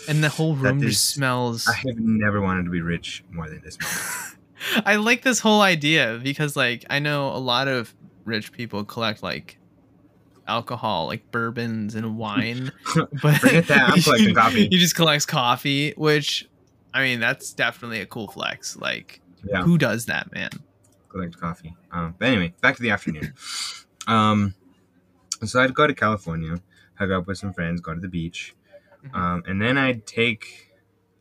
and 0.08 0.24
the 0.24 0.30
whole 0.30 0.56
room 0.56 0.82
just 0.82 1.06
smells. 1.06 1.68
I 1.68 1.74
have 1.74 1.98
never 1.98 2.42
wanted 2.42 2.64
to 2.66 2.72
be 2.72 2.82
rich 2.82 3.24
more 3.32 3.50
than 3.50 3.62
this. 3.62 3.78
I 4.86 4.96
like 4.96 5.22
this 5.22 5.40
whole 5.40 5.62
idea 5.62 6.20
because 6.22 6.56
like 6.56 6.86
I 6.90 7.00
know 7.00 7.30
a 7.30 7.38
lot 7.38 7.68
of 7.68 7.94
rich 8.26 8.52
people 8.52 8.84
collect 8.84 9.24
like 9.24 9.58
alcohol, 10.48 11.08
like 11.08 11.32
bourbons 11.32 11.96
and 11.96 12.18
wine. 12.18 12.72
But 13.22 13.38
Forget 13.40 13.68
that, 13.68 13.90
I'm 13.92 14.02
collecting 14.02 14.34
coffee. 14.44 14.68
He 14.70 14.78
just 14.78 14.96
collects 14.96 15.26
coffee, 15.26 15.94
which 15.98 16.48
I 16.94 17.04
mean 17.04 17.20
that's 17.20 17.54
definitely 17.54 18.02
a 18.02 18.06
cool 18.06 18.28
flex. 18.28 18.76
Like 18.78 19.22
Yeah. 19.44 19.64
who 19.64 19.78
does 19.78 20.06
that, 20.06 20.32
man? 20.34 20.50
collect 21.10 21.40
coffee. 21.40 21.76
Um, 21.92 22.16
but 22.20 22.28
anyway, 22.28 22.54
back 22.62 22.76
to 22.76 22.82
the 22.82 22.90
afternoon. 22.92 23.34
Um, 24.08 24.54
so 25.46 25.62
I'd 25.62 25.74
go 25.74 25.88
to 25.88 25.94
California, 25.94 26.60
hook 26.96 27.12
up 27.12 27.28
with 27.28 27.38
some 27.38 27.54
friends, 27.54 27.80
go 27.82 27.94
to 27.94 28.00
the 28.00 28.08
beach, 28.10 28.54
Mhm. 29.06 29.16
um, 29.16 29.44
and 29.48 29.62
then 29.62 29.78
I'd 29.78 30.06
take 30.06 30.67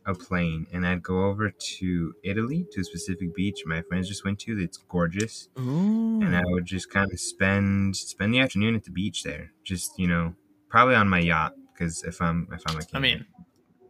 a 0.07 0.15
plane 0.15 0.67
and 0.73 0.87
I'd 0.87 1.03
go 1.03 1.25
over 1.25 1.51
to 1.51 2.15
Italy 2.23 2.67
to 2.73 2.81
a 2.81 2.85
specific 2.85 3.35
beach 3.35 3.63
my 3.67 3.83
friends 3.83 4.09
just 4.09 4.25
went 4.25 4.39
to. 4.41 4.55
That's 4.59 4.77
gorgeous, 4.77 5.49
Ooh. 5.59 6.21
and 6.21 6.35
I 6.35 6.43
would 6.45 6.65
just 6.65 6.89
kind 6.91 7.11
of 7.11 7.19
spend 7.19 7.95
spend 7.97 8.33
the 8.33 8.39
afternoon 8.39 8.75
at 8.75 8.85
the 8.85 8.91
beach 8.91 9.23
there. 9.23 9.53
Just 9.63 9.99
you 9.99 10.07
know, 10.07 10.35
probably 10.69 10.95
on 10.95 11.09
my 11.09 11.19
yacht 11.19 11.53
because 11.73 12.03
if 12.03 12.21
I'm 12.21 12.47
if 12.53 12.67
I'm 12.67 12.77
a 12.77 12.85
king, 12.85 12.93
I 12.93 12.99
mean, 12.99 13.25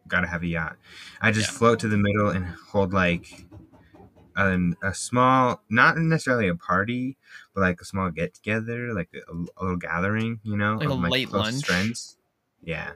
gotta 0.07 0.27
have 0.27 0.43
a 0.43 0.47
yacht. 0.47 0.77
I 1.21 1.31
just 1.31 1.49
Yeah. 1.49 1.57
float 1.57 1.79
to 1.81 1.89
the 1.89 1.97
middle 1.97 2.29
and 2.29 2.47
hold 2.47 2.93
like 2.93 3.45
an, 4.35 4.75
a 4.83 4.93
small, 4.93 5.63
not 5.69 5.97
necessarily 5.97 6.47
a 6.47 6.55
party, 6.55 7.17
but 7.53 7.61
like 7.61 7.81
a 7.81 7.85
small 7.85 8.11
get 8.11 8.33
together, 8.33 8.93
like 8.93 9.09
a, 9.13 9.31
a 9.31 9.63
little 9.63 9.77
gathering, 9.77 10.39
you 10.43 10.57
know, 10.57 10.79
Like 10.79 10.89
a 10.89 10.93
my 10.93 11.11
late 11.11 11.29
lunch? 11.29 11.65
friends. 11.65 12.17
Yeah, 12.61 12.93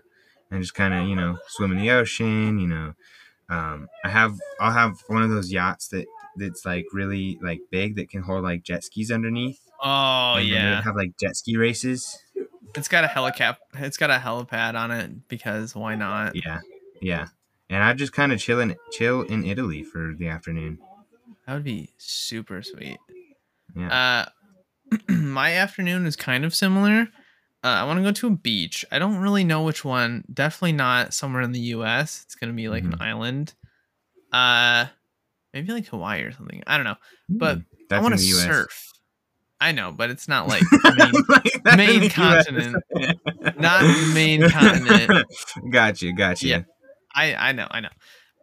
and 0.51 0.61
just 0.61 0.75
kind 0.75 0.93
of 0.93 1.07
you 1.07 1.15
know 1.15 1.37
swim 1.47 1.71
in 1.71 1.79
the 1.79 1.89
ocean. 1.91 2.59
You 2.59 2.67
know, 2.67 2.93
um, 3.49 3.87
I 4.03 4.09
have 4.09 4.37
I'll 4.59 4.71
have 4.71 4.99
one 5.07 5.23
of 5.23 5.29
those 5.29 5.51
yachts 5.51 5.87
that 5.89 6.05
that's 6.35 6.65
like 6.65 6.85
really 6.93 7.39
like 7.41 7.61
big 7.71 7.95
that 7.95 8.09
can 8.09 8.21
hold 8.21 8.43
like 8.43 8.63
jet 8.63 8.83
skis 8.83 9.11
underneath. 9.11 9.59
oh 9.81 10.35
and 10.37 10.47
yeah, 10.47 10.81
have 10.81 10.95
like 10.95 11.17
jet 11.19 11.35
ski 11.35 11.57
races. 11.57 12.17
it's 12.75 12.87
got 12.87 13.03
a 13.03 13.07
helicap. 13.07 13.57
It's 13.75 13.97
got 13.97 14.11
a 14.11 14.17
helipad 14.17 14.75
on 14.75 14.91
it 14.91 15.27
because 15.27 15.75
why 15.75 15.95
not? 15.95 16.35
Yeah, 16.35 16.59
yeah. 17.01 17.27
And 17.69 17.83
I 17.83 17.93
just 17.93 18.11
kind 18.11 18.33
of 18.33 18.39
chill 18.39 18.59
in 18.59 18.75
chill 18.91 19.21
in 19.23 19.45
Italy 19.45 19.83
for 19.83 20.13
the 20.17 20.27
afternoon. 20.27 20.79
That 21.47 21.53
would 21.53 21.63
be 21.63 21.89
super 21.97 22.61
sweet. 22.61 22.97
Yeah. 23.75 24.25
Uh, 24.89 24.97
my 25.13 25.53
afternoon 25.53 26.05
is 26.05 26.15
kind 26.15 26.45
of 26.45 26.53
similar. 26.53 27.07
Uh, 27.63 27.67
I 27.67 27.83
want 27.83 27.99
to 27.99 28.03
go 28.03 28.11
to 28.11 28.27
a 28.27 28.31
beach. 28.31 28.83
I 28.91 28.97
don't 28.99 29.17
really 29.17 29.43
know 29.43 29.63
which 29.63 29.85
one. 29.85 30.23
Definitely 30.33 30.71
not 30.73 31.13
somewhere 31.13 31.41
in 31.43 31.51
the 31.51 31.59
U.S. 31.59 32.23
It's 32.25 32.35
gonna 32.35 32.53
be 32.53 32.69
like 32.69 32.83
Mhm. 32.83 32.93
an 32.93 33.01
island. 33.01 33.53
Uh, 34.31 34.87
maybe 35.53 35.71
like 35.71 35.87
Hawaii 35.87 36.21
or 36.23 36.31
something. 36.31 36.63
I 36.65 36.77
don't 36.77 36.85
know. 36.85 36.95
But 37.29 37.55
Hmm, 37.57 37.61
That's 37.89 37.99
I 37.99 38.01
want 38.01 38.15
to 38.17 38.21
surf. 38.21 38.87
I 39.59 39.73
know, 39.73 39.91
but 39.91 40.09
it's 40.09 40.27
not 40.27 40.47
like 40.47 40.63
main, 40.95 41.13
main 41.77 41.89
in 41.89 41.99
the 42.01 42.05
US. 42.07 42.45
continent. 42.45 42.83
Not 43.59 43.83
main 44.13 44.41
continent. 44.49 45.09
Got 45.55 45.71
Gotcha, 45.71 46.11
gotcha. 46.13 46.47
Yeah. 46.47 46.61
I 47.13 47.35
I 47.35 47.51
know, 47.51 47.67
I 47.69 47.79
know. 47.81 47.89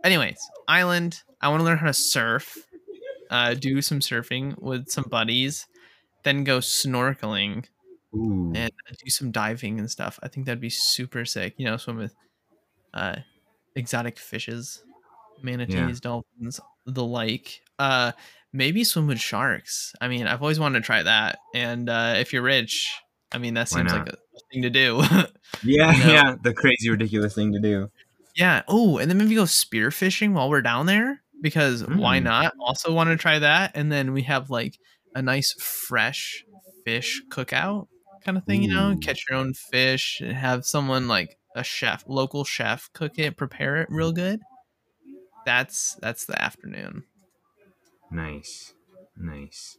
Anyways, 0.05 0.39
island. 0.69 1.23
I 1.41 1.49
want 1.49 1.61
to 1.61 1.65
learn 1.65 1.79
how 1.79 1.87
to 1.87 1.93
surf. 1.95 2.57
Uh, 3.31 3.55
do 3.55 3.83
some 3.83 4.01
surfing 4.01 4.59
with 4.63 4.89
some 4.89 5.05
buddies, 5.11 5.67
then 6.25 6.45
go 6.45 6.59
snorkeling 6.59 7.65
Ooh. 8.15 8.53
and 8.55 8.71
do 9.05 9.11
some 9.11 9.31
diving 9.31 9.79
and 9.79 9.91
stuff. 9.91 10.19
I 10.23 10.29
think 10.29 10.47
that'd 10.47 10.61
be 10.61 10.71
super 10.71 11.25
sick. 11.25 11.55
You 11.59 11.67
know, 11.67 11.77
swim 11.77 11.97
with 11.97 12.15
uh, 12.95 13.17
exotic 13.77 14.19
fishes, 14.19 14.83
manatees, 15.43 16.01
dolphins, 16.01 16.61
the 16.87 17.05
like. 17.05 17.61
Uh, 17.79 18.13
maybe 18.53 18.83
swim 18.85 19.07
with 19.07 19.21
sharks. 19.21 19.93
I 20.01 20.09
mean, 20.09 20.27
I've 20.27 20.43
always 20.43 20.59
wanted 20.59 20.81
to 20.81 20.87
try 20.87 21.03
that. 21.03 21.39
And 21.55 21.89
uh, 21.89 22.15
if 22.17 22.33
you're 22.33 22.43
rich, 22.43 22.91
I 23.31 23.39
mean, 23.39 23.55
that 23.55 23.69
Why 23.71 23.81
seems 23.81 23.93
not? 23.93 24.07
like 24.07 24.15
a 24.15 24.17
thing 24.53 24.63
to 24.63 24.71
do. 24.71 25.03
yeah, 25.63 25.93
you 25.93 26.05
know. 26.05 26.13
yeah. 26.13 26.35
The 26.43 26.55
crazy, 26.55 26.91
ridiculous 26.91 27.35
thing 27.35 27.53
to 27.53 27.61
do. 27.61 27.91
Yeah. 28.35 28.63
Oh, 28.69 28.99
and 28.99 29.11
then 29.11 29.19
maybe 29.19 29.35
go 29.35 29.43
spearfishing 29.45 30.33
while 30.33 30.49
we're 30.49 30.63
down 30.63 30.87
there 30.87 31.23
because 31.41 31.87
why 31.87 32.19
Mm. 32.21 32.25
not? 32.25 32.55
Also 32.61 32.93
want 32.93 33.11
to 33.11 33.17
try 33.17 33.39
that, 33.39 33.73
and 33.75 33.93
then 33.93 34.13
we 34.13 34.23
have 34.23 34.49
like 34.51 34.79
a 35.15 35.23
nice 35.23 35.53
fresh 35.61 36.45
fish 36.85 37.23
cookout 37.31 37.87
kind 38.25 38.37
of 38.37 38.45
thing. 38.45 38.63
You 38.63 38.69
know, 38.75 38.93
Ooh. 38.93 38.99
catch 38.99 39.25
your 39.29 39.39
own 39.39 39.55
fish 39.55 40.21
and 40.21 40.33
have 40.33 40.65
someone 40.65 41.09
like 41.09 41.39
a 41.55 41.65
chef, 41.65 42.05
local 42.07 42.45
chef, 42.45 42.91
cook 42.93 43.19
it, 43.19 43.37
prepare 43.37 43.77
it 43.77 43.89
real 43.91 44.13
good. 44.13 44.41
That's 45.45 45.97
that's 46.01 46.27
the 46.27 46.41
afternoon. 46.41 47.05
Nice, 48.11 48.75
nice. 49.17 49.79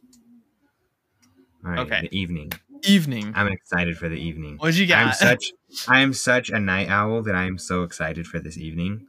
All 1.64 1.72
right, 1.72 1.80
Okay. 1.80 2.00
the 2.02 2.18
evening. 2.18 2.52
Evening. 2.84 3.32
I'm 3.36 3.48
excited 3.48 3.98
for 3.98 4.08
the 4.08 4.16
evening. 4.16 4.56
What'd 4.56 4.76
you 4.76 4.86
got? 4.86 5.06
I'm 5.06 5.12
such 5.12 5.52
I 5.86 6.00
am 6.00 6.12
such 6.12 6.50
a 6.50 6.58
night 6.58 6.88
owl 6.88 7.22
that 7.22 7.34
I 7.34 7.44
am 7.44 7.58
so 7.58 7.82
excited 7.82 8.26
for 8.26 8.40
this 8.40 8.56
evening. 8.56 9.06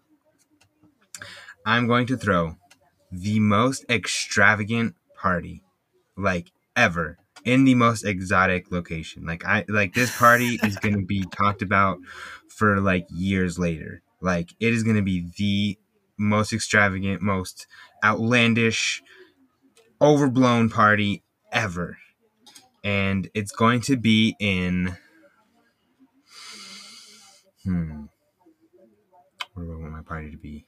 I'm 1.65 1.88
going 1.88 2.07
to 2.07 2.17
throw 2.17 2.57
the 3.11 3.39
most 3.39 3.86
extravagant 3.89 4.95
party 5.15 5.63
like 6.17 6.51
ever 6.75 7.17
in 7.45 7.63
the 7.65 7.75
most 7.75 8.03
exotic 8.05 8.71
location. 8.71 9.25
Like 9.25 9.45
I 9.45 9.65
like 9.67 9.93
this 9.93 10.15
party 10.17 10.59
is 10.63 10.77
going 10.77 10.95
to 10.99 11.05
be 11.05 11.23
talked 11.31 11.61
about 11.61 11.99
for 12.47 12.79
like 12.79 13.07
years 13.09 13.57
later. 13.59 14.01
Like 14.21 14.51
it 14.59 14.73
is 14.73 14.83
going 14.83 14.97
to 14.97 15.01
be 15.01 15.27
the 15.37 15.77
most 16.17 16.53
extravagant, 16.53 17.21
most 17.21 17.67
outlandish, 18.03 19.01
overblown 20.01 20.69
party 20.69 21.23
ever. 21.51 21.97
And 22.83 23.29
it's 23.35 23.51
going 23.51 23.81
to 23.81 23.97
be 23.97 24.35
in 24.39 24.97
Hmm. 27.63 28.05
Where 29.53 29.65
do 29.65 29.71
I 29.71 29.75
want 29.77 29.91
my 29.93 30.01
party 30.01 30.29
to 30.31 30.37
be? 30.37 30.65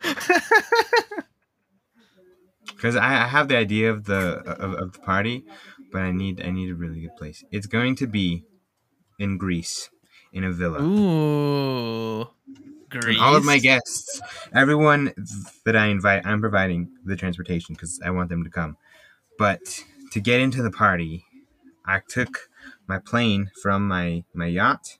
Because 2.82 2.96
I, 2.96 3.22
I 3.22 3.26
have 3.28 3.46
the 3.46 3.56
idea 3.56 3.92
of 3.92 4.06
the 4.06 4.42
of, 4.60 4.74
of 4.74 4.92
the 4.94 4.98
party, 4.98 5.44
but 5.92 6.02
I 6.02 6.10
need 6.10 6.44
I 6.44 6.50
need 6.50 6.68
a 6.68 6.74
really 6.74 7.00
good 7.00 7.16
place. 7.16 7.44
It's 7.52 7.68
going 7.68 7.94
to 7.96 8.08
be 8.08 8.44
in 9.20 9.38
Greece, 9.38 9.88
in 10.32 10.42
a 10.42 10.50
villa. 10.50 10.82
Ooh. 10.82 12.28
Greece. 12.88 13.04
And 13.04 13.18
all 13.20 13.36
of 13.36 13.44
my 13.44 13.58
guests, 13.58 14.20
everyone 14.52 15.14
that 15.64 15.76
I 15.76 15.86
invite, 15.86 16.26
I'm 16.26 16.40
providing 16.40 16.90
the 17.04 17.14
transportation 17.14 17.76
because 17.76 18.00
I 18.04 18.10
want 18.10 18.30
them 18.30 18.42
to 18.42 18.50
come. 18.50 18.76
But 19.38 19.84
to 20.10 20.20
get 20.20 20.40
into 20.40 20.60
the 20.60 20.72
party, 20.72 21.24
I 21.86 22.00
took 22.06 22.50
my 22.88 22.98
plane 22.98 23.52
from 23.62 23.86
my 23.86 24.24
my 24.34 24.46
yacht, 24.46 24.98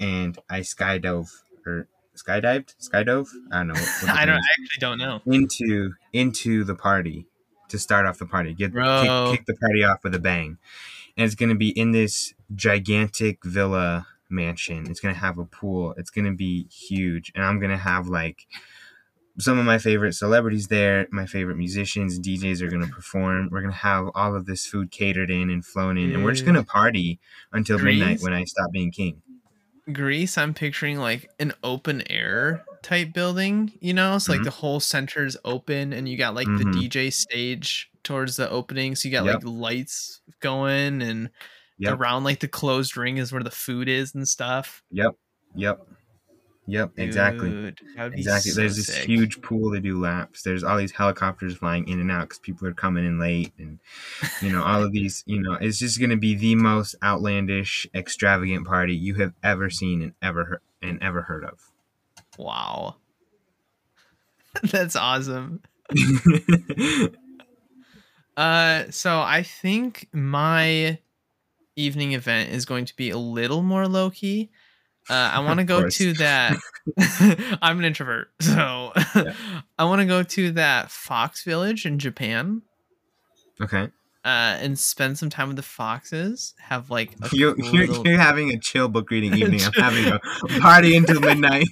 and 0.00 0.38
I 0.48 0.60
skydove 0.60 1.28
or 1.66 1.88
skydived, 2.16 2.74
skydove. 2.78 3.28
I 3.52 3.58
don't 3.58 3.68
know. 3.68 3.74
I 4.08 4.24
don't. 4.24 4.36
term 4.36 4.42
I 4.42 4.62
actually 4.62 4.80
don't 4.80 4.98
know. 4.98 5.20
into 5.26 5.94
into 6.12 6.64
the 6.64 6.74
party 6.74 7.26
to 7.68 7.78
start 7.78 8.06
off 8.06 8.18
the 8.18 8.26
party. 8.26 8.54
Get 8.54 8.72
kick, 8.72 9.38
kick 9.38 9.46
the 9.46 9.56
party 9.60 9.84
off 9.84 10.04
with 10.04 10.14
a 10.14 10.18
bang. 10.18 10.58
And 11.16 11.24
it's 11.24 11.34
gonna 11.34 11.54
be 11.54 11.70
in 11.70 11.92
this 11.92 12.34
gigantic 12.54 13.44
villa 13.44 14.06
mansion. 14.28 14.86
It's 14.90 15.00
gonna 15.00 15.14
have 15.14 15.38
a 15.38 15.44
pool. 15.44 15.94
It's 15.96 16.10
gonna 16.10 16.34
be 16.34 16.68
huge. 16.68 17.32
And 17.34 17.44
I'm 17.44 17.60
gonna 17.60 17.78
have 17.78 18.08
like 18.08 18.46
some 19.38 19.58
of 19.58 19.66
my 19.66 19.78
favorite 19.78 20.14
celebrities 20.14 20.68
there, 20.68 21.06
my 21.10 21.26
favorite 21.26 21.56
musicians, 21.56 22.18
DJs 22.18 22.62
are 22.62 22.70
gonna 22.70 22.86
perform. 22.86 23.48
We're 23.50 23.60
gonna 23.60 23.74
have 23.74 24.08
all 24.14 24.34
of 24.34 24.46
this 24.46 24.66
food 24.66 24.90
catered 24.90 25.30
in 25.30 25.50
and 25.50 25.64
flown 25.64 25.98
in, 25.98 26.12
and 26.12 26.24
we're 26.24 26.32
just 26.32 26.46
gonna 26.46 26.64
party 26.64 27.18
until 27.52 27.78
midnight 27.78 28.20
when 28.20 28.32
I 28.32 28.44
stop 28.44 28.70
being 28.72 28.90
king. 28.90 29.22
Greece, 29.92 30.36
I'm 30.36 30.52
picturing 30.54 30.98
like 30.98 31.30
an 31.38 31.52
open 31.62 32.02
air 32.10 32.64
type 32.82 33.12
building, 33.12 33.72
you 33.80 33.94
know? 33.94 34.18
So 34.18 34.32
like 34.32 34.42
Mhm. 34.42 34.44
the 34.44 34.50
whole 34.50 34.80
center 34.80 35.24
is 35.24 35.38
open 35.44 35.92
and 35.92 36.08
you 36.08 36.16
got 36.16 36.34
like 36.34 36.48
Mhm. 36.48 36.56
the 36.56 36.64
DJ 36.64 37.10
stage 37.12 37.90
towards 38.02 38.36
the 38.36 38.50
opening. 38.50 38.96
So 38.96 39.08
you 39.08 39.12
got 39.12 39.24
Yep. 39.24 39.42
like 39.42 39.44
lights 39.44 40.20
going 40.40 41.02
and 41.02 41.30
Yep. 41.78 42.00
around 42.00 42.24
like 42.24 42.40
the 42.40 42.48
closed 42.48 42.96
ring 42.96 43.18
is 43.18 43.32
where 43.32 43.42
the 43.44 43.50
food 43.50 43.88
is 43.88 44.14
and 44.14 44.28
stuff. 44.28 44.82
Yep. 44.90 45.16
Yep. 45.54 45.86
Yep. 46.68 46.92
Exactly. 46.96 47.50
Dude, 47.50 47.80
Exactly. 47.96 48.50
so 48.50 48.60
There's 48.60 48.76
this 48.76 48.86
sick. 48.88 49.04
huge 49.06 49.40
pool 49.40 49.72
to 49.72 49.80
do 49.80 50.00
laps. 50.00 50.42
There's 50.42 50.64
all 50.64 50.76
these 50.76 50.90
helicopters 50.92 51.56
flying 51.56 51.86
in 51.88 52.00
and 52.00 52.10
out 52.10 52.22
because 52.22 52.40
people 52.40 52.66
are 52.66 52.72
coming 52.74 53.04
in 53.06 53.20
late, 53.20 53.52
and 53.58 53.78
you 54.42 54.50
know 54.50 54.62
all 54.64 54.82
of 54.82 54.92
these. 54.92 55.22
You 55.26 55.40
know, 55.40 55.52
it's 55.54 55.78
just 55.78 55.98
going 56.00 56.10
to 56.10 56.16
be 56.16 56.34
the 56.34 56.56
most 56.56 56.96
outlandish, 57.02 57.86
extravagant 57.94 58.66
party 58.66 58.96
you 58.96 59.14
have 59.16 59.32
ever 59.44 59.70
seen 59.70 60.02
and 60.02 60.12
ever 60.20 60.44
heard 60.44 60.60
and 60.82 61.00
ever 61.02 61.22
heard 61.22 61.44
of. 61.44 61.70
Wow. 62.36 62.96
That's 64.62 64.96
awesome. 64.96 65.62
Uh, 68.36 68.84
so 68.90 69.20
I 69.20 69.42
think 69.42 70.08
my 70.12 70.98
evening 71.74 72.12
event 72.12 72.50
is 72.50 72.66
going 72.66 72.84
to 72.84 72.94
be 72.96 73.08
a 73.10 73.16
little 73.16 73.62
more 73.62 73.88
low 73.88 74.10
key. 74.10 74.50
Uh, 75.08 75.30
I 75.34 75.40
want 75.44 75.58
to 75.60 75.64
go 75.64 75.88
to 75.88 76.12
that. 76.14 76.56
I'm 77.62 77.78
an 77.78 77.84
introvert, 77.84 78.28
so 78.40 78.92
Yeah. 79.14 79.32
I 79.78 79.84
want 79.84 80.00
to 80.00 80.06
go 80.06 80.22
to 80.22 80.52
that 80.52 80.90
Fox 80.90 81.44
Village 81.44 81.86
in 81.86 81.98
Japan. 81.98 82.62
okay, 83.60 83.88
Uh, 84.24 84.58
and 84.60 84.78
spend 84.78 85.18
some 85.18 85.30
time 85.30 85.48
with 85.48 85.56
the 85.56 85.62
foxes. 85.62 86.54
Have 86.58 86.90
like 86.90 87.14
a 87.22 87.28
you're, 87.36 87.54
cool 87.54 87.64
you're, 87.74 87.86
little- 87.86 88.06
you're 88.06 88.18
having 88.18 88.50
a 88.50 88.58
chill 88.58 88.88
book 88.88 89.10
reading 89.10 89.34
evening. 89.34 89.60
I'm 89.62 89.72
having 89.72 90.06
a 90.12 90.20
party 90.60 90.96
until 90.96 91.20
midnight. 91.20 91.66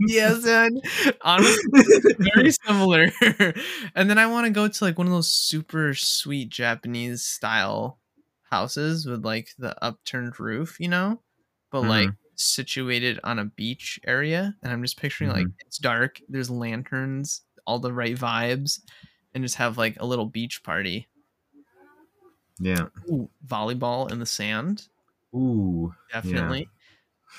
yes, 0.00 0.44
and 0.46 0.82
Honestly, 1.22 1.62
very 2.34 2.50
similar. 2.50 3.06
and 3.94 4.10
then 4.10 4.18
I 4.18 4.26
want 4.26 4.46
to 4.46 4.50
go 4.50 4.68
to 4.68 4.84
like 4.84 4.98
one 4.98 5.06
of 5.06 5.12
those 5.12 5.30
super 5.30 5.94
sweet 5.94 6.50
Japanese 6.50 7.22
style 7.24 7.98
houses 8.50 9.06
with 9.06 9.24
like 9.24 9.48
the 9.58 9.74
upturned 9.82 10.38
roof, 10.40 10.76
you 10.80 10.88
know, 10.88 11.22
but 11.70 11.82
like 11.82 12.10
situated 12.40 13.20
on 13.22 13.38
a 13.38 13.44
beach 13.44 14.00
area. 14.06 14.54
And 14.62 14.72
I'm 14.72 14.82
just 14.82 14.98
picturing 14.98 15.30
like 15.30 15.46
mm-hmm. 15.46 15.66
it's 15.66 15.78
dark, 15.78 16.20
there's 16.28 16.50
lanterns, 16.50 17.42
all 17.66 17.78
the 17.78 17.92
right 17.92 18.16
vibes, 18.16 18.80
and 19.34 19.44
just 19.44 19.56
have 19.56 19.78
like 19.78 19.96
a 20.00 20.06
little 20.06 20.26
beach 20.26 20.62
party. 20.62 21.08
yeah. 22.58 22.86
Ooh, 23.10 23.30
volleyball 23.46 24.10
in 24.10 24.18
the 24.18 24.26
sand, 24.26 24.88
Ooh. 25.34 25.94
definitely. 26.12 26.68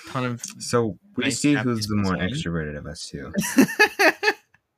Ton 0.07 0.23
of 0.23 0.41
So 0.59 0.97
we 1.17 1.25
Nice 1.25 1.39
see 1.39 1.53
who's 1.53 1.87
the 1.87 1.97
more 1.97 2.15
extroverted 2.15 2.77
of 2.77 2.85
us 2.85 3.09
two. 3.09 3.33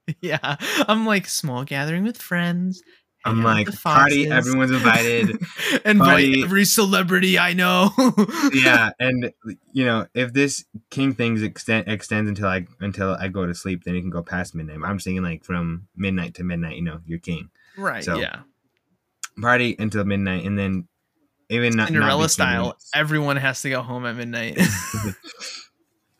yeah, 0.21 0.55
I'm 0.87 1.05
like 1.05 1.27
small 1.27 1.63
gathering 1.63 2.03
with 2.03 2.17
friends. 2.17 2.81
I'm 3.25 3.43
like 3.43 3.81
party. 3.81 4.29
Everyone's 4.29 4.71
invited. 4.71 5.29
Invite 5.85 5.97
party. 5.97 6.43
every 6.43 6.65
celebrity 6.65 7.39
I 7.39 7.53
know. 7.53 7.91
yeah, 8.53 8.91
and 8.99 9.31
you 9.71 9.85
know, 9.85 10.07
if 10.13 10.33
this 10.33 10.65
king 10.89 11.13
things 11.13 11.41
extend 11.41 11.87
extends 11.87 12.27
until 12.29 12.47
I 12.47 12.67
until 12.79 13.15
I 13.15 13.29
go 13.29 13.45
to 13.45 13.55
sleep, 13.55 13.83
then 13.83 13.95
it 13.95 14.01
can 14.01 14.09
go 14.09 14.23
past 14.23 14.55
midnight. 14.55 14.79
I'm 14.83 14.99
thinking 14.99 15.23
like 15.23 15.43
from 15.43 15.87
midnight 15.95 16.35
to 16.35 16.43
midnight. 16.43 16.75
You 16.75 16.83
know, 16.83 16.99
you're 17.05 17.19
king. 17.19 17.49
right. 17.77 18.03
So, 18.03 18.17
yeah. 18.17 18.41
Party 19.41 19.75
until 19.79 20.03
midnight, 20.03 20.45
and 20.45 20.59
then 20.59 20.87
even 21.49 21.75
not 21.75 21.83
not 21.83 21.87
Cinderella 21.87 22.21
king 22.23 22.29
style. 22.29 22.77
Everyone 22.93 23.37
has 23.37 23.61
to 23.61 23.69
go 23.69 23.81
home 23.81 24.05
at 24.05 24.15
midnight. 24.15 24.59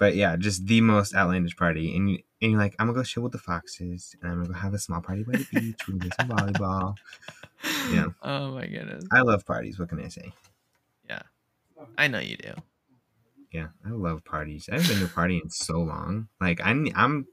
But 0.03 0.15
yeah, 0.15 0.35
just 0.35 0.67
the 0.67 0.81
most 0.81 1.15
outlandish 1.15 1.55
party, 1.55 1.95
and 1.95 2.11
you 2.11 2.19
and 2.43 2.51
you're 2.51 2.59
like, 2.59 2.75
I'm 2.77 2.87
gonna 2.87 2.99
go 2.99 3.03
chill 3.03 3.23
with 3.23 3.31
the 3.31 3.37
foxes, 3.39 4.15
and 4.21 4.29
I'm 4.31 4.37
gonna 4.39 4.49
go 4.53 4.59
have 4.59 4.73
a 4.73 4.79
small 4.79 5.01
party 5.01 5.23
by 5.23 5.31
the 5.33 5.47
beach. 5.53 5.87
We 5.87 5.93
can 5.93 5.99
play 5.99 6.09
some 6.19 6.29
volleyball. 6.29 6.95
Yeah. 7.91 8.07
Oh 8.21 8.51
my 8.51 8.67
goodness. 8.67 9.05
I 9.11 9.21
love 9.21 9.45
parties. 9.45 9.79
What 9.79 9.89
can 9.89 9.99
I 10.03 10.09
say? 10.09 10.33
Yeah, 11.09 11.21
I 11.97 12.07
know 12.07 12.19
you 12.19 12.35
do. 12.37 12.53
Yeah, 13.51 13.67
I 13.85 13.89
love 13.91 14.23
parties. 14.25 14.67
I 14.69 14.75
haven't 14.75 14.89
been 14.89 14.99
to 14.99 15.05
a 15.05 15.07
party 15.07 15.39
in 15.43 15.49
so 15.49 15.79
long. 15.79 16.27
Like 16.41 16.59
I, 16.63 16.73
ne- 16.73 16.91
I'm, 16.95 17.27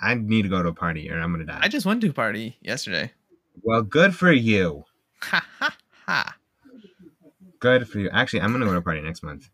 I 0.00 0.14
need 0.14 0.42
to 0.42 0.48
go 0.48 0.62
to 0.62 0.68
a 0.70 0.74
party 0.74 1.10
or 1.10 1.20
I'm 1.20 1.32
gonna 1.32 1.44
die. 1.44 1.58
I 1.60 1.68
just 1.68 1.84
went 1.84 2.00
to 2.02 2.08
a 2.08 2.12
party 2.12 2.56
yesterday. 2.62 3.12
well, 3.62 3.82
good 3.82 4.14
for 4.14 4.32
you. 4.32 4.84
Ha 5.22 5.44
ha 5.58 5.76
ha. 6.06 6.36
Good 7.60 7.88
for 7.88 7.98
you. 7.98 8.08
Actually, 8.10 8.42
I'm 8.42 8.52
gonna 8.52 8.64
go 8.66 8.72
to 8.72 8.78
a 8.78 8.82
party 8.82 9.00
next 9.02 9.22
month. 9.22 9.50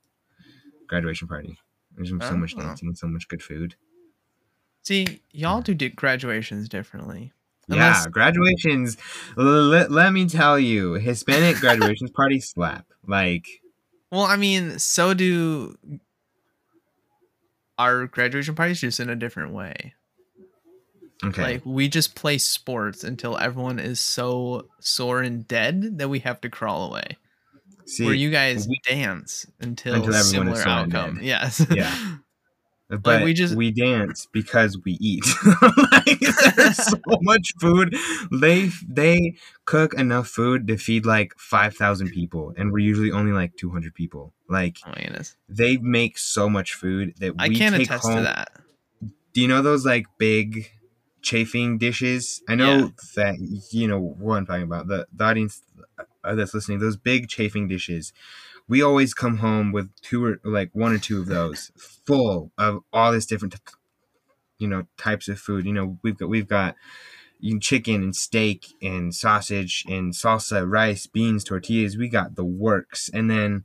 Graduation 0.89 1.27
party. 1.27 1.59
There's 1.97 2.11
gonna 2.11 2.25
so 2.25 2.35
oh. 2.35 2.37
much 2.37 2.55
Oh. 2.57 2.61
dancing 2.61 2.95
so 2.95 3.07
much 3.09 3.27
good 3.29 3.43
food. 3.43 3.75
See, 4.85 5.21
y'all 5.33 5.63
do 5.63 5.75
graduations 5.91 6.69
differently. 6.69 7.33
Yeah, 7.69 8.05
graduations. 8.11 8.99
l- 9.39 9.45
let- 9.45 9.91
let 9.91 10.13
me 10.13 10.29
tell 10.29 10.59
you, 10.59 10.93
Hispanic 10.95 11.57
graduations 11.57 12.11
party 12.11 12.39
slap. 12.41 12.87
Like, 13.07 13.47
Well, 14.13 14.25
I 14.25 14.37
mean, 14.37 14.79
so 14.79 15.15
do 15.15 15.75
our 17.79 18.07
graduation 18.07 18.55
parties 18.55 18.81
just 18.81 19.01
in 19.01 19.09
a 19.09 19.17
different 19.17 19.53
way. 19.53 19.95
okay, 21.25 21.43
Like 21.43 21.63
we 21.65 21.89
just 21.89 22.15
play 22.15 22.37
sports 22.39 23.03
until 23.03 23.39
everyone 23.39 23.79
is 23.79 23.99
so 23.99 24.69
sore 24.81 25.23
and 25.23 25.49
dead 25.49 25.99
that 25.99 26.09
we 26.09 26.19
have 26.21 26.41
to 26.43 26.51
crawl 26.51 26.89
away. 26.91 27.17
see, 27.87 28.05
Where 28.05 28.15
you 28.15 28.31
guys 28.31 28.69
we- 28.69 28.81
dance 28.87 29.47
until, 29.61 29.95
Until 29.95 30.15
everyone 30.15 30.49
is 30.49 30.61
similar 30.61 30.69
outcome. 30.69 31.19
Yes. 31.23 31.65
Yeah. 31.71 32.17
but 33.03 33.21
we 33.21 33.25
we 33.27 33.33
just- 33.35 33.55
we 33.57 33.71
dance 33.71 34.27
because 34.33 34.79
we 34.85 34.93
eat. 35.01 35.25
like, 35.93 36.21
there's 36.57 36.77
so 36.77 36.99
much 37.23 37.53
food. 37.61 37.95
They 38.33 38.71
they 38.89 39.35
cook 39.65 39.95
enough 39.95 40.29
food 40.29 40.67
to 40.69 40.77
feed 40.77 41.07
like 41.07 41.33
five 41.39 41.75
thousand 41.77 42.11
people, 42.11 42.53
and 42.57 42.73
we're 42.73 42.79
usually 42.81 43.11
only 43.11 43.33
like 43.33 43.57
two 43.57 43.71
hundred 43.71 43.95
people. 43.95 44.33
Like 44.49 44.79
oh 44.87 44.93
they 45.49 45.77
make 45.79 46.19
so 46.19 46.49
much 46.49 46.75
food 46.75 47.15
that 47.19 47.33
we 47.37 47.45
I 47.45 47.49
can't 47.49 47.75
take 47.75 47.87
attest 47.89 48.07
home. 48.07 48.17
to 48.19 48.23
that. 48.23 48.51
Do 49.33 49.41
you 49.41 49.49
know 49.49 49.63
those 49.63 49.85
like 49.87 50.07
big 50.19 50.71
chafing 51.23 51.79
dishes? 51.79 52.43
I 52.49 52.55
know 52.55 52.77
Yeah. 52.77 52.89
that 53.17 53.37
you 53.73 53.89
know 53.89 53.99
what 53.99 54.37
I'm 54.37 54.47
talking 54.47 54.63
about. 54.65 54.87
The 54.89 55.07
the 55.13 55.25
audience 55.25 55.63
uh, 56.23 56.35
that's 56.35 56.55
listening, 56.55 56.79
those 56.79 56.97
big 56.97 57.29
chafing 57.29 57.69
dishes. 57.69 58.13
We 58.69 58.83
always 58.83 59.13
come 59.15 59.39
home 59.39 59.73
with 59.73 59.91
two 60.01 60.25
or 60.25 60.41
like 60.45 60.71
one 60.73 60.93
or 60.93 60.99
two 60.99 61.21
of 61.21 61.27
those, 61.27 61.71
full 61.77 62.51
of 62.57 62.81
all 62.93 63.13
this 63.13 63.27
different, 63.27 63.57
you 64.59 64.69
know, 64.69 64.87
types 64.97 65.29
of 65.29 65.39
food. 65.39 65.67
You 65.67 65.73
know, 65.73 65.99
we've 66.03 66.17
got 66.17 66.29
we've 66.29 66.49
got 66.49 66.75
you 67.41 67.61
chicken 67.61 68.03
and 68.03 68.17
steak 68.17 68.75
and 68.81 69.15
sausage 69.15 69.85
and 69.87 70.15
salsa, 70.15 70.69
rice, 70.69 71.07
beans, 71.07 71.45
tortillas. 71.45 71.97
We 71.99 72.09
got 72.09 72.37
the 72.37 72.45
works, 72.45 73.11
and 73.13 73.31
then 73.31 73.65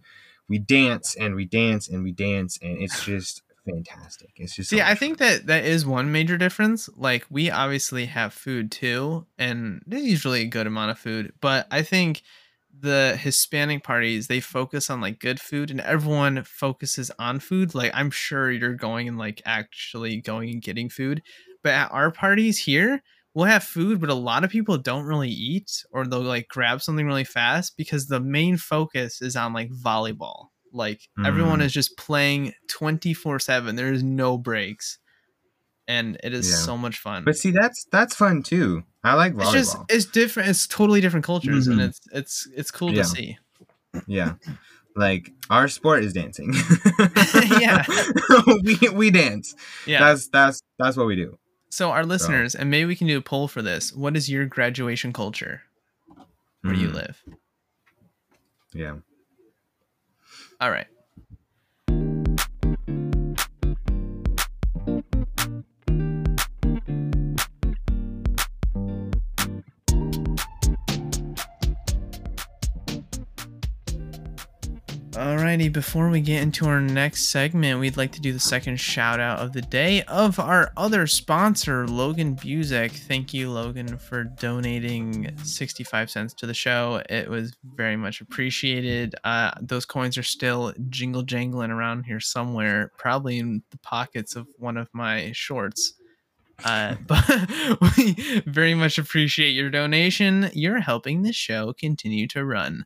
we 0.50 0.58
dance 0.58 1.16
and 1.16 1.36
we 1.36 1.46
dance 1.46 1.88
and 1.88 2.04
we 2.04 2.12
dance, 2.12 2.60
and 2.62 2.82
it's 2.82 3.06
just 3.06 3.42
fantastic. 3.66 4.32
It's 4.36 4.56
just 4.56 4.70
so 4.70 4.76
See, 4.78 4.82
I 4.82 4.96
think 4.96 5.20
fun. 5.20 5.28
that 5.28 5.48
that 5.48 5.66
is 5.66 5.86
one 5.86 6.12
major 6.12 6.38
difference. 6.38 6.90
Like 6.98 7.26
we 7.30 7.50
obviously 7.50 8.08
have 8.08 8.34
food 8.34 8.72
too, 8.72 9.26
and 9.38 9.82
there's 9.86 10.04
usually 10.04 10.42
a 10.42 10.48
good 10.48 10.68
amount 10.68 10.92
of 10.92 11.00
food. 11.00 11.32
But 11.40 11.68
I 11.72 11.84
think 11.84 12.24
the 12.82 13.18
Hispanic 13.20 13.84
parties 13.84 14.28
they 14.28 14.40
focus 14.40 14.90
on 14.90 15.02
like 15.02 15.20
good 15.20 15.40
food, 15.40 15.72
and 15.72 15.82
everyone 15.82 16.44
focuses 16.44 17.12
on 17.20 17.40
food. 17.40 17.76
Like 17.76 17.92
I'm 17.94 18.12
sure 18.12 18.52
you're 18.52 18.76
going 18.76 19.08
and 19.08 19.18
like 19.18 19.42
actually 19.46 20.22
going 20.22 20.50
and 20.50 20.62
getting 20.62 20.90
food, 20.90 21.22
but 21.64 21.74
at 21.74 21.92
our 21.92 22.12
parties 22.12 22.58
here. 22.60 23.02
We'll 23.36 23.46
have 23.46 23.64
food, 23.64 24.02
but 24.02 24.10
a 24.10 24.16
lot 24.16 24.44
of 24.44 24.50
people 24.50 24.78
don't 24.80 25.06
really 25.06 25.30
eat, 25.30 25.70
or 25.92 26.06
they'll 26.08 26.20
like 26.22 26.48
grab 26.48 26.82
something 26.82 27.06
really 27.06 27.24
fast 27.24 27.78
because 27.78 28.08
the 28.08 28.20
main 28.20 28.58
focus 28.58 29.22
is 29.22 29.36
on 29.36 29.54
like 29.54 29.70
volleyball. 29.70 30.48
Like 30.74 31.02
everyone 31.24 31.60
Mm. 31.60 31.66
is 31.66 31.72
just 31.72 31.96
playing 31.96 32.54
24 32.70 33.40
7. 33.40 33.76
There 33.76 33.94
is 33.94 34.02
no 34.04 34.38
breaks. 34.40 34.98
And 35.90 36.18
it 36.24 36.34
is 36.34 36.48
Yeah. 36.50 36.56
so 36.58 36.78
much 36.78 37.00
fun. 37.00 37.24
But 37.26 37.36
see, 37.36 37.50
that's 37.52 37.86
that's 37.92 38.14
fun 38.16 38.44
too. 38.44 38.84
I 39.04 39.16
like 39.16 39.34
volleyball. 39.34 39.42
it's 39.56 39.74
just 39.74 39.78
it's 39.90 40.06
different. 40.06 40.50
It's 40.50 40.68
totally 40.68 41.02
different 41.02 41.26
cultures 41.26 41.66
and 41.68 41.80
Mhm. 41.80 41.88
it's 41.90 42.00
it's 42.14 42.48
it's 42.56 42.72
cool 42.72 42.92
Yeah. 42.94 43.02
to 43.02 43.08
see. 43.10 43.38
yeah, 44.06 44.34
Like 44.96 45.32
our 45.50 45.68
sport 45.68 46.04
is 46.04 46.14
dancing. 46.14 46.54
Yeah. 47.60 47.84
we 48.64 48.78
we 48.94 49.10
dance. 49.10 49.56
Yeah. 49.88 50.00
That's 50.06 50.28
that's 50.30 50.62
that's 50.78 50.96
what 50.96 51.08
we 51.08 51.16
do. 51.16 51.40
so 51.72 51.90
our 51.90 52.06
listeners, 52.06 52.54
and 52.56 52.70
maybe 52.70 52.86
we 52.86 52.96
can 52.96 53.08
do 53.08 53.18
a 53.18 53.22
poll 53.22 53.48
for 53.48 53.62
this. 53.64 53.92
What 53.94 54.16
is 54.16 54.30
your 54.30 54.46
graduation 54.46 55.12
culture 55.12 55.64
where 56.62 56.76
you 56.76 56.90
Mm, 56.90 56.94
live? 57.02 57.24
Yeah. 58.74 58.96
All 60.62 60.70
right. 60.70 60.88
Alrighty, 75.50 75.74
before 75.74 76.10
we 76.10 76.22
get 76.22 76.44
into 76.44 76.68
our 76.68 76.80
next 76.80 77.30
segment, 77.30 77.80
we'd 77.80 77.98
like 77.98 78.12
to 78.12 78.22
do 78.22 78.32
the 78.32 78.40
second 78.40 78.80
shout 78.80 79.20
out 79.20 79.40
of 79.40 79.52
the 79.52 79.64
day 79.64 80.04
of 80.04 80.38
our 80.38 80.72
other 80.78 81.08
sponsor, 81.08 81.88
Logan 81.88 82.36
Buczek. 82.36 82.92
Thank 82.92 83.34
you, 83.34 83.50
Logan, 83.50 83.98
for 83.98 84.26
donating 84.26 85.36
65 85.44 86.12
cents 86.12 86.36
to 86.36 86.46
the 86.46 86.54
show. 86.54 87.02
It 87.10 87.28
was 87.28 87.58
very 87.64 87.96
much 87.96 88.22
appreciated. 88.22 89.16
Uh, 89.24 89.50
those 89.60 89.88
coins 89.88 90.20
are 90.20 90.24
still 90.24 90.72
jingle 90.88 91.24
jangling 91.24 91.72
around 91.72 92.04
here 92.04 92.20
somewhere, 92.20 92.92
probably 93.00 93.40
in 93.40 93.64
the 93.72 93.80
pockets 93.80 94.36
of 94.36 94.46
one 94.60 94.78
of 94.78 94.88
my 94.94 95.32
shorts. 95.34 95.96
Uh, 96.64 96.94
but 97.08 97.26
we 97.98 98.44
very 98.46 98.76
much 98.76 99.00
appreciate 99.00 99.54
your 99.54 99.72
donation. 99.72 100.52
You're 100.54 100.82
helping 100.82 101.24
the 101.24 101.34
show 101.34 101.74
continue 101.74 102.28
to 102.28 102.46
run. 102.46 102.86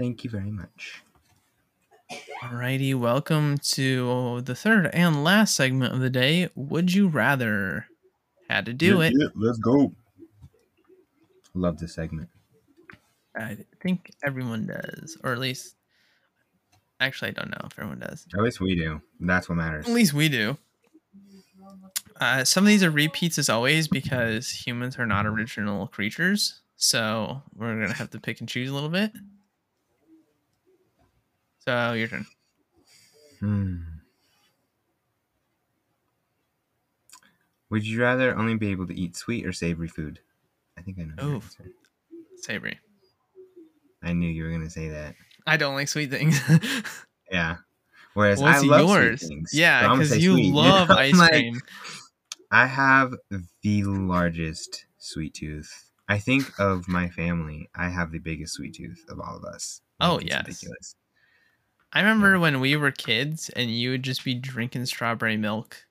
Thank 0.00 0.24
you 0.24 0.30
very 0.30 0.50
much. 0.50 1.04
Alrighty, 2.42 2.94
welcome 2.94 3.58
to 3.58 4.40
the 4.42 4.54
third 4.54 4.90
and 4.92 5.22
last 5.24 5.54
segment 5.56 5.94
of 5.94 6.00
the 6.00 6.10
day. 6.10 6.48
Would 6.54 6.92
you 6.92 7.08
rather? 7.08 7.86
Had 8.48 8.66
to 8.66 8.72
do 8.74 8.98
Yeah, 8.98 9.06
it. 9.06 9.14
yeah, 9.16 9.28
let's 9.34 9.58
go. 9.58 9.94
Love 11.54 11.78
this 11.78 11.94
segment. 11.94 12.28
I 13.34 13.56
think 13.82 14.10
everyone 14.22 14.66
does, 14.66 15.16
or 15.24 15.32
at 15.32 15.38
least, 15.38 15.74
actually, 17.00 17.28
I 17.28 17.32
don't 17.32 17.50
know 17.50 17.60
if 17.64 17.78
everyone 17.78 18.00
does. 18.00 18.26
At 18.34 18.42
least 18.42 18.60
we 18.60 18.74
do. 18.74 19.00
That's 19.20 19.48
what 19.48 19.54
matters. 19.54 19.86
At 19.88 19.94
least 19.94 20.12
we 20.12 20.28
do. 20.28 20.58
Uh, 22.20 22.44
some 22.44 22.64
of 22.64 22.68
these 22.68 22.82
are 22.82 22.90
repeats 22.90 23.38
as 23.38 23.48
always 23.48 23.88
because 23.88 24.50
humans 24.50 24.98
are 24.98 25.06
not 25.06 25.24
original 25.26 25.86
creatures, 25.86 26.60
so 26.76 27.42
we're 27.56 27.80
gonna 27.80 27.94
have 27.94 28.10
to 28.10 28.20
pick 28.20 28.40
and 28.40 28.48
choose 28.48 28.68
a 28.68 28.74
little 28.74 28.90
bit. 28.90 29.12
So 31.64 31.92
your 31.94 32.08
turn. 32.08 32.26
Hmm. 33.40 34.00
Would 37.70 37.84
you 37.84 38.00
rather 38.00 38.36
only 38.36 38.56
be 38.56 38.68
able 38.70 38.86
to 38.86 38.94
eat 38.94 39.16
sweet 39.16 39.44
or 39.44 39.52
savory 39.52 39.88
food? 39.88 40.20
I 40.76 40.82
think 40.82 40.98
I 40.98 41.04
know. 41.04 41.20
answer. 41.20 41.72
Savory. 42.36 42.80
I 44.02 44.12
knew 44.12 44.28
you 44.28 44.44
were 44.44 44.50
gonna 44.50 44.68
say 44.70 44.88
that. 44.90 45.16
I 45.46 45.56
don't 45.56 45.74
like 45.74 45.88
sweet 45.88 46.10
things. 46.10 46.40
Yeah. 47.30 47.58
Whereas 48.14 48.42
What's 48.42 48.46
I 48.46 48.60
love 48.60 48.90
yours? 48.90 49.20
sweet 49.20 49.20
things. 49.20 49.50
Yeah, 49.52 49.82
so 49.82 49.88
I'm 49.88 50.02
gonna 50.04 50.08
because 50.08 50.18
you 50.18 50.38
sweet. 50.38 50.54
love 50.54 50.90
know? 50.90 50.96
ice 50.96 51.20
Like, 51.20 51.30
cream. 51.30 51.60
I 52.52 52.66
have 52.66 53.14
the 53.62 53.84
largest 53.84 54.86
sweet 54.98 55.34
tooth. 55.34 55.90
I 56.08 56.18
think 56.20 56.52
of 56.60 56.88
my 56.88 57.08
family. 57.10 57.68
I 57.74 57.88
have 57.90 58.12
the 58.12 58.18
biggest 58.20 58.54
sweet 58.54 58.74
tooth 58.74 59.04
of 59.08 59.20
all 59.20 59.36
of 59.36 59.44
us. 59.44 59.82
Oh, 60.00 60.18
Like, 60.18 60.28
yes. 60.28 60.36
ridiculous. 60.36 60.94
I 61.92 62.00
remember 62.00 62.38
when 62.38 62.60
we 62.60 62.76
were 62.76 62.90
kids 62.90 63.50
and 63.50 63.70
you 63.70 63.90
would 63.90 64.02
just 64.02 64.24
be 64.24 64.34
drinking 64.34 64.86
strawberry 64.86 65.36
milk 65.36 65.84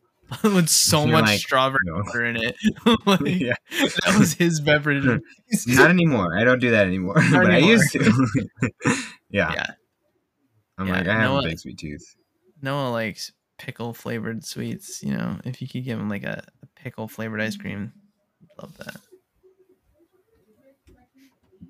with 0.44 0.68
so 0.68 1.00
You're 1.04 1.12
much 1.12 1.24
like, 1.26 1.40
strawberry 1.40 1.78
no. 1.84 1.94
water 1.96 2.24
in 2.24 2.36
it. 2.36 2.54
Like, 3.06 3.20
yeah. 3.24 3.54
That 4.06 4.16
was 4.18 4.34
his 4.34 4.60
beverage. 4.60 5.04
Not 5.66 5.90
anymore. 5.90 6.38
I 6.38 6.44
don't 6.44 6.60
do 6.60 6.70
that 6.70 6.86
anymore. 6.86 7.14
but 7.32 7.50
I 7.50 7.58
used 7.58 7.90
to. 7.92 8.48
yeah. 9.30 9.52
Yeah. 9.52 9.66
I'm 10.78 10.86
Yeah, 10.86 10.92
like, 10.98 11.08
I 11.08 11.12
have 11.14 11.22
Noah- 11.30 11.40
a 11.40 11.48
big 11.48 11.58
sweet 11.58 11.78
tooth. 11.78 12.14
Noah 12.62 12.90
likes 12.90 13.32
pickle 13.58 13.92
flavored 13.94 14.44
sweets. 14.44 15.02
You 15.02 15.16
know, 15.16 15.38
if 15.44 15.60
you 15.62 15.66
could 15.68 15.84
give 15.84 15.98
him 15.98 16.08
like 16.08 16.22
a, 16.24 16.44
a 16.62 16.66
pickle 16.80 17.08
flavored 17.08 17.40
ice 17.40 17.56
cream, 17.56 17.92
love 18.60 18.76
that. 18.78 18.96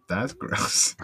That's 0.09 0.33
gross. 0.33 0.95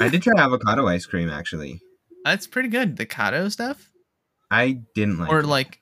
I 0.00 0.08
did 0.08 0.22
try 0.22 0.34
avocado 0.40 0.86
ice 0.86 1.06
cream 1.06 1.30
actually. 1.30 1.80
That's 2.24 2.46
pretty 2.46 2.68
good. 2.68 2.96
The 2.96 3.06
Cado 3.06 3.50
stuff, 3.50 3.90
I 4.50 4.80
didn't 4.94 5.18
like 5.18 5.30
or 5.30 5.40
it. 5.40 5.46
like, 5.46 5.80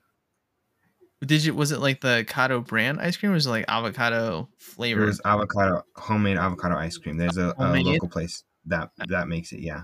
did 1.24 1.44
you? 1.44 1.54
Was 1.54 1.72
it 1.72 1.80
like 1.80 2.00
the 2.00 2.24
Cado 2.28 2.64
brand 2.64 3.00
ice 3.00 3.16
cream? 3.16 3.32
Or 3.32 3.34
was 3.34 3.46
it 3.46 3.50
like 3.50 3.64
avocado 3.68 4.48
It 4.58 4.62
flavored? 4.62 5.06
was 5.06 5.20
avocado 5.24 5.82
homemade 5.96 6.36
avocado 6.36 6.76
ice 6.76 6.96
cream. 6.98 7.16
There's 7.16 7.38
a, 7.38 7.54
a 7.58 7.74
local 7.80 8.08
place 8.08 8.44
that 8.66 8.90
that 9.08 9.28
makes 9.28 9.52
it. 9.52 9.60
Yeah, 9.60 9.82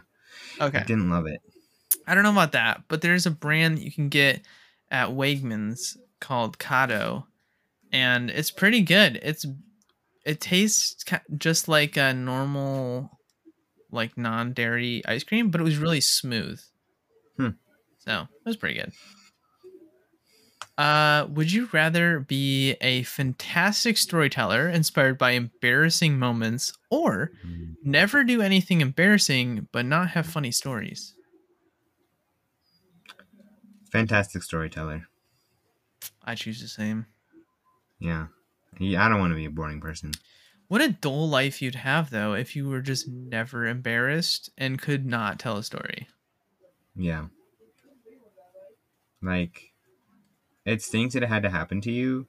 okay. 0.60 0.78
I 0.78 0.82
didn't 0.84 1.10
love 1.10 1.26
it. 1.26 1.40
I 2.06 2.14
don't 2.14 2.24
know 2.24 2.32
about 2.32 2.52
that, 2.52 2.82
but 2.88 3.00
there's 3.00 3.26
a 3.26 3.30
brand 3.30 3.78
that 3.78 3.84
you 3.84 3.92
can 3.92 4.08
get 4.08 4.42
at 4.90 5.08
Wegmans 5.10 5.96
called 6.20 6.58
Cado, 6.58 7.24
and 7.92 8.30
it's 8.30 8.50
pretty 8.50 8.82
good. 8.82 9.18
It's 9.22 9.46
it 10.24 10.40
tastes 10.40 11.02
just 11.38 11.66
like 11.66 11.96
a 11.96 12.12
normal, 12.12 13.18
like 13.92 14.16
non-dairy 14.16 15.02
ice 15.06 15.24
cream, 15.24 15.50
but 15.50 15.60
it 15.60 15.64
was 15.64 15.78
really 15.78 16.00
smooth. 16.00 16.60
Hmm. 17.36 17.50
So 17.98 18.22
it 18.22 18.46
was 18.48 18.56
pretty 18.56 18.80
good. 18.80 18.92
Uh, 20.78 21.26
would 21.30 21.52
you 21.52 21.68
rather 21.72 22.20
be 22.20 22.72
a 22.80 23.02
fantastic 23.02 23.98
storyteller 23.98 24.68
inspired 24.68 25.18
by 25.18 25.32
embarrassing 25.32 26.18
moments, 26.18 26.72
or 26.90 27.30
never 27.84 28.24
do 28.24 28.40
anything 28.40 28.80
embarrassing 28.80 29.68
but 29.70 29.84
not 29.84 30.08
have 30.08 30.26
funny 30.26 30.50
stories? 30.50 31.14
Fantastic 33.92 34.42
storyteller. 34.42 35.06
I 36.24 36.34
choose 36.34 36.60
the 36.60 36.68
same. 36.68 37.06
Yeah 37.98 38.28
I 38.80 39.08
don't 39.08 39.20
want 39.20 39.32
to 39.32 39.36
be 39.36 39.44
a 39.44 39.50
boring 39.50 39.80
person. 39.80 40.12
What 40.72 40.80
a 40.80 40.88
dull 40.88 41.28
life 41.28 41.60
you'd 41.60 41.74
have 41.74 42.08
though 42.08 42.32
if 42.32 42.56
you 42.56 42.66
were 42.66 42.80
just 42.80 43.06
never 43.06 43.66
embarrassed 43.66 44.48
and 44.56 44.80
could 44.80 45.04
not 45.04 45.38
tell 45.38 45.58
a 45.58 45.62
story. 45.62 46.08
Yeah. 46.96 47.26
Like, 49.20 49.74
it 50.64 50.80
stinks 50.80 51.12
that 51.12 51.24
it 51.24 51.28
had 51.28 51.42
to 51.42 51.50
happen 51.50 51.82
to 51.82 51.92
you, 51.92 52.26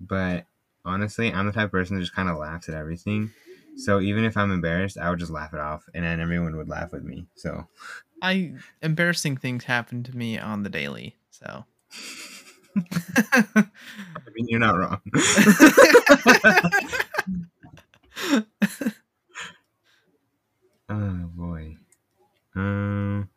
but 0.00 0.46
honestly, 0.84 1.32
I'm 1.32 1.46
the 1.46 1.52
type 1.52 1.64
of 1.64 1.72
person 1.72 1.96
that 1.96 2.02
just 2.02 2.14
kind 2.14 2.28
of 2.28 2.38
laughs 2.38 2.68
at 2.68 2.76
everything. 2.76 3.32
So 3.76 3.98
even 3.98 4.22
if 4.22 4.36
I'm 4.36 4.52
embarrassed, 4.52 4.96
I 4.96 5.10
would 5.10 5.18
just 5.18 5.32
laugh 5.32 5.52
it 5.52 5.58
off, 5.58 5.82
and 5.92 6.04
then 6.04 6.20
everyone 6.20 6.56
would 6.58 6.68
laugh 6.68 6.92
with 6.92 7.02
me. 7.02 7.26
So 7.34 7.66
I 8.22 8.54
embarrassing 8.82 9.38
things 9.38 9.64
happen 9.64 10.04
to 10.04 10.16
me 10.16 10.38
on 10.38 10.62
the 10.62 10.70
daily, 10.70 11.16
so 11.30 11.64
I 12.76 13.64
mean, 14.32 14.46
you're 14.46 14.60
not 14.60 14.78
wrong. 14.78 15.00
oh 20.88 21.30
boy. 21.34 21.76
Um. 22.54 23.30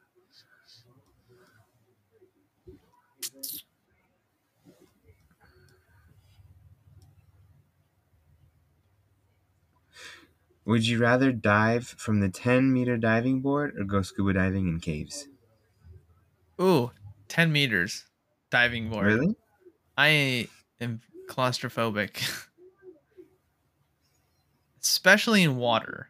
Would 10.66 10.86
you 10.86 11.00
rather 11.00 11.32
dive 11.32 11.88
from 11.88 12.20
the 12.20 12.28
10 12.28 12.74
meter 12.74 12.98
diving 12.98 13.40
board 13.42 13.80
or 13.80 13.86
go 13.86 14.02
scuba 14.02 14.34
diving 14.34 14.68
in 14.68 14.82
caves? 14.82 15.30
Ooh, 16.62 16.92
10 17.28 17.52
meters 17.52 18.06
diving 18.50 18.90
board. 18.90 19.06
Really? 19.06 19.36
I 19.98 20.48
am 20.80 21.02
claustrophobic. 21.30 22.48
Especially 24.84 25.44
in 25.44 25.56
water. 25.56 26.10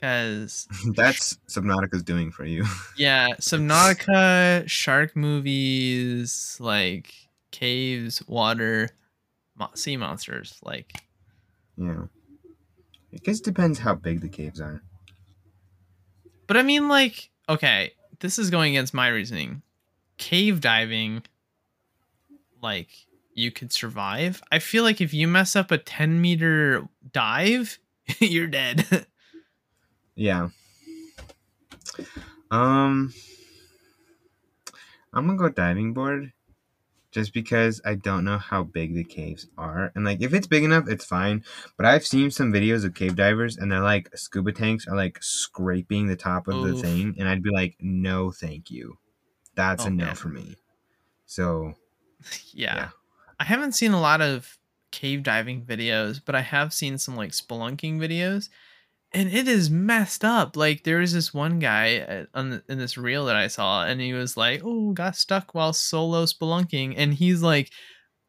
Cuz 0.00 0.66
That's 0.94 1.36
Subnautica's 1.48 2.02
doing 2.02 2.30
for 2.30 2.44
you. 2.44 2.64
yeah, 2.96 3.28
Subnautica, 3.38 4.68
shark 4.68 5.14
movies, 5.14 6.56
like 6.58 7.12
caves, 7.50 8.26
water, 8.26 8.90
mo- 9.58 9.70
sea 9.74 9.96
monsters, 9.96 10.58
like 10.62 10.94
yeah. 11.76 12.04
I 13.12 13.16
guess 13.16 13.40
it 13.40 13.44
depends 13.44 13.78
how 13.78 13.94
big 13.94 14.20
the 14.20 14.28
caves 14.28 14.60
are. 14.60 14.82
But 16.46 16.56
I 16.56 16.62
mean, 16.62 16.88
like, 16.88 17.30
okay, 17.48 17.92
this 18.20 18.38
is 18.38 18.50
going 18.50 18.76
against 18.76 18.94
my 18.94 19.08
reasoning. 19.08 19.62
Cave 20.16 20.60
diving, 20.60 21.22
like, 22.62 22.90
you 23.34 23.50
could 23.50 23.72
survive. 23.72 24.42
I 24.52 24.58
feel 24.58 24.82
like 24.84 25.00
if 25.00 25.14
you 25.14 25.26
mess 25.28 25.54
up 25.56 25.70
a 25.70 25.78
10 25.78 26.20
meter 26.20 26.88
dive, 27.12 27.78
you're 28.18 28.46
dead. 28.46 29.06
Yeah. 30.14 30.48
Um, 32.50 33.12
I'm 35.12 35.26
gonna 35.26 35.38
go 35.38 35.48
diving 35.48 35.92
board, 35.92 36.32
just 37.12 37.32
because 37.32 37.80
I 37.84 37.94
don't 37.94 38.24
know 38.24 38.38
how 38.38 38.64
big 38.64 38.94
the 38.94 39.04
caves 39.04 39.46
are, 39.56 39.92
and 39.94 40.04
like 40.04 40.20
if 40.20 40.34
it's 40.34 40.46
big 40.46 40.64
enough, 40.64 40.88
it's 40.88 41.04
fine. 41.04 41.44
But 41.76 41.86
I've 41.86 42.06
seen 42.06 42.30
some 42.30 42.52
videos 42.52 42.84
of 42.84 42.94
cave 42.94 43.16
divers, 43.16 43.56
and 43.56 43.70
they're 43.70 43.80
like 43.80 44.10
scuba 44.16 44.52
tanks 44.52 44.86
are 44.88 44.96
like 44.96 45.22
scraping 45.22 46.06
the 46.08 46.16
top 46.16 46.48
of 46.48 46.62
the 46.62 46.74
thing, 46.74 47.14
and 47.18 47.28
I'd 47.28 47.42
be 47.42 47.50
like, 47.50 47.76
no, 47.80 48.30
thank 48.30 48.70
you. 48.70 48.98
That's 49.54 49.84
Oh, 49.84 49.88
a 49.88 49.90
no 49.90 50.06
man. 50.06 50.14
for 50.16 50.28
me. 50.28 50.56
So 51.26 51.74
yeah. 52.52 52.74
Yeah. 52.74 52.88
I 53.40 53.44
haven't 53.44 53.72
seen 53.72 53.92
a 53.92 54.00
lot 54.02 54.22
of 54.22 54.58
cave 54.92 55.24
diving 55.24 55.66
videos, 55.66 56.22
but 56.24 56.36
I 56.36 56.42
have 56.42 56.74
seen 56.74 56.98
some 56.98 57.16
like 57.16 57.32
spelunking 57.32 57.98
videos, 57.98 58.50
and 59.12 59.28
it 59.32 59.48
is 59.48 59.70
messed 59.70 60.24
up. 60.24 60.56
Like 60.56 60.84
there 60.84 60.98
was 60.98 61.12
this 61.14 61.34
one 61.34 61.58
guy 61.60 61.98
uh, 62.00 62.26
on 62.34 62.50
the, 62.50 62.64
in 62.68 62.78
this 62.78 62.98
reel 62.98 63.26
that 63.26 63.36
I 63.36 63.48
saw, 63.48 63.84
and 63.86 64.00
he 64.00 64.12
was 64.14 64.36
like, 64.36 64.62
"Oh, 64.64 64.92
got 64.92 65.16
stuck 65.16 65.54
while 65.54 65.72
solo 65.74 66.24
spelunking," 66.26 66.94
and 66.98 67.14
he's 67.14 67.42
like 67.42 67.72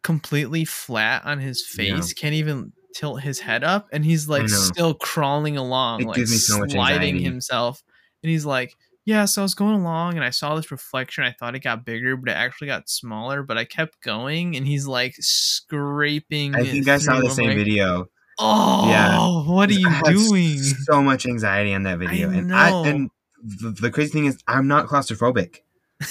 completely 0.03 0.65
flat 0.65 1.25
on 1.25 1.39
his 1.39 1.63
Yeah. 1.73 2.07
face, 2.07 2.13
can't 2.13 2.35
even 2.35 2.73
tilt 2.95 3.21
his 3.21 3.39
head 3.39 3.63
up, 3.63 3.89
and 3.93 4.05
he's 4.05 4.29
like 4.29 4.49
still 4.49 4.93
crawling 4.95 5.57
along, 5.57 6.03
It 6.03 6.07
like 6.07 6.27
so 6.27 6.65
sliding 6.67 7.19
himself, 7.19 7.83
and 8.23 8.31
he's 8.31 8.45
like. 8.45 8.77
Yeah, 9.11 9.25
so 9.25 9.41
I 9.41 9.43
was 9.43 9.55
going 9.55 9.75
along 9.75 10.15
and 10.15 10.23
I 10.23 10.29
saw 10.29 10.55
this 10.55 10.71
reflection. 10.71 11.25
I 11.25 11.33
thought 11.33 11.53
it 11.53 11.59
got 11.59 11.83
bigger, 11.83 12.15
but 12.15 12.29
it 12.29 12.37
actually 12.37 12.67
got 12.67 12.87
smaller. 12.87 13.43
But 13.43 13.57
I 13.57 13.65
kept 13.65 14.01
going, 14.01 14.55
and 14.55 14.65
he's 14.65 14.87
like 14.87 15.15
scraping. 15.19 16.55
I 16.55 16.63
think 16.63 16.87
I 16.87 16.97
saw 16.97 17.19
the 17.19 17.29
same 17.29 17.47
like, 17.47 17.57
video. 17.57 18.05
Oh, 18.39 18.87
yeah. 18.87 19.51
what 19.51 19.69
are 19.69 19.73
you 19.77 19.89
I 19.89 20.01
doing? 20.13 20.59
So 20.59 21.03
much 21.03 21.25
anxiety 21.25 21.73
on 21.73 21.83
that 21.83 21.99
video, 21.99 22.29
and. 22.29 22.55
I 22.55 22.69
and 22.87 23.09
the, 23.43 23.71
the 23.71 23.91
crazy 23.91 24.11
thing 24.11 24.27
is, 24.27 24.41
I'm 24.47 24.69
not 24.69 24.87
claustrophobic. 24.87 25.57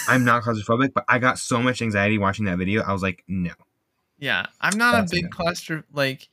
I'm 0.06 0.26
not 0.26 0.42
claustrophobic, 0.42 0.92
but 0.92 1.06
I 1.08 1.18
got 1.18 1.38
so 1.38 1.62
much 1.62 1.80
anxiety 1.80 2.18
watching 2.18 2.44
that 2.44 2.58
video. 2.58 2.82
I 2.82 2.92
was 2.92 3.02
like, 3.02 3.24
no. 3.26 3.52
Yeah, 4.18 4.44
I'm 4.60 4.76
not 4.76 4.92
That's 4.92 5.12
a 5.12 5.16
big 5.16 5.24
it. 5.24 5.30
claustro 5.30 5.84
like 5.90 6.28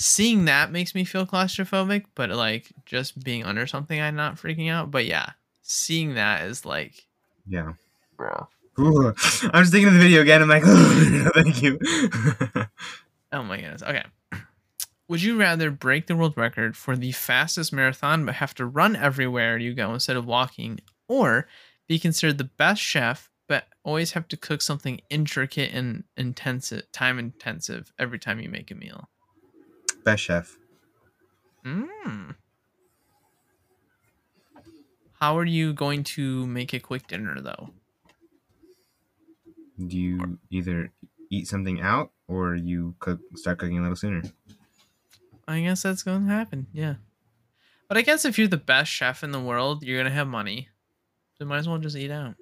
seeing 0.00 0.46
that 0.46 0.72
makes 0.72 0.96
me 0.96 1.04
feel 1.04 1.26
claustrophobic, 1.26 2.06
but 2.16 2.30
like 2.30 2.72
just 2.86 3.22
being 3.22 3.44
under 3.44 3.68
something 3.68 4.00
I'm 4.00 4.16
not 4.16 4.34
freaking 4.34 4.68
out. 4.68 4.90
But 4.90 5.06
yeah, 5.06 5.30
seeing 5.64 6.14
that 6.14 6.42
is 6.44 6.64
like 6.64 7.06
Yeah. 7.48 7.72
bro. 8.16 8.48
Ooh, 8.78 9.08
I'm 9.08 9.62
just 9.62 9.72
thinking 9.72 9.88
of 9.88 9.94
the 9.94 10.00
video 10.00 10.20
again. 10.22 10.42
I'm 10.42 10.48
like, 10.48 10.62
thank 11.34 11.62
you. 11.62 11.78
Oh 13.32 13.42
my 13.42 13.56
goodness. 13.60 13.82
Okay. 13.82 14.04
Would 15.08 15.22
you 15.22 15.38
rather 15.38 15.70
break 15.70 16.06
the 16.06 16.16
world 16.16 16.36
record 16.36 16.76
for 16.76 16.96
the 16.96 17.12
fastest 17.12 17.72
marathon 17.72 18.24
but 18.26 18.36
have 18.36 18.54
to 18.54 18.66
run 18.66 18.96
everywhere 18.96 19.56
you 19.58 19.74
go 19.74 19.92
instead 19.92 20.16
of 20.16 20.26
walking, 20.26 20.80
or 21.08 21.46
be 21.86 21.98
considered 21.98 22.38
the 22.38 22.44
best 22.44 22.80
chef 22.82 23.30
but 23.46 23.66
always 23.84 24.12
have 24.12 24.26
to 24.28 24.36
cook 24.38 24.62
something 24.62 25.00
intricate 25.10 25.70
and 25.74 26.04
intensive, 26.16 26.90
time 26.92 27.18
intensive 27.18 27.92
every 27.98 28.18
time 28.18 28.40
you 28.40 28.48
make 28.48 28.70
a 28.70 28.74
meal? 28.74 29.08
Best 30.04 30.22
chef. 30.24 30.56
Mm. 31.64 32.36
How 35.24 35.38
are 35.38 35.46
you 35.46 35.72
going 35.72 36.04
to 36.20 36.46
make 36.46 36.74
a 36.74 36.78
quick 36.78 37.06
dinner 37.08 37.40
though? 37.40 37.70
Do 39.86 39.96
you 39.96 40.38
either 40.50 40.92
eat 41.30 41.48
something 41.48 41.80
out 41.80 42.10
or 42.28 42.54
you 42.54 42.94
cook 42.98 43.20
start 43.34 43.56
cooking 43.58 43.78
a 43.78 43.80
little 43.80 43.96
sooner? 43.96 44.20
I 45.48 45.62
guess 45.62 45.80
that's 45.82 46.02
going 46.02 46.26
to 46.26 46.30
happen. 46.30 46.66
Yeah. 46.74 46.96
But 47.88 47.96
I 47.96 48.02
guess 48.02 48.26
if 48.26 48.38
you're 48.38 48.48
the 48.48 48.58
best 48.58 48.90
chef 48.92 49.24
in 49.24 49.32
the 49.32 49.40
world, 49.40 49.82
you're 49.82 49.96
going 49.96 50.10
to 50.10 50.14
have 50.14 50.28
money. 50.28 50.68
So 51.38 51.46
might 51.46 51.56
as 51.56 51.68
well 51.70 51.78
just 51.78 51.96
eat 51.96 52.10
out. 52.10 52.34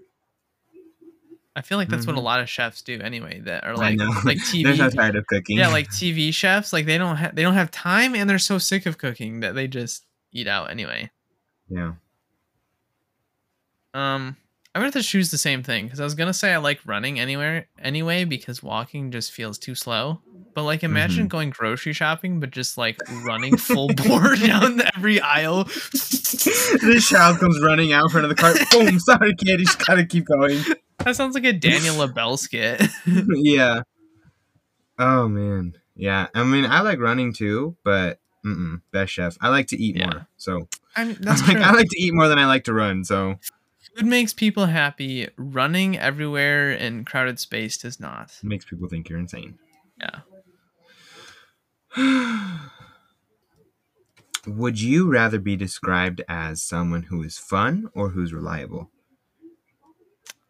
I 1.54 1.62
feel 1.62 1.78
like 1.78 1.88
that's 1.88 2.04
what 2.08 2.16
a 2.16 2.18
Mhm. 2.18 2.24
lot 2.24 2.40
of 2.40 2.50
chefs 2.50 2.82
do 2.82 3.00
anyway 3.00 3.42
that 3.44 3.62
are 3.62 3.76
like 3.76 3.96
like 4.24 4.38
They're 4.52 4.74
so 4.74 4.88
TV 4.88 4.94
tired 4.96 5.14
of 5.14 5.26
cooking. 5.28 5.56
Yeah, 5.56 5.68
like 5.68 5.88
TV 5.88 6.34
chefs, 6.34 6.72
like 6.72 6.86
they 6.86 6.98
don't 6.98 7.14
have 7.18 7.36
they 7.36 7.42
don't 7.42 7.54
have 7.54 7.70
time 7.70 8.16
and 8.16 8.28
they're 8.28 8.40
so 8.40 8.58
sick 8.58 8.86
of 8.86 8.98
cooking 8.98 9.38
that 9.38 9.54
they 9.54 9.68
just 9.68 10.04
eat 10.32 10.48
out 10.48 10.68
anyway. 10.68 11.12
yeah. 11.68 11.92
Um, 13.94 14.36
I'm 14.74 14.80
gonna 14.80 14.86
have 14.86 14.94
to 14.94 15.02
choose 15.02 15.30
the 15.30 15.38
same 15.38 15.62
thing 15.62 15.84
because 15.84 16.00
I 16.00 16.04
was 16.04 16.14
gonna 16.14 16.32
say 16.32 16.52
I 16.54 16.56
like 16.56 16.80
running 16.86 17.20
anywhere 17.20 17.66
anyway 17.78 18.24
because 18.24 18.62
walking 18.62 19.10
just 19.10 19.32
feels 19.32 19.58
too 19.58 19.74
slow. 19.74 20.20
But 20.54 20.64
like, 20.64 20.82
imagine 20.82 21.28
going 21.28 21.50
grocery 21.50 21.92
shopping, 21.94 22.38
but 22.40 22.50
just 22.50 22.76
like 22.78 22.98
running 23.24 23.56
full 23.56 23.88
bore 23.96 24.36
down 24.36 24.80
every 24.96 25.20
aisle. 25.20 25.64
this 25.92 27.08
child 27.08 27.38
comes 27.38 27.60
running 27.62 27.92
out 27.92 28.04
in 28.04 28.08
front 28.10 28.24
of 28.24 28.28
the 28.30 28.34
cart. 28.34 28.58
Boom! 28.70 28.98
Sorry, 29.00 29.34
kid. 29.34 29.60
You 29.60 29.66
just 29.66 29.86
gotta 29.86 30.04
keep 30.06 30.26
going. 30.26 30.58
That 30.98 31.16
sounds 31.16 31.34
like 31.34 31.44
a 31.44 31.52
Daniel 31.52 31.96
LaBelle 31.96 32.36
skit. 32.36 32.82
yeah. 33.06 33.82
Oh 34.98 35.28
man. 35.28 35.74
Yeah. 35.96 36.28
I 36.34 36.44
mean, 36.44 36.64
I 36.64 36.80
like 36.80 36.98
running 36.98 37.32
too, 37.32 37.76
but 37.84 38.20
best 38.92 39.12
chef. 39.12 39.36
I 39.40 39.48
like 39.48 39.68
to 39.68 39.76
eat 39.76 39.96
Yeah. 39.96 40.06
more. 40.10 40.26
So 40.36 40.68
I'm, 40.96 41.14
that's 41.14 41.42
like, 41.46 41.56
true. 41.56 41.62
I 41.62 41.72
like 41.72 41.88
to 41.88 42.00
eat 42.00 42.12
more 42.14 42.28
than 42.28 42.38
I 42.38 42.46
like 42.46 42.64
to 42.64 42.74
run. 42.74 43.04
So 43.04 43.36
Food 43.82 44.06
makes 44.06 44.32
people 44.32 44.66
happy. 44.66 45.28
Running 45.36 45.98
everywhere 45.98 46.72
in 46.72 47.04
crowded 47.04 47.38
space 47.38 47.76
does 47.78 47.98
not. 48.00 48.38
it 48.42 48.44
makes 48.44 48.64
people 48.64 48.88
think 48.88 49.08
you're 49.08 49.18
insane. 49.18 49.58
Yeah. 50.00 50.20
Would 54.46 54.80
you 54.80 55.10
rather 55.10 55.40
be 55.40 55.56
described 55.56 56.22
as 56.28 56.62
someone 56.62 57.02
who 57.04 57.22
is 57.24 57.38
fun 57.38 57.90
or 57.94 58.10
who's 58.10 58.32
reliable? 58.32 58.90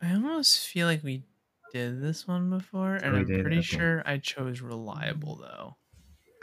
I 0.03 0.13
almost 0.13 0.67
feel 0.67 0.87
like 0.87 1.03
we 1.03 1.25
did 1.73 2.03
this 2.03 2.27
one 2.29 2.51
before, 2.51 2.97
and 2.97 3.17
I'm 3.17 3.25
did? 3.25 3.41
pretty 3.41 3.61
Okay. 3.61 3.63
sure 3.63 4.03
I 4.05 4.19
chose 4.19 4.61
reliable 4.61 5.37
though. 5.37 5.79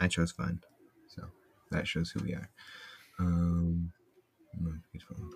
I 0.00 0.08
chose 0.08 0.32
fun. 0.32 0.62
So 1.08 1.30
that 1.70 1.86
shows 1.86 2.10
who 2.10 2.20
we 2.24 2.34
are. 2.34 2.48
Um, 3.18 3.92
no, 4.60 4.74
it's 4.94 5.04
fun. 5.04 5.30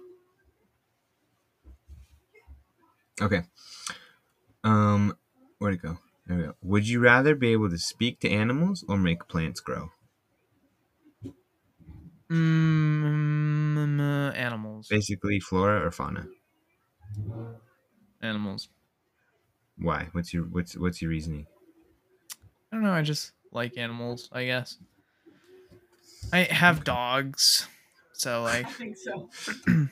Okay. 3.20 3.44
Um, 4.62 5.16
where'd 5.58 5.74
it 5.74 5.82
go? 5.82 5.98
There 6.26 6.36
we 6.36 6.42
go. 6.44 6.56
Would 6.62 6.88
you 6.88 7.00
rather 7.00 7.34
be 7.34 7.52
able 7.52 7.70
to 7.70 7.78
speak 7.78 8.20
to 8.20 8.30
animals 8.30 8.84
or 8.88 8.96
make 8.98 9.28
plants 9.28 9.60
grow? 9.60 9.90
Mm, 12.30 14.00
uh, 14.00 14.32
animals. 14.32 14.88
Basically, 14.88 15.40
flora 15.40 15.84
or 15.86 15.90
fauna. 15.90 16.26
Animals. 18.20 18.70
Why? 19.78 20.08
What's 20.10 20.34
your 20.34 20.44
what's 20.46 20.76
what's 20.76 21.00
your 21.00 21.10
reasoning? 21.10 21.46
I 22.70 22.76
don't 22.76 22.82
know. 22.84 22.92
I 22.92 23.02
just 23.02 23.32
like 23.52 23.76
animals. 23.76 24.28
I 24.32 24.44
guess. 24.44 24.78
I 26.32 26.38
have 26.44 26.84
dogs, 26.84 27.68
so 28.12 28.42
like 28.42 28.66
I 28.66 28.72
think 28.72 28.96
so. 28.96 29.30
that'd 29.66 29.90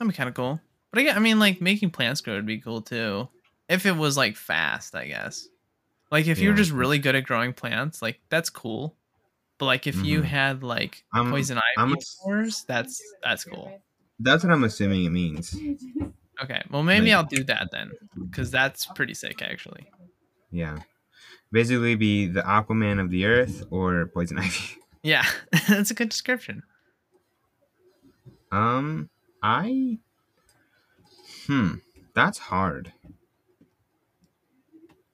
be 0.00 0.12
kind 0.12 0.28
of 0.28 0.34
cool. 0.34 0.60
But 0.92 1.02
I, 1.02 1.10
I 1.10 1.18
mean, 1.18 1.38
like 1.38 1.60
making 1.60 1.90
plants 1.90 2.20
grow 2.20 2.34
would 2.34 2.46
be 2.46 2.58
cool 2.58 2.82
too, 2.82 3.28
if 3.68 3.86
it 3.86 3.96
was 3.96 4.16
like 4.16 4.36
fast. 4.36 4.94
I 4.94 5.06
guess. 5.08 5.48
Like 6.10 6.26
if 6.26 6.38
you're 6.40 6.54
just 6.54 6.72
really 6.72 6.98
good 6.98 7.14
at 7.14 7.24
growing 7.24 7.52
plants, 7.52 8.02
like 8.02 8.20
that's 8.28 8.50
cool. 8.50 8.96
But 9.58 9.66
like 9.66 9.86
if 9.86 10.02
you 10.02 10.22
Mhm. 10.22 10.24
had 10.24 10.62
like 10.64 11.04
poison 11.12 11.60
ivy 11.78 11.94
spores, 12.00 12.64
that's 12.64 13.00
that's 13.22 13.44
cool. 13.44 13.80
That's 14.18 14.42
what 14.42 14.52
I'm 14.52 14.64
assuming 14.64 15.04
it 15.04 15.10
means. 15.10 15.54
Okay, 16.42 16.62
well 16.70 16.82
maybe 16.82 17.06
Like- 17.10 17.14
I'll 17.16 17.24
do 17.24 17.44
that 17.44 17.68
then, 17.70 17.90
because 18.28 18.50
that's 18.50 18.86
pretty 18.86 19.14
sick 19.14 19.40
actually. 19.42 19.86
Yeah. 20.50 20.78
Basically, 21.52 21.94
be 21.96 22.26
the 22.26 22.42
Aquaman 22.42 23.00
of 23.00 23.10
the 23.10 23.24
Earth 23.26 23.64
or 23.70 24.06
Poison 24.06 24.38
Ivy. 24.40 24.78
Yeah, 25.02 25.24
that's 25.68 25.90
a 25.90 25.94
good 25.94 26.08
description. 26.08 26.62
Um, 28.52 29.10
I. 29.42 29.98
Hmm, 31.50 31.78
that's 32.14 32.38
hard. 32.38 32.92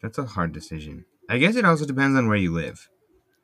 That's 0.03 0.19
a 0.19 0.27
hard 0.27 0.53
decision. 0.53 1.07
I 1.31 1.39
guess 1.39 1.57
it 1.57 1.65
also 1.65 1.87
depends 1.87 2.15
on 2.15 2.29
where 2.29 2.37
you 2.37 2.53
live. 2.53 2.91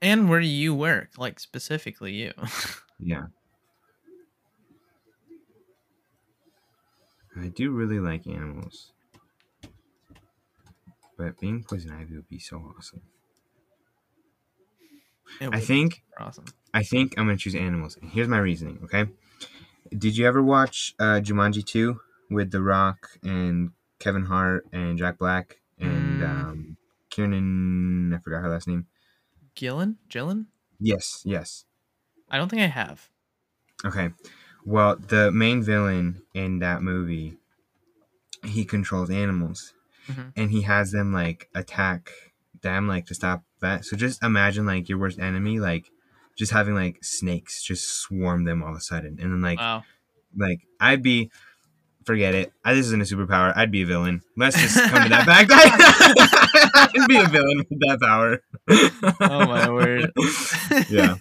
And 0.02 0.28
where 0.28 0.40
you 0.40 0.74
work, 0.74 1.12
like 1.16 1.40
specifically 1.40 2.12
you. 2.12 2.32
Yeah. 3.04 3.24
I 7.36 7.48
do 7.48 7.70
really 7.70 7.98
like 7.98 8.28
animals. 8.28 8.92
But 11.16 11.40
being 11.40 11.64
poison 11.64 11.90
ivy 11.90 12.14
would 12.14 12.28
be 12.28 12.38
so 12.38 12.62
awesome. 12.76 13.00
I 15.40 15.58
think 15.58 16.04
awesome. 16.18 16.44
I 16.72 16.84
think 16.84 17.14
I'm 17.16 17.24
gonna 17.24 17.38
choose 17.38 17.56
animals. 17.56 17.96
And 18.00 18.10
here's 18.10 18.28
my 18.28 18.38
reasoning, 18.38 18.80
okay? 18.84 19.06
Did 19.96 20.16
you 20.16 20.26
ever 20.28 20.42
watch 20.42 20.94
uh 21.00 21.20
Jumanji 21.24 21.64
2 21.64 21.98
with 22.32 22.50
The 22.50 22.62
Rock 22.62 23.18
and 23.22 23.70
Kevin 23.98 24.24
Hart 24.24 24.66
and 24.72 24.98
Jack 24.98 25.18
Black 25.18 25.60
and 25.78 26.20
Mm. 26.20 26.30
um 26.30 26.76
Kiernan 27.10 28.12
I 28.14 28.18
forgot 28.18 28.42
her 28.42 28.48
last 28.48 28.66
name. 28.68 28.86
Gillan, 29.54 29.96
Gillan. 30.08 30.46
Yes, 30.80 31.22
yes. 31.24 31.64
I 32.30 32.38
don't 32.38 32.48
think 32.48 32.62
I 32.62 32.66
have. 32.66 33.10
Okay. 33.84 34.10
Well, 34.64 34.96
the 34.96 35.30
main 35.32 35.62
villain 35.62 36.22
in 36.34 36.60
that 36.60 36.82
movie, 36.82 37.36
he 38.44 38.64
controls 38.64 39.10
animals, 39.10 39.74
Mhm. 40.08 40.32
and 40.36 40.50
he 40.50 40.62
has 40.62 40.92
them 40.92 41.12
like 41.12 41.48
attack 41.54 42.10
them 42.62 42.86
like 42.88 43.06
to 43.06 43.14
stop 43.14 43.44
that. 43.60 43.84
So 43.84 43.96
just 43.96 44.22
imagine 44.22 44.66
like 44.66 44.88
your 44.88 44.98
worst 44.98 45.18
enemy, 45.18 45.60
like 45.60 45.90
just 46.36 46.52
having 46.52 46.74
like 46.74 47.04
snakes 47.04 47.62
just 47.62 47.88
swarm 47.88 48.44
them 48.44 48.62
all 48.62 48.70
of 48.70 48.76
a 48.76 48.80
sudden, 48.80 49.18
and 49.20 49.32
then 49.32 49.40
like 49.42 49.58
Wow. 49.58 49.84
like 50.36 50.60
I'd 50.80 51.02
be. 51.02 51.30
Forget 52.04 52.34
it. 52.34 52.52
I, 52.64 52.74
this 52.74 52.86
isn't 52.86 53.00
a 53.00 53.04
superpower. 53.04 53.52
I'd 53.56 53.70
be 53.70 53.82
a 53.82 53.86
villain. 53.86 54.22
Let's 54.36 54.60
just 54.60 54.76
come 54.76 55.04
to 55.04 55.08
that 55.10 55.26
fact. 55.26 55.50
I'd 56.94 57.08
be 57.08 57.16
a 57.16 57.28
villain 57.28 57.58
with 57.58 57.80
that 57.80 57.98
power. 58.00 58.42
Oh, 59.20 59.46
my 59.46 59.70
word. 59.70 60.12
yeah. 60.90 61.16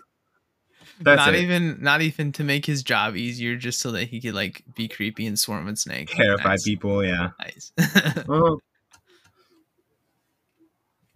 That's 1.03 1.25
not 1.25 1.33
it. 1.33 1.41
even 1.41 1.77
not 1.81 2.01
even 2.01 2.31
to 2.33 2.43
make 2.43 2.65
his 2.65 2.83
job 2.83 3.15
easier, 3.15 3.55
just 3.55 3.79
so 3.79 3.91
that 3.91 4.05
he 4.05 4.21
could 4.21 4.35
like 4.35 4.63
be 4.75 4.87
creepy 4.87 5.25
and 5.25 5.37
swarm 5.37 5.65
with 5.65 5.79
snakes. 5.79 6.13
Terrify 6.13 6.49
nice. 6.49 6.63
people. 6.63 7.03
Yeah. 7.03 7.29
Nice. 7.39 7.71
Oh, 8.29 8.59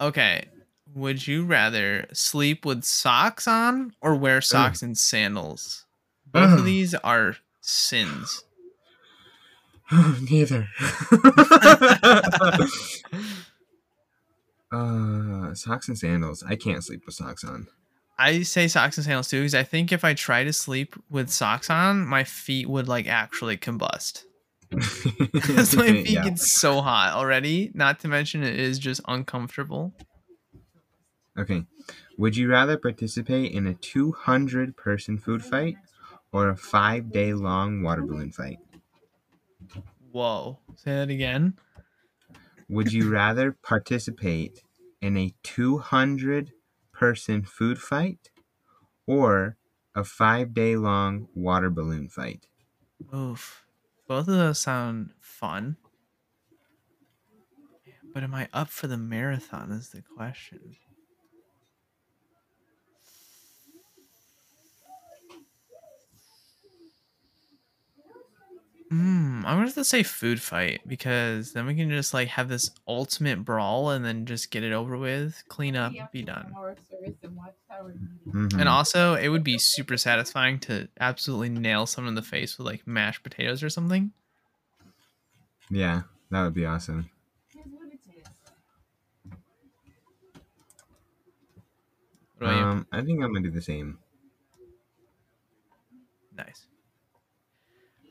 okay. 0.00 0.46
Would 0.94 1.26
you 1.26 1.44
rather 1.44 2.06
sleep 2.12 2.64
with 2.64 2.82
socks 2.82 3.46
on 3.46 3.94
or 4.00 4.16
wear 4.16 4.40
socks 4.40 4.82
and 4.82 4.96
sandals? 4.96 5.84
Both 6.26 6.50
Ugh. 6.50 6.58
of 6.58 6.64
these 6.64 6.94
are 6.94 7.36
sins. 7.60 8.44
neither. 10.30 10.68
uh, 14.72 15.54
socks 15.54 15.88
and 15.88 15.98
sandals. 15.98 16.42
I 16.46 16.56
can't 16.56 16.82
sleep 16.84 17.02
with 17.06 17.14
socks 17.14 17.44
on. 17.44 17.68
I 18.18 18.42
say 18.42 18.66
socks 18.68 18.96
and 18.96 19.04
sandals 19.04 19.28
too 19.28 19.40
because 19.40 19.54
I 19.54 19.62
think 19.62 19.92
if 19.92 20.04
I 20.04 20.14
try 20.14 20.42
to 20.44 20.52
sleep 20.52 20.96
with 21.10 21.30
socks 21.30 21.68
on, 21.70 22.06
my 22.06 22.24
feet 22.24 22.68
would 22.68 22.88
like 22.88 23.06
actually 23.06 23.56
combust. 23.56 24.24
Because 25.32 25.76
my 25.76 25.86
feet 25.88 26.08
Yeah. 26.08 26.24
get 26.24 26.38
so 26.38 26.80
hot 26.80 27.12
already. 27.14 27.70
Not 27.74 28.00
to 28.00 28.08
mention 28.08 28.42
it 28.42 28.58
is 28.58 28.78
just 28.78 29.00
uncomfortable. 29.06 29.92
Okay. 31.38 31.64
Would 32.18 32.36
you 32.36 32.48
rather 32.50 32.76
participate 32.78 33.52
in 33.52 33.66
a 33.66 33.74
200 33.74 34.76
person 34.76 35.18
food 35.18 35.44
fight 35.44 35.76
or 36.32 36.48
a 36.48 36.56
five 36.56 37.12
day 37.12 37.34
long 37.34 37.82
water 37.82 38.02
balloon 38.02 38.32
fight? 38.32 38.58
Whoa. 40.16 40.58
Say 40.74 40.92
that 40.92 41.10
again. 41.10 41.58
Would 42.68 42.92
you 42.92 43.10
rather 43.10 43.50
participate 43.50 44.62
in 45.00 45.16
a 45.16 45.34
200 45.42 46.52
person 46.92 47.44
food 47.44 47.80
fight 47.80 48.30
or 49.06 49.58
a 49.94 50.04
five 50.04 50.54
day 50.54 50.76
long 50.76 51.28
water 51.34 51.70
balloon 51.70 52.08
fight? 52.08 52.48
Oof. 53.12 53.66
Both 54.06 54.28
of 54.28 54.34
those 54.36 54.60
sound 54.60 55.12
fun. 55.20 55.76
But 58.12 58.24
am 58.24 58.34
I 58.34 58.48
up 58.52 58.68
for 58.68 58.88
the 58.88 58.96
marathon 58.96 59.70
is 59.70 59.90
the 59.90 60.02
question. 60.02 60.76
Hmm, 68.90 69.38
I'm 69.44 69.56
gonna 69.56 69.66
have 69.66 69.74
to 69.74 69.84
say 69.84 70.04
food 70.04 70.40
fight 70.40 70.80
because 70.86 71.52
then 71.52 71.66
we 71.66 71.74
can 71.74 71.90
just 71.90 72.14
like 72.14 72.28
have 72.28 72.48
this 72.48 72.70
ultimate 72.86 73.44
brawl 73.44 73.90
and 73.90 74.04
then 74.04 74.26
just 74.26 74.50
get 74.52 74.62
it 74.62 74.72
over 74.72 74.96
with, 74.96 75.42
clean 75.48 75.74
up, 75.74 75.92
be 76.12 76.22
done. 76.22 76.56
Mhm. 78.28 78.60
And 78.60 78.68
also, 78.68 79.14
it 79.14 79.28
would 79.28 79.42
be 79.44 79.58
super 79.58 79.96
satisfying 79.96 80.58
to 80.60 80.88
absolutely 81.00 81.48
nail 81.48 81.86
someone 81.86 82.10
in 82.10 82.14
the 82.14 82.22
face 82.22 82.58
with 82.58 82.66
like 82.66 82.86
mashed 82.86 83.22
potatoes 83.22 83.62
or 83.62 83.70
something. 83.70 84.12
Yeah, 85.70 86.02
that 86.30 86.42
would 86.44 86.54
be 86.54 86.66
awesome. 86.66 87.10
What? 92.38 92.48
Um, 92.50 92.86
I 92.92 93.02
think 93.02 93.22
I'm 93.22 93.32
gonna 93.32 93.48
do 93.48 93.50
the 93.50 93.62
same. 93.62 93.98
Nice. 96.36 96.65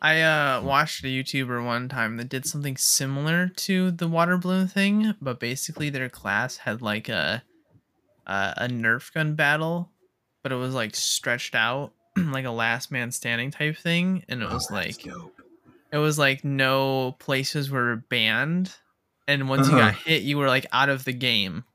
I 0.05 0.21
uh 0.21 0.61
watched 0.61 1.03
a 1.03 1.07
YouTuber 1.07 1.65
one 1.65 1.89
time 1.89 2.17
that 2.17 2.29
did 2.29 2.45
something 2.45 2.77
similar 2.77 3.47
to 3.49 3.89
the 3.91 4.07
water 4.07 4.37
balloon 4.37 4.67
thing, 4.67 5.15
but 5.19 5.39
basically 5.39 5.89
their 5.89 6.09
class 6.09 6.57
had 6.57 6.81
like 6.81 7.09
a 7.09 7.43
a, 8.27 8.53
a 8.57 8.67
Nerf 8.67 9.13
gun 9.13 9.35
battle, 9.35 9.91
but 10.43 10.51
it 10.51 10.55
was 10.55 10.75
like 10.75 10.95
stretched 10.95 11.55
out 11.55 11.93
like 12.17 12.45
a 12.45 12.51
last 12.51 12.91
man 12.91 13.11
standing 13.11 13.51
type 13.51 13.77
thing, 13.77 14.23
and 14.29 14.43
it 14.43 14.49
was 14.49 14.69
Oh, 14.69 14.73
like 14.75 15.03
dope. 15.03 15.41
it 15.91 15.97
was 15.97 16.19
like 16.19 16.43
no 16.43 17.13
places 17.19 17.71
were 17.71 17.97
banned, 18.09 18.75
and 19.27 19.49
once 19.49 19.69
you 19.69 19.75
got 19.75 19.93
Uh-huh. 19.93 19.99
hit, 20.05 20.23
you 20.23 20.37
were 20.37 20.47
like 20.49 20.67
out 20.71 20.89
of 20.89 21.05
the 21.05 21.13
game. 21.13 21.65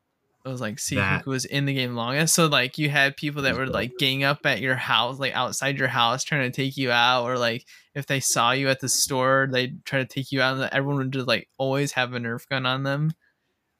Was 0.50 0.60
like 0.60 0.78
see 0.78 0.96
That- 0.96 1.22
who 1.22 1.30
was 1.30 1.44
in 1.44 1.64
the 1.64 1.74
game 1.74 1.94
longest. 1.94 2.34
So 2.34 2.46
like 2.46 2.76
you 2.78 2.90
had 2.90 3.16
people 3.16 3.42
that 3.42 3.56
were 3.56 3.66
like 3.66 3.92
gang 3.98 4.24
up 4.24 4.44
at 4.44 4.60
your 4.60 4.74
house, 4.76 5.18
like 5.18 5.34
outside 5.34 5.78
your 5.78 5.88
house, 5.88 6.24
trying 6.24 6.50
to 6.50 6.54
take 6.54 6.76
you 6.76 6.90
out, 6.90 7.24
or 7.24 7.38
like 7.38 7.64
if 7.94 8.06
they 8.06 8.20
saw 8.20 8.50
you 8.52 8.68
at 8.68 8.80
the 8.80 8.88
store, 8.88 9.48
they'd 9.50 9.84
try 9.84 10.00
to 10.00 10.06
take 10.06 10.32
you 10.32 10.40
out, 10.42 10.56
and 10.58 10.68
everyone 10.72 10.98
would 10.98 11.12
just 11.12 11.28
like 11.28 11.48
always 11.58 11.92
have 11.92 12.12
a 12.14 12.18
Nerf 12.18 12.48
gun 12.48 12.66
on 12.66 12.82
them, 12.82 13.12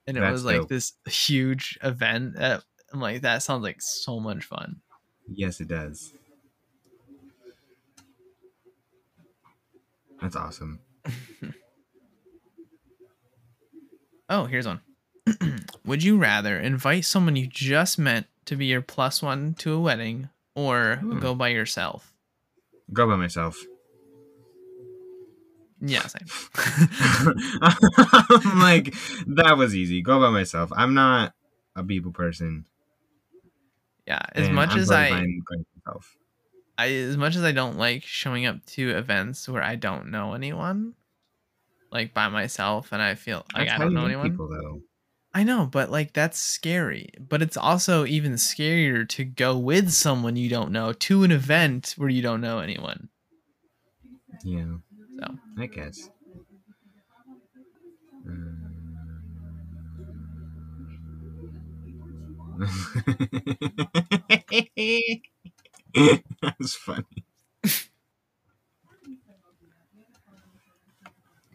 and 0.07 0.17
it 0.17 0.21
That's 0.21 0.31
was 0.31 0.45
like 0.45 0.57
dope. 0.61 0.69
this 0.69 0.93
huge 1.07 1.77
event. 1.83 2.35
That, 2.35 2.63
I'm 2.93 2.99
like 3.01 3.21
that 3.21 3.43
sounds 3.43 3.63
like 3.63 3.81
so 3.81 4.19
much 4.19 4.43
fun. 4.45 4.81
Yes, 5.33 5.59
it 5.61 5.67
does. 5.67 6.13
That's 10.21 10.35
awesome. 10.35 10.79
Oh, 14.33 14.45
here's 14.45 14.65
one. 14.65 14.79
Would 15.85 16.03
you 16.03 16.17
rather 16.17 16.57
invite 16.59 17.05
someone 17.05 17.35
you 17.35 17.47
just 17.47 17.97
met 17.99 18.25
to 18.45 18.55
be 18.55 18.65
your 18.65 18.81
plus 18.81 19.21
one 19.21 19.53
to 19.55 19.73
a 19.73 19.79
wedding 19.79 20.29
or 20.55 20.97
Hmm. 20.97 21.19
go 21.19 21.35
by 21.35 21.49
yourself? 21.49 22.13
Go 22.93 23.07
by 23.07 23.15
myself. 23.15 23.57
Yeah, 25.83 26.05
same. 26.05 26.27
I'm 27.61 28.59
like, 28.59 28.93
that 29.27 29.55
was 29.57 29.75
easy. 29.75 30.01
Go 30.03 30.19
by 30.19 30.29
myself. 30.29 30.71
I'm 30.75 30.93
not 30.93 31.33
a 31.75 31.83
people 31.83 32.11
person. 32.11 32.65
yeah, 34.05 34.21
as 34.33 34.45
and 34.47 34.55
much 34.55 34.71
I'm 34.73 34.77
as 34.79 34.91
I. 34.91 35.25
I 36.77 36.87
as 36.89 37.17
much 37.17 37.35
as 37.35 37.43
I 37.43 37.51
don't 37.51 37.77
like 37.77 38.03
showing 38.03 38.45
up 38.45 38.63
to 38.67 38.91
events 38.91 39.47
where 39.49 39.63
I 39.63 39.75
don't 39.75 40.11
know 40.11 40.33
anyone, 40.33 40.93
like 41.91 42.13
by 42.13 42.27
myself 42.27 42.91
and 42.91 43.01
I 43.01 43.15
feel 43.15 43.45
like 43.55 43.67
That's 43.67 43.79
I 43.79 43.83
don't 43.83 43.93
know 43.93 44.05
anyone. 44.05 44.29
People. 44.31 44.81
I 45.33 45.43
know, 45.43 45.65
but 45.65 45.89
like 45.89 46.13
that's 46.13 46.39
scary. 46.39 47.09
But 47.19 47.41
it's 47.41 47.57
also 47.57 48.05
even 48.05 48.33
scarier 48.33 49.07
to 49.09 49.23
go 49.23 49.57
with 49.57 49.91
someone 49.91 50.35
you 50.35 50.49
don't 50.49 50.71
know 50.71 50.93
to 50.93 51.23
an 51.23 51.31
event 51.31 51.95
where 51.97 52.09
you 52.09 52.21
don't 52.21 52.41
know 52.41 52.59
anyone. 52.59 53.09
Yeah. 54.43 54.75
So. 55.19 55.37
I 55.57 55.65
guess. 55.67 56.09
Um. 58.27 58.71
That's 66.41 66.75
funny. 66.75 67.25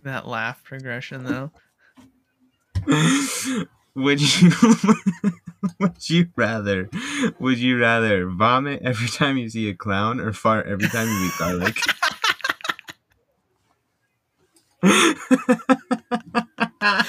That 0.02 0.26
laugh 0.26 0.64
progression 0.64 1.24
though. 1.24 1.50
would 3.97 4.20
you 4.20 4.51
would 5.80 6.09
you 6.09 6.28
rather 6.37 6.89
would 7.41 7.59
you 7.59 7.80
rather 7.80 8.28
vomit 8.28 8.80
every 8.84 9.09
time 9.09 9.37
you 9.37 9.49
see 9.49 9.68
a 9.68 9.74
clown 9.74 10.20
or 10.20 10.32
fart 10.32 10.68
every 10.68 10.89
time 10.89 11.09
you 11.09 11.26
eat 11.26 11.32
garlic? 11.39 11.76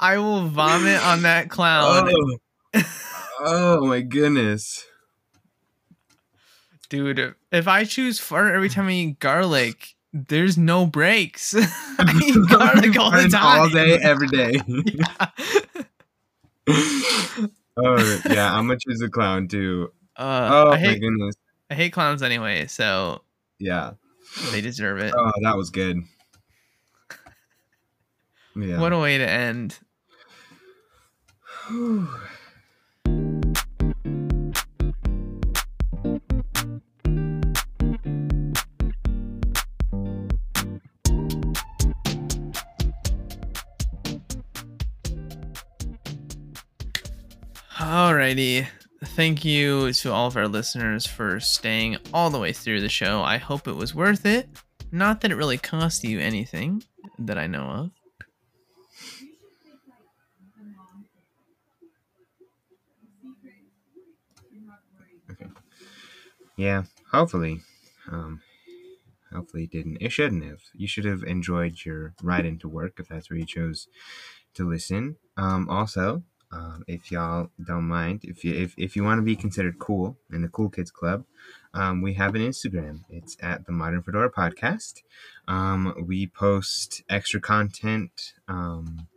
I 0.00 0.18
will 0.18 0.48
vomit 0.48 1.00
on 1.04 1.22
that 1.22 1.50
clown. 1.50 2.10
oh. 2.12 2.38
oh 3.40 3.86
my 3.86 4.00
goodness. 4.00 4.84
Dude, 6.88 7.34
if 7.52 7.68
I 7.68 7.84
choose 7.84 8.18
fart 8.18 8.54
every 8.54 8.68
time 8.68 8.88
I 8.88 8.92
eat 8.92 9.18
garlic, 9.18 9.93
there's 10.14 10.56
no 10.56 10.86
breaks. 10.86 11.54
I 11.98 12.46
garlic 12.48 12.96
all 12.98 13.10
the 13.10 13.28
time. 13.28 13.60
All 13.60 13.68
day, 13.68 13.98
every 14.00 14.28
day. 14.28 14.60
Yeah. 14.66 15.26
oh 17.76 18.20
yeah, 18.30 18.54
I'm 18.54 18.66
gonna 18.68 18.78
choose 18.78 19.02
a 19.02 19.10
clown 19.10 19.48
too. 19.48 19.92
Uh, 20.16 20.48
Oh 20.52 20.66
I 20.68 20.70
my 20.70 20.78
hate 20.78 21.00
goodness. 21.00 21.34
I 21.68 21.74
hate 21.74 21.92
clowns 21.92 22.22
anyway, 22.22 22.66
so 22.68 23.22
Yeah. 23.58 23.94
they 24.52 24.60
deserve 24.60 25.00
it. 25.00 25.12
Oh, 25.16 25.32
that 25.42 25.56
was 25.56 25.70
good. 25.70 25.98
Yeah. 28.56 28.78
What 28.80 28.92
a 28.92 28.98
way 28.98 29.18
to 29.18 29.28
end. 29.28 29.78
Alrighty. 48.24 48.66
Thank 49.04 49.44
you 49.44 49.92
to 49.92 50.10
all 50.10 50.26
of 50.26 50.38
our 50.38 50.48
listeners 50.48 51.04
for 51.04 51.38
staying 51.40 51.98
all 52.14 52.30
the 52.30 52.38
way 52.38 52.54
through 52.54 52.80
the 52.80 52.88
show. 52.88 53.20
I 53.20 53.36
hope 53.36 53.68
it 53.68 53.76
was 53.76 53.94
worth 53.94 54.24
it. 54.24 54.48
Not 54.90 55.20
that 55.20 55.30
it 55.30 55.34
really 55.34 55.58
cost 55.58 56.04
you 56.04 56.20
anything 56.20 56.82
that 57.18 57.36
I 57.36 57.46
know 57.46 57.64
of. 57.64 57.90
Okay. 65.30 65.50
Yeah, 66.56 66.84
hopefully. 67.12 67.60
Um, 68.10 68.40
hopefully 69.34 69.64
it 69.64 69.70
didn't. 69.70 69.98
It 70.00 70.12
shouldn't 70.12 70.44
have. 70.44 70.60
You 70.72 70.88
should 70.88 71.04
have 71.04 71.24
enjoyed 71.24 71.84
your 71.84 72.14
ride 72.22 72.46
into 72.46 72.70
work 72.70 72.94
if 72.98 73.08
that's 73.08 73.28
where 73.28 73.38
you 73.38 73.44
chose 73.44 73.86
to 74.54 74.66
listen. 74.66 75.16
Um, 75.36 75.68
also, 75.68 76.22
um, 76.54 76.84
if 76.86 77.10
y'all 77.10 77.50
don't 77.66 77.88
mind, 77.88 78.20
if 78.22 78.44
you 78.44 78.54
if, 78.54 78.74
if 78.78 78.94
you 78.94 79.02
want 79.02 79.18
to 79.18 79.22
be 79.22 79.34
considered 79.34 79.78
cool 79.78 80.16
in 80.32 80.42
the 80.42 80.48
Cool 80.48 80.68
Kids 80.68 80.90
Club, 80.90 81.24
um, 81.74 82.00
we 82.00 82.14
have 82.14 82.36
an 82.36 82.42
Instagram. 82.42 83.00
It's 83.10 83.36
at 83.42 83.66
the 83.66 83.72
Modern 83.72 84.02
Fedora 84.02 84.30
Podcast. 84.30 85.02
Um, 85.48 86.04
we 86.06 86.28
post 86.28 87.02
extra 87.08 87.40
content, 87.40 88.34
um, 88.46 89.08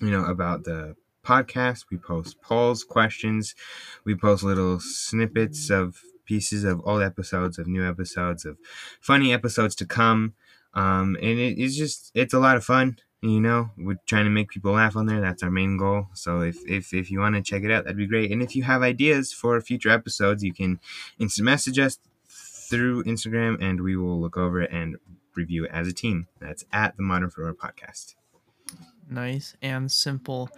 you 0.00 0.10
know, 0.10 0.24
about 0.24 0.64
the 0.64 0.96
podcast. 1.22 1.84
We 1.90 1.98
post 1.98 2.40
polls, 2.40 2.84
questions. 2.84 3.54
We 4.04 4.14
post 4.14 4.42
little 4.42 4.80
snippets 4.80 5.68
of 5.68 6.00
pieces 6.24 6.64
of 6.64 6.80
old 6.84 7.02
episodes, 7.02 7.58
of 7.58 7.66
new 7.66 7.86
episodes, 7.86 8.46
of 8.46 8.56
funny 9.00 9.34
episodes 9.34 9.74
to 9.76 9.84
come. 9.84 10.32
Um, 10.72 11.16
and 11.20 11.38
it, 11.38 11.58
it's 11.58 11.76
just 11.76 12.12
it's 12.14 12.32
a 12.34 12.38
lot 12.38 12.56
of 12.56 12.64
fun. 12.64 12.96
You 13.26 13.40
know, 13.40 13.70
we're 13.76 13.98
trying 14.06 14.24
to 14.24 14.30
make 14.30 14.50
people 14.50 14.72
laugh 14.72 14.94
on 14.94 15.06
there. 15.06 15.20
That's 15.20 15.42
our 15.42 15.50
main 15.50 15.76
goal. 15.78 16.06
So 16.14 16.42
if 16.42 16.58
if, 16.64 16.94
if 16.94 17.10
you 17.10 17.18
want 17.18 17.34
to 17.34 17.42
check 17.42 17.64
it 17.64 17.72
out, 17.72 17.84
that'd 17.84 17.96
be 17.96 18.06
great. 18.06 18.30
And 18.30 18.40
if 18.40 18.54
you 18.54 18.62
have 18.62 18.82
ideas 18.82 19.32
for 19.32 19.60
future 19.60 19.90
episodes, 19.90 20.44
you 20.44 20.52
can 20.52 20.78
instant 21.18 21.44
message 21.44 21.78
us 21.78 21.98
through 22.28 23.02
Instagram, 23.02 23.60
and 23.60 23.80
we 23.80 23.96
will 23.96 24.20
look 24.20 24.36
over 24.36 24.60
it 24.62 24.70
and 24.70 24.96
review 25.34 25.64
it 25.64 25.72
as 25.72 25.88
a 25.88 25.92
team. 25.92 26.28
That's 26.40 26.64
at 26.72 26.96
the 26.96 27.02
Modern 27.02 27.30
Fedora 27.30 27.54
Podcast. 27.54 28.14
Nice 29.10 29.56
and 29.60 29.90
simple. 29.90 30.48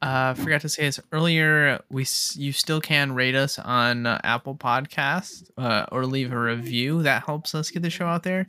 Uh, 0.00 0.34
forgot 0.34 0.60
to 0.62 0.68
say 0.68 0.84
this 0.84 1.00
earlier. 1.12 1.80
We 1.90 2.06
you 2.34 2.52
still 2.52 2.80
can 2.80 3.12
rate 3.12 3.34
us 3.34 3.58
on 3.58 4.06
uh, 4.06 4.20
Apple 4.24 4.54
Podcast 4.54 5.50
uh, 5.58 5.86
or 5.92 6.06
leave 6.06 6.32
a 6.32 6.38
review. 6.38 7.02
That 7.02 7.24
helps 7.24 7.54
us 7.54 7.70
get 7.70 7.82
the 7.82 7.90
show 7.90 8.06
out 8.06 8.22
there. 8.22 8.46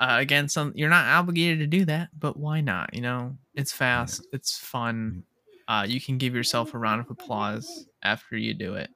Uh, 0.00 0.16
again, 0.20 0.48
some 0.48 0.72
you're 0.76 0.88
not 0.88 1.06
obligated 1.06 1.58
to 1.60 1.66
do 1.66 1.84
that, 1.86 2.08
but 2.18 2.36
why 2.38 2.60
not? 2.60 2.94
You 2.94 3.00
know, 3.02 3.36
it's 3.54 3.72
fast, 3.72 4.26
it's 4.32 4.56
fun. 4.56 5.24
Uh, 5.66 5.84
you 5.88 6.00
can 6.00 6.18
give 6.18 6.34
yourself 6.34 6.72
a 6.74 6.78
round 6.78 7.00
of 7.00 7.10
applause 7.10 7.86
after 8.02 8.36
you 8.36 8.54
do 8.54 8.74
it. 8.74 8.90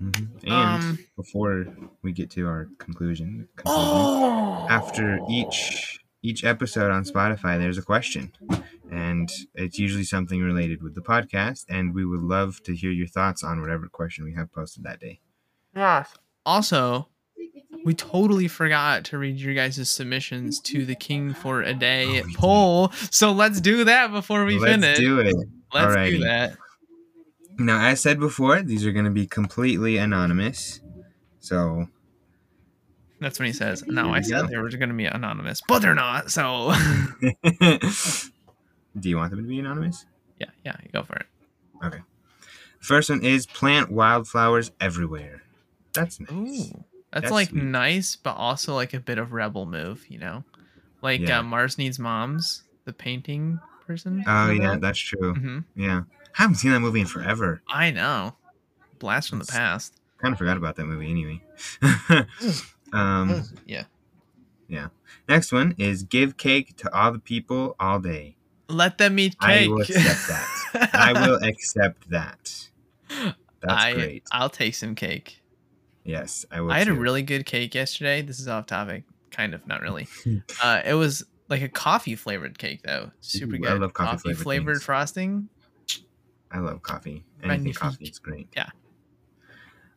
Mhm. 0.00 0.44
And 0.44 0.52
Um, 0.52 0.98
before 1.16 1.66
we 2.02 2.12
get 2.12 2.30
to 2.32 2.46
our 2.46 2.68
conclusion, 2.78 3.48
conclusion 3.56 3.90
Oh, 3.94 4.66
after 4.68 5.18
each 5.30 6.00
each 6.22 6.44
episode 6.44 6.90
on 6.90 7.04
Spotify, 7.04 7.56
there's 7.58 7.78
a 7.78 7.82
question, 7.82 8.32
and 8.90 9.30
it's 9.54 9.78
usually 9.78 10.02
something 10.04 10.42
related 10.42 10.82
with 10.82 10.94
the 10.96 11.00
podcast. 11.00 11.64
And 11.68 11.94
we 11.94 12.04
would 12.04 12.20
love 12.20 12.62
to 12.64 12.74
hear 12.74 12.90
your 12.90 13.06
thoughts 13.06 13.44
on 13.44 13.60
whatever 13.60 13.88
question 13.88 14.24
we 14.24 14.34
have 14.34 14.52
posted 14.52 14.82
that 14.84 14.98
day. 14.98 15.20
Yes. 15.74 16.14
Also, 16.44 17.08
we 17.86 17.94
totally 17.94 18.48
forgot 18.48 19.04
to 19.04 19.16
read 19.16 19.36
your 19.36 19.54
guys' 19.54 19.88
submissions 19.88 20.58
to 20.58 20.84
the 20.84 20.96
King 20.96 21.32
for 21.32 21.62
a 21.62 21.72
Day 21.72 22.18
Oh, 22.20 22.26
did. 22.26 22.34
poll. 22.34 22.90
So 23.12 23.30
let's 23.30 23.60
do 23.60 23.84
that 23.84 24.10
before 24.10 24.44
we 24.44 24.58
finish. 24.58 24.98
Let's 24.98 25.00
do 25.00 25.20
it. 25.20 25.36
Let's 25.72 25.94
Alrighty. 25.94 26.10
do 26.10 26.18
that. 26.24 26.56
Now, 27.60 27.86
as 27.86 28.00
said 28.00 28.18
before, 28.18 28.60
these 28.60 28.84
are 28.84 28.90
going 28.90 29.04
to 29.04 29.10
be 29.12 29.24
completely 29.24 29.98
anonymous. 29.98 30.80
So, 31.38 31.86
That's 33.20 33.38
when 33.38 33.46
he 33.46 33.52
says, 33.52 33.84
No, 33.86 34.10
I 34.12 34.20
said 34.20 34.42
go. 34.42 34.46
they 34.48 34.56
were 34.56 34.68
going 34.68 34.88
to 34.88 34.94
be 34.94 35.06
anonymous, 35.06 35.62
but 35.68 35.78
they're 35.78 35.94
not. 35.94 36.28
So, 36.32 36.72
do 37.60 39.08
you 39.08 39.16
want 39.16 39.30
them 39.30 39.42
to 39.42 39.48
be 39.48 39.60
anonymous? 39.60 40.04
yeah, 40.40 40.48
yeah, 40.64 40.74
you 40.82 40.90
go 40.92 41.04
for 41.04 41.14
it. 41.16 41.26
Okay. 41.84 42.00
First 42.80 43.10
one 43.10 43.22
is 43.24 43.46
plant 43.46 43.92
wildflowers 43.92 44.72
everywhere. 44.80 45.42
That's 45.92 46.18
nice. 46.18 46.32
Ooh. 46.32 46.84
That's, 47.16 47.24
That's 47.24 47.32
like 47.32 47.48
sweet. 47.48 47.62
nice, 47.62 48.14
but 48.14 48.36
also 48.36 48.74
like 48.74 48.92
a 48.92 49.00
bit 49.00 49.16
of 49.16 49.32
rebel 49.32 49.64
move, 49.64 50.04
you 50.10 50.18
know? 50.18 50.44
Like 51.00 51.22
Yeah. 51.22 51.38
uh, 51.38 51.42
Mars 51.42 51.78
Needs 51.78 51.98
Moms, 51.98 52.62
the 52.84 52.92
painting 52.92 53.58
person. 53.86 54.22
Oh 54.26 54.50
yeah, 54.50 54.76
that's 54.78 54.98
true. 54.98 55.32
hmm 55.32 55.60
Yeah, 55.74 56.02
I 56.38 56.42
haven't 56.42 56.56
seen 56.56 56.72
that 56.72 56.80
movie 56.80 57.00
in 57.00 57.06
forever. 57.06 57.62
I 57.70 57.90
know. 57.90 58.36
Blast 58.98 59.30
from 59.30 59.38
the 59.38 59.46
past. 59.46 59.94
Kind 60.18 60.32
of 60.32 60.38
forgot 60.38 60.58
about 60.58 60.76
that 60.76 60.84
movie 60.84 61.10
anyway. 61.10 61.40
um, 62.92 63.44
yeah. 63.64 63.84
next 65.26 65.52
one 65.52 65.74
is 65.78 66.02
give 66.02 66.36
cake 66.36 66.76
to 66.76 66.94
all 66.94 67.12
the 67.12 67.18
people 67.18 67.76
all 67.80 67.98
day. 67.98 68.36
Let 68.68 68.98
them 68.98 69.18
eat 69.18 69.40
cake. 69.40 69.48
I 69.48 69.52
cake. 69.54 69.70
will 69.70 69.80
accept 69.80 70.28
that. 70.28 70.90
I 70.92 71.12
will 71.14 71.36
accept 71.42 72.10
that. 72.10 72.68
That's 73.62 73.84
I, 73.84 73.94
great. 73.94 74.24
I'll 74.32 74.50
take 74.50 74.74
some 74.74 74.94
cake. 74.94 75.40
Yes, 76.06 76.46
I 76.50 76.60
will. 76.60 76.70
I 76.70 76.78
had 76.78 76.88
a 76.88 76.94
really 76.94 77.22
good 77.22 77.46
cake 77.46 77.74
yesterday. 77.74 78.22
This 78.22 78.38
is 78.38 78.46
off 78.46 78.66
topic, 78.66 79.04
kind 79.30 79.54
of, 79.54 79.66
not 79.66 79.80
really. 79.80 80.06
uh, 80.62 80.82
it 80.84 80.94
was 80.94 81.24
like 81.48 81.62
a 81.62 81.68
coffee 81.68 82.14
flavored 82.14 82.58
cake 82.58 82.82
though, 82.82 83.10
super 83.20 83.56
Ooh, 83.56 83.58
good. 83.58 83.70
I 83.70 83.74
love 83.74 83.92
coffee-flavored 83.92 84.42
flavored 84.42 84.74
things. 84.76 84.84
frosting. 84.84 85.48
I 86.50 86.60
love 86.60 86.82
coffee. 86.82 87.24
Anything 87.42 87.72
coffee 87.72 88.06
is 88.06 88.18
great. 88.20 88.48
Yeah. 88.56 88.68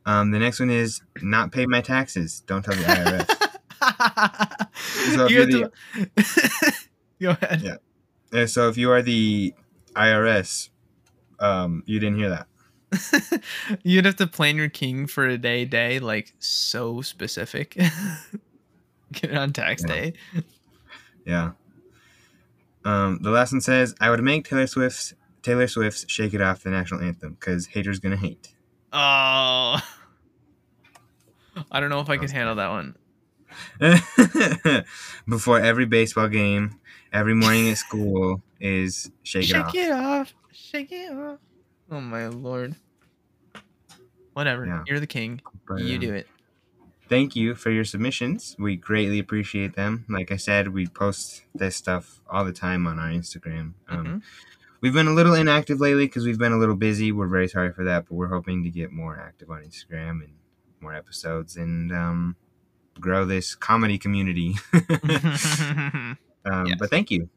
Um, 0.05 0.31
the 0.31 0.39
next 0.39 0.59
one 0.59 0.71
is 0.71 1.01
not 1.21 1.51
pay 1.51 1.67
my 1.67 1.81
taxes. 1.81 2.41
Don't 2.47 2.65
tell 2.65 2.75
the 2.75 2.83
IRS. 2.83 3.35
So 5.15 5.27
you 5.27 5.45
you're 5.45 5.47
to... 5.47 5.71
Go 7.21 7.29
ahead. 7.31 7.79
Yeah. 8.31 8.45
So 8.45 8.69
if 8.69 8.77
you 8.77 8.91
are 8.91 9.01
the 9.01 9.53
IRS, 9.95 10.69
um, 11.39 11.83
you 11.85 11.99
didn't 11.99 12.17
hear 12.17 12.29
that. 12.29 12.47
You'd 13.83 14.05
have 14.05 14.15
to 14.17 14.27
plan 14.27 14.55
your 14.57 14.69
king 14.69 15.05
for 15.07 15.25
a 15.27 15.37
day, 15.37 15.65
day 15.65 15.99
like 15.99 16.33
so 16.39 17.01
specific. 17.01 17.73
Get 19.11 19.31
it 19.31 19.37
on 19.37 19.53
tax 19.53 19.83
Yeah. 19.87 19.93
day. 19.93 20.13
Yeah. 21.25 21.51
Um, 22.85 23.19
the 23.21 23.29
last 23.31 23.51
one 23.51 23.61
says, 23.61 23.93
"I 23.99 24.09
would 24.09 24.23
make 24.23 24.47
Taylor 24.47 24.65
Swift's 24.67 25.13
Taylor 25.43 25.67
Swift's 25.67 26.05
Shake 26.11 26.33
It 26.33 26.41
Off 26.41 26.63
the 26.63 26.69
national 26.69 27.01
anthem 27.01 27.33
because 27.33 27.67
haters 27.67 27.99
gonna 27.99 28.17
hate." 28.17 28.49
Oh, 28.93 29.79
I 31.71 31.79
don't 31.79 31.89
know 31.89 31.99
if 31.99 32.09
I 32.09 32.17
could 32.17 32.31
handle 32.31 32.55
that 32.55 32.69
one. 32.69 32.95
Before 35.27 35.59
every 35.59 35.85
baseball 35.85 36.27
game, 36.29 36.79
every 37.11 37.33
morning 37.35 37.69
at 37.69 37.77
school 37.77 38.41
is 38.59 39.11
Shake, 39.23 39.43
Shake 39.45 39.57
Off. 39.57 39.71
Shake 39.73 39.83
it 39.85 39.91
off. 39.91 40.33
Shake 40.51 40.91
it 40.91 41.11
off. 41.11 41.39
Oh 41.91 42.01
my 42.01 42.27
lord. 42.27 42.75
Whatever. 44.33 44.65
Yeah. 44.65 44.83
You're 44.87 44.99
the 44.99 45.07
king. 45.07 45.41
But, 45.67 45.81
you 45.81 45.95
um, 45.95 46.01
do 46.01 46.13
it. 46.13 46.27
Thank 47.09 47.35
you 47.35 47.55
for 47.55 47.71
your 47.71 47.83
submissions. 47.85 48.55
We 48.59 48.75
greatly 48.75 49.17
appreciate 49.17 49.75
them. 49.75 50.05
Like 50.07 50.31
I 50.31 50.37
said, 50.37 50.67
we 50.69 50.85
post 50.87 51.41
this 51.55 51.75
stuff 51.75 52.21
all 52.29 52.45
the 52.45 52.53
time 52.53 52.85
on 52.85 52.99
our 52.99 53.09
Instagram. 53.09 53.73
Um, 53.87 54.05
Mhm. 54.05 54.21
We've 54.81 54.93
been 54.93 55.07
a 55.07 55.13
little 55.13 55.33
inactive 55.33 55.81
lately 55.81 56.05
because 56.05 56.25
we've 56.25 56.37
been 56.37 56.53
a 56.53 56.57
little 56.57 56.75
busy. 56.75 57.11
We're 57.11 57.27
very 57.27 57.49
sorry 57.49 57.73
for 57.73 57.83
that, 57.83 58.05
but 58.07 58.15
we're 58.15 58.29
hoping 58.29 58.63
to 58.63 58.69
get 58.69 58.93
more 58.93 59.19
active 59.19 59.49
on 59.49 59.61
Instagram 59.61 60.23
and 60.23 60.35
more 60.79 60.93
episodes 60.93 61.57
and 61.57 61.91
um, 61.91 62.37
grow 62.97 63.25
this 63.25 63.55
comedy 63.55 63.97
community. 63.97 64.55
um, 64.73 66.17
Yes. 66.45 66.77
But 66.79 66.89
thank 66.89 67.11
you. 67.11 67.27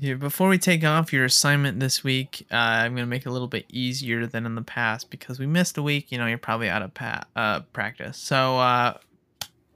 Before 0.00 0.48
we 0.48 0.58
take 0.58 0.84
off 0.84 1.12
your 1.12 1.26
assignment 1.26 1.78
this 1.78 2.02
week, 2.02 2.46
uh, 2.50 2.54
I'm 2.56 2.92
going 2.92 3.04
to 3.04 3.10
make 3.10 3.26
it 3.26 3.28
a 3.28 3.32
little 3.32 3.46
bit 3.46 3.66
easier 3.68 4.26
than 4.26 4.46
in 4.46 4.54
the 4.54 4.62
past 4.62 5.10
because 5.10 5.38
we 5.38 5.46
missed 5.46 5.76
a 5.76 5.82
week. 5.82 6.10
You 6.10 6.18
know, 6.18 6.26
you're 6.26 6.38
probably 6.38 6.70
out 6.70 6.80
of 6.80 6.94
pa- 6.94 7.24
uh, 7.36 7.60
practice. 7.72 8.16
So 8.16 8.58
uh, 8.58 8.94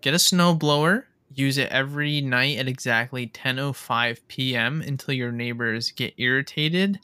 get 0.00 0.14
a 0.14 0.18
snow 0.18 0.54
blower. 0.54 1.06
Use 1.34 1.58
it 1.58 1.70
every 1.70 2.22
night 2.22 2.56
at 2.58 2.66
exactly 2.66 3.26
10:05 3.26 4.20
p.m. 4.26 4.80
until 4.80 5.12
your 5.12 5.32
neighbors 5.32 5.90
get 5.90 6.14
irritated. 6.16 6.98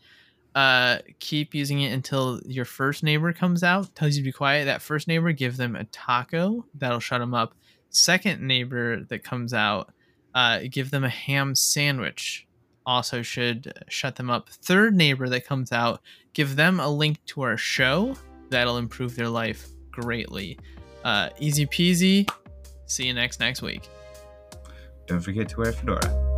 Uh, 0.55 0.99
keep 1.19 1.55
using 1.55 1.83
it 1.83 1.93
until 1.93 2.41
your 2.47 2.65
first 2.65 3.03
neighbor 3.03 3.33
comes 3.33 3.63
out, 3.63 3.95
tells 3.95 4.17
you 4.17 4.23
to 4.23 4.29
be 4.29 4.33
quiet. 4.33 4.65
That 4.65 4.81
first 4.81 5.07
neighbor, 5.07 5.33
give 5.33 5.59
them 5.59 5.77
a 5.77 5.85
taco. 5.85 6.65
That'll 6.75 7.01
shut 7.01 7.21
them 7.21 7.35
up. 7.35 7.55
Second 7.91 8.41
neighbor 8.41 9.01
that 9.05 9.23
comes 9.23 9.53
out, 9.53 9.93
uh, 10.35 10.61
give 10.71 10.91
them 10.91 11.05
a 11.05 11.11
ham 11.11 11.55
sandwich 11.55 12.47
also 12.87 13.22
should 13.22 13.72
shut 13.89 14.16
them 14.16 14.30
up. 14.30 14.49
Third 14.49 14.95
neighbor 14.95 15.28
that 15.28 15.47
comes 15.47 15.72
out, 15.72 16.01
give 16.33 16.57
them 16.57 16.80
a 16.80 16.89
link 16.89 17.24
to 17.26 17.43
our 17.43 17.57
show. 17.57 18.16
That'll 18.51 18.78
improve 18.78 19.16
their 19.16 19.28
life 19.28 19.68
greatly. 19.91 20.59
Uh, 21.05 21.30
easy 21.39 21.66
peasy. 21.66 22.28
See 22.87 23.07
you 23.07 23.14
next 23.14 23.41
next 23.41 23.62
week. 23.62 23.89
Don't 25.07 25.20
forget 25.20 25.49
to 25.51 25.57
wear 25.59 25.70
a 25.70 25.72
fedora. 25.72 26.32